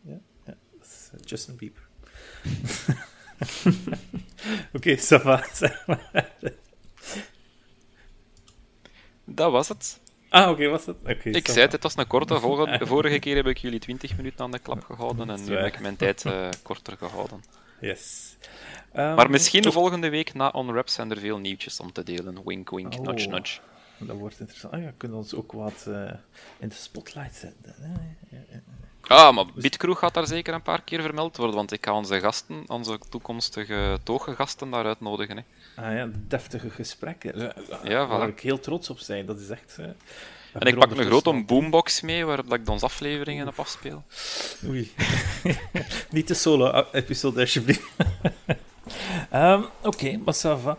[0.00, 1.88] Ja, ja eh, Justin Bieber.
[4.72, 4.96] Oké, okay,
[9.24, 10.00] Dat was het.
[10.28, 10.96] Ah, oké, was het?
[11.24, 12.40] ik zei het, het was een korte.
[12.48, 15.66] Volgende, vorige keer heb ik jullie 20 minuten aan de klap gehouden en nu heb
[15.66, 17.44] ik mijn tijd uh, korter gehouden.
[17.80, 18.36] Yes.
[18.96, 22.40] Um, maar misschien de volgende week na Unwrap zijn er veel nieuwtjes om te delen.
[22.44, 23.60] Wink, wink, oh, nudge, nudge.
[23.98, 24.72] Dat wordt interessant.
[24.72, 26.10] Ah ja, kunnen we ons ook wat uh,
[26.58, 27.74] in de spotlight zetten.
[29.08, 32.20] Ah, maar Bitcrew gaat daar zeker een paar keer vermeld worden, want ik ga onze
[32.20, 35.36] gasten, onze toekomstige togengasten daar uitnodigen.
[35.36, 35.42] Hè.
[35.82, 37.54] Ah ja, deftige gesprekken.
[37.82, 39.76] Ja, Waar ik heel trots op zijn, dat is echt...
[39.80, 39.86] Uh,
[40.52, 44.04] en ik pak een grote boombox mee, waar ik onze afleveringen op afspeel.
[44.66, 44.92] Oei.
[46.10, 47.82] Niet de solo-episode, alsjeblieft.
[49.34, 50.76] um, Oké, okay, Massava.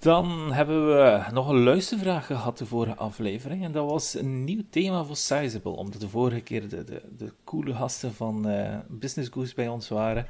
[0.00, 3.64] Dan hebben we nog een luistervraag gehad de vorige aflevering.
[3.64, 5.70] En dat was een nieuw thema voor Sizable.
[5.70, 9.88] Omdat de vorige keer de, de, de coole gasten van uh, Business Goose bij ons
[9.88, 10.26] waren.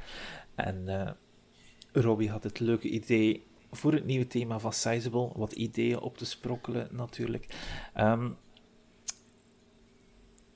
[0.55, 1.09] En uh,
[2.03, 5.29] Robbie had het leuke idee voor het nieuwe thema van Sizable.
[5.35, 7.45] Wat ideeën op te sprokkelen natuurlijk.
[7.97, 8.37] Um,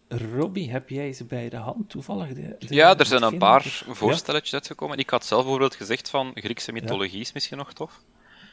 [0.08, 2.34] Robbie, heb jij ze bij de hand toevallig?
[2.34, 4.98] De, ja, er zijn een paar voorstelletjes uitgekomen.
[4.98, 8.02] Ik had zelf bijvoorbeeld gezegd van Griekse mythologie is misschien nog tof.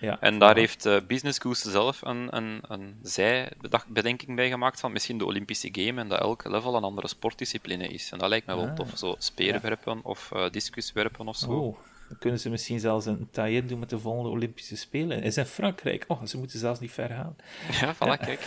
[0.00, 4.92] Ja, en daar heeft uh, Business Goose zelf een, een, een zijbedenking bij gemaakt van
[4.92, 8.12] misschien de Olympische Game en dat elke level een andere sportdiscipline is.
[8.12, 8.74] En dat lijkt me wel ah.
[8.74, 8.92] tof.
[8.94, 11.50] Zo speerwerpen of uh, discuswerpen of zo.
[11.50, 11.76] Oh,
[12.08, 15.22] dan kunnen ze misschien zelfs een tie-in doen met de volgende Olympische Spelen.
[15.22, 16.04] Is in Frankrijk.
[16.08, 17.36] Oh, ze moeten zelfs niet ver gaan.
[17.80, 18.46] Ja, voilà, kijk.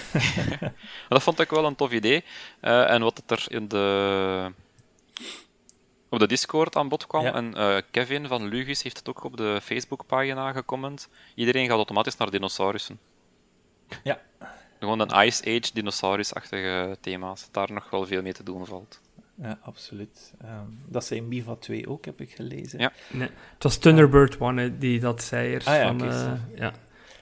[1.10, 2.24] dat vond ik wel een tof idee.
[2.62, 4.52] Uh, en wat het er in de
[6.14, 7.26] op de Discord aan bod kwam.
[7.26, 11.10] En uh, Kevin van Lugis heeft het ook op de Facebookpagina gecomment.
[11.36, 13.00] Iedereen gaat automatisch naar dinosaurussen.
[14.04, 14.20] Ja.
[14.80, 17.48] Gewoon een Ice Age dinosaurusachtige thema's.
[17.52, 19.02] Daar nog wel veel mee te doen valt.
[19.36, 20.34] Ja, absoluut.
[20.44, 22.80] Um, dat zei Miva 2 ook, heb ik gelezen.
[22.80, 22.92] Ja.
[23.12, 25.68] Nee, het was Thunderbird 1 die dat zei eerst.
[25.68, 26.74] Ah, ja, van, uh, ja.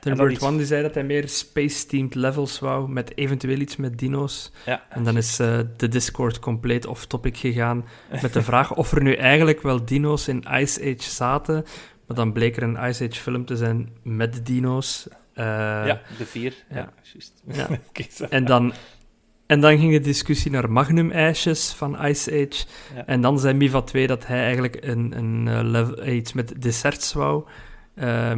[0.01, 4.51] Thunderbird One die zei dat hij meer space-themed levels wou, met eventueel iets met dino's.
[4.65, 4.83] Ja.
[4.89, 7.85] En dan is uh, de Discord compleet off-topic gegaan
[8.21, 11.65] met de vraag of er nu eigenlijk wel dino's in Ice Age zaten,
[12.07, 15.07] Maar dan bleek er een Ice Age film te zijn met dino's.
[15.09, 15.45] Uh,
[15.85, 16.53] ja, de vier.
[16.69, 16.93] Ja, ja.
[17.03, 17.41] juist.
[17.45, 17.67] Ja.
[18.37, 18.73] En dan,
[19.45, 22.65] en dan ging de discussie naar Magnum-ijsjes van Ice Age.
[22.95, 23.05] Ja.
[23.05, 27.13] En dan zei Miva 2 dat hij eigenlijk een, een, eh, eh, iets met desserts
[27.13, 27.51] wou, eh,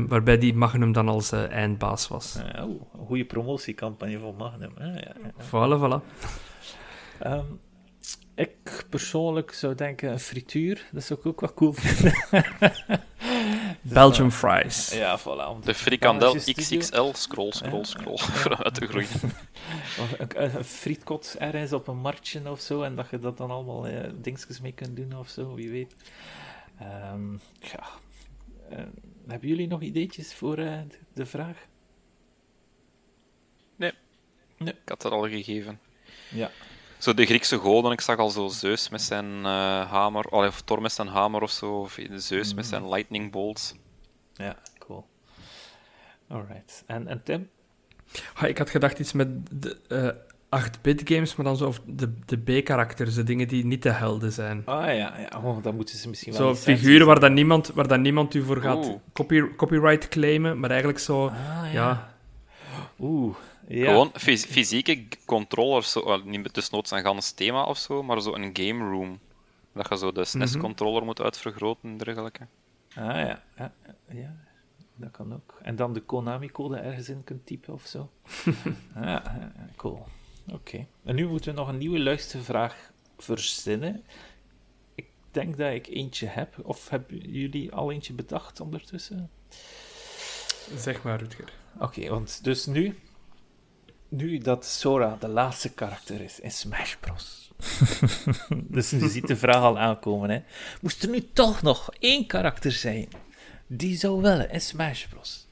[0.08, 2.38] waarbij die Magnum dan als eh, eindbaas was.
[2.62, 4.72] Oeh, een goede promotiecampagne voor Magnum.
[4.78, 5.32] Ja, ja, ja.
[5.46, 6.04] Voilà, voilà.
[7.20, 7.46] Ehm,
[8.36, 10.86] ik persoonlijk zou denken een frituur.
[10.92, 12.14] Dat zou ik ook wel cool vinden.
[13.82, 14.94] Dus, Belgium eh, fries.
[14.94, 15.64] Ja, voilà.
[15.64, 16.34] De frikandel.
[16.34, 19.08] XXL, scroll, scroll, scroll, voor uit te groeien.
[20.02, 23.52] Of een, een, frietkot ergens op een marktje of zo, en dat je dat dan
[23.52, 25.96] allemaal eh, dingetjes mee kunt doen of zo, wie weet.
[26.80, 27.84] Ehm, ja.
[29.28, 30.80] Hebben jullie nog ideetjes voor eh,
[31.14, 31.68] de, vraag?
[34.58, 35.80] Ik had dat al gegeven.
[36.32, 36.52] Ja.
[36.98, 40.82] Zo de Griekse goden, ik zag al zo Zeus met zijn eh, hamer, of Thor
[40.82, 43.74] met zijn hamer of zo, of Zeus met zijn lightning bolts.
[44.34, 45.06] Ja, cool.
[46.28, 46.84] Alright.
[46.88, 47.50] En, en Tim?
[48.42, 52.38] Ik had gedacht iets met de eh 8-bit games, maar dan zo of de, de
[52.38, 54.62] B-karakters, de dingen die niet de helden zijn.
[54.66, 55.42] Ah ja, ja.
[55.44, 56.56] Oh, dan moeten ze misschien wel.
[56.56, 58.96] Zo figuren waar, dan niemand, waar dan niemand u voor gaat Oeh.
[59.14, 61.26] copy, copyright claimen, maar eigenlijk zo...
[61.26, 61.70] Ah, ja.
[61.72, 62.14] ja.
[63.00, 63.36] Oeh.
[63.68, 63.86] Ja.
[63.86, 68.50] Gewoon fys- fysieke controllers, zo, niet desnoods een gans thema of zo, maar zo een
[68.54, 69.20] game room.
[69.74, 72.48] Dat je zo de SNES-controller moet uitvergroten en dergelijke.
[72.96, 73.44] Ah ja.
[73.58, 73.72] ja.
[74.10, 74.36] Ja,
[74.96, 75.58] dat kan ook.
[75.62, 78.10] En dan de Konami-code ergens in kunt typen of zo.
[78.96, 80.06] ah, ja, cool.
[80.48, 80.86] Oké.
[81.04, 84.04] En nu moeten we nog een nieuwe luistervraag verzinnen.
[84.96, 86.56] Ik denk dat ik eentje heb.
[86.64, 89.30] Of hebben jullie al eentje bedacht ondertussen?
[90.76, 91.54] Zeg maar, Rutger.
[91.80, 93.00] Oké, want dus nu...
[94.10, 97.52] Nu dat Sora de laatste karakter is in Smash Bros.
[98.76, 100.42] dus je ziet de vraag al aankomen, hè.
[100.82, 103.08] Moest er nu toch nog één karakter zijn
[103.68, 105.48] die zou willen in Smash Bros.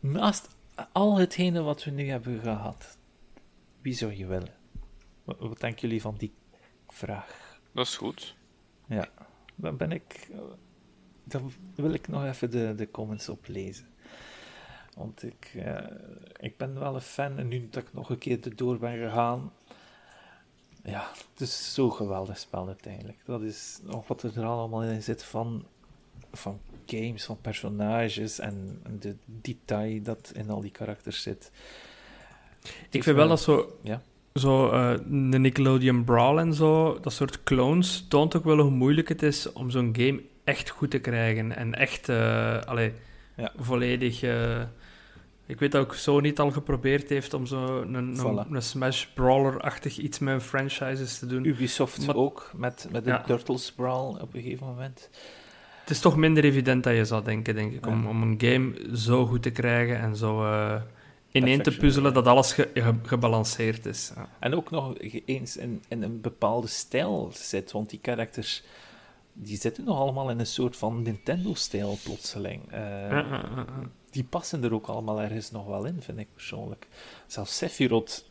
[0.00, 0.48] Naast
[0.92, 2.96] al hetgene wat we nu hebben gehad,
[3.82, 4.54] wie zou je willen?
[5.24, 6.32] Wat, wat denken jullie van die
[6.88, 7.60] vraag?
[7.72, 8.34] Dat is goed.
[8.86, 9.08] Ja,
[9.54, 10.30] dan ben ik.
[11.24, 13.86] Dan wil ik nog even de, de comments oplezen.
[14.96, 15.86] Want ik, eh,
[16.36, 19.52] ik ben wel een fan en nu dat ik nog een keer erdoor ben gegaan.
[20.84, 23.18] Ja, het is zo'n geweldig spel uiteindelijk.
[23.24, 25.64] Dat is nog wat er allemaal in zit van,
[26.32, 31.50] van games, van personages en de detail dat in al die karakters zit.
[32.90, 33.78] Ik vind wel dat zo...
[33.82, 34.02] Ja.
[34.34, 39.08] Zo, eh, de Nickelodeon Brawl en zo, dat soort clones, toont ook wel hoe moeilijk
[39.08, 41.56] het is om zo'n game echt goed te krijgen.
[41.56, 42.08] En echt,
[42.66, 42.92] allee,
[43.36, 43.52] Ja.
[43.56, 44.22] volledig...
[44.22, 44.60] eh,
[45.46, 48.50] ik weet dat ook Sony het al geprobeerd heeft om zo een, een, Voilà.
[48.50, 51.44] een Smash Brawler-achtig iets met franchises te doen.
[51.44, 53.20] Ubisoft Maar- ook, met, met de Ja.
[53.22, 55.10] Turtles Brawl op een gegeven moment.
[55.80, 58.96] Het is toch minder evident dan je zou denken, denk ik, om, om een game
[58.96, 60.44] zo goed te krijgen en zo
[61.32, 64.12] ineen te puzzelen dat alles ge- ge- gebalanceerd is.
[64.14, 64.28] Ja.
[64.38, 68.62] En ook nog eens in, in een bepaalde stijl zit, want die karakters
[69.32, 72.72] die zitten nog allemaal in een soort van Nintendo-stijl plotseling.
[72.72, 73.64] Eh.
[74.10, 76.88] Die passen er ook allemaal ergens nog wel in, vind ik persoonlijk.
[77.26, 78.26] Zelfs Sephiroth,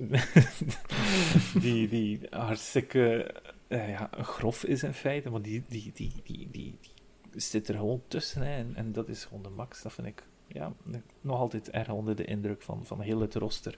[1.61, 3.33] die, die hartstikke
[3.67, 7.75] eh, ja, grof is in feite, maar die, die, die, die, die, die zit er
[7.75, 8.41] gewoon tussen.
[8.41, 9.81] Hè, en, en dat is gewoon de max.
[9.81, 10.23] Dat vind ik
[10.53, 10.73] ja,
[11.21, 13.77] nog altijd erg onder de indruk van, van heel het roster.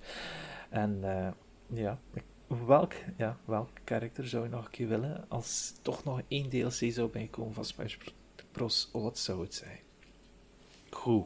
[0.69, 1.31] En eh,
[1.67, 2.23] ja, ik-
[2.65, 6.91] welk, ja, welk karakter zou je nog een keer willen als toch nog één DLC
[6.91, 7.97] zou bijkomen van Smash
[8.51, 8.89] Bros?
[8.91, 9.79] Wat zou het zijn?
[10.89, 11.25] Goed.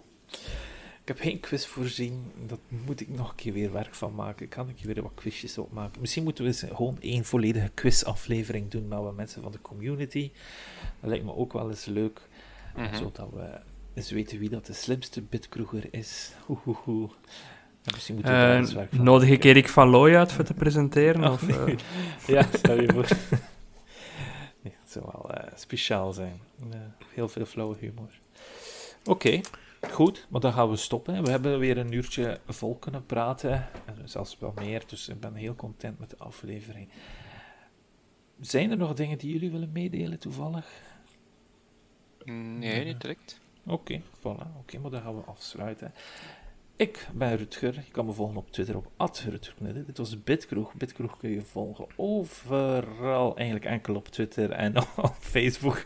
[1.01, 2.31] Ik heb geen quiz voorzien.
[2.45, 4.43] Dat moet ik nog een keer weer werk van maken.
[4.45, 6.01] Ik kan een keer weer wat quizjes opmaken.
[6.01, 10.31] Misschien moeten we eens gewoon één volledige quizaflevering doen met wat mensen van de community.
[10.99, 12.27] Dat lijkt me ook wel eens leuk.
[12.75, 12.95] Mhm.
[12.95, 13.59] Zodat we
[13.97, 16.31] eens weten wie dat de slimste bitkroeger is.
[17.93, 19.43] Misschien we daar Eh, eens werk van nodig ik.
[19.43, 21.23] Erik van Looy uit voor te presenteren?
[21.23, 21.75] Oh, of, nee.
[21.75, 21.77] eh?
[22.35, 23.07] Ja, stel je voor.
[24.61, 26.39] Nee, het zou wel eh, speciaal zijn.
[26.71, 26.79] Eh,
[27.13, 28.19] heel veel flauwe humor.
[29.05, 29.41] Oké,
[29.91, 31.23] goed, maar dan gaan we stoppen.
[31.23, 33.51] We hebben weer een uurtje vol kunnen praten.
[33.85, 36.89] En zelfs wel meer, dus ik ben heel content met de aflevering.
[38.39, 40.81] Zijn er nog dingen die jullie willen meedelen toevallig?
[42.25, 43.39] Nee, niet direct.
[43.67, 44.57] Oké, voilà.
[44.59, 45.93] Oké, maar dan gaan we afsluiten.
[46.77, 47.73] Ik ben Rutger.
[47.73, 49.85] Je kan me volgen op Twitter op @rutgerknudde.
[49.85, 50.73] Dit was Bitkroeg.
[50.73, 55.85] Bitkroeg kun je volgen overal, eigenlijk enkel op Twitter en op Facebook.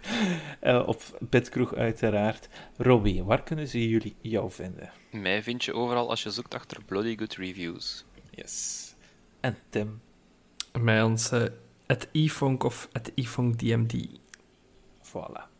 [0.59, 2.49] Eh, op Bitkroeg uiteraard.
[2.77, 4.91] Robbie, waar kunnen ze jullie jou vinden?
[5.11, 8.05] Mij vind je overal als je zoekt achter Bloody Good Reviews.
[8.29, 8.95] Yes.
[9.39, 10.01] En Tim,
[10.85, 11.43] ons eh,
[11.85, 14.07] het e-funk of het e-funk DMD.
[15.03, 15.50] voilà.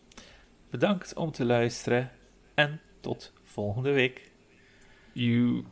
[0.72, 2.12] Bedankt om te luisteren
[2.54, 4.32] en tot volgende week.
[5.12, 5.64] You.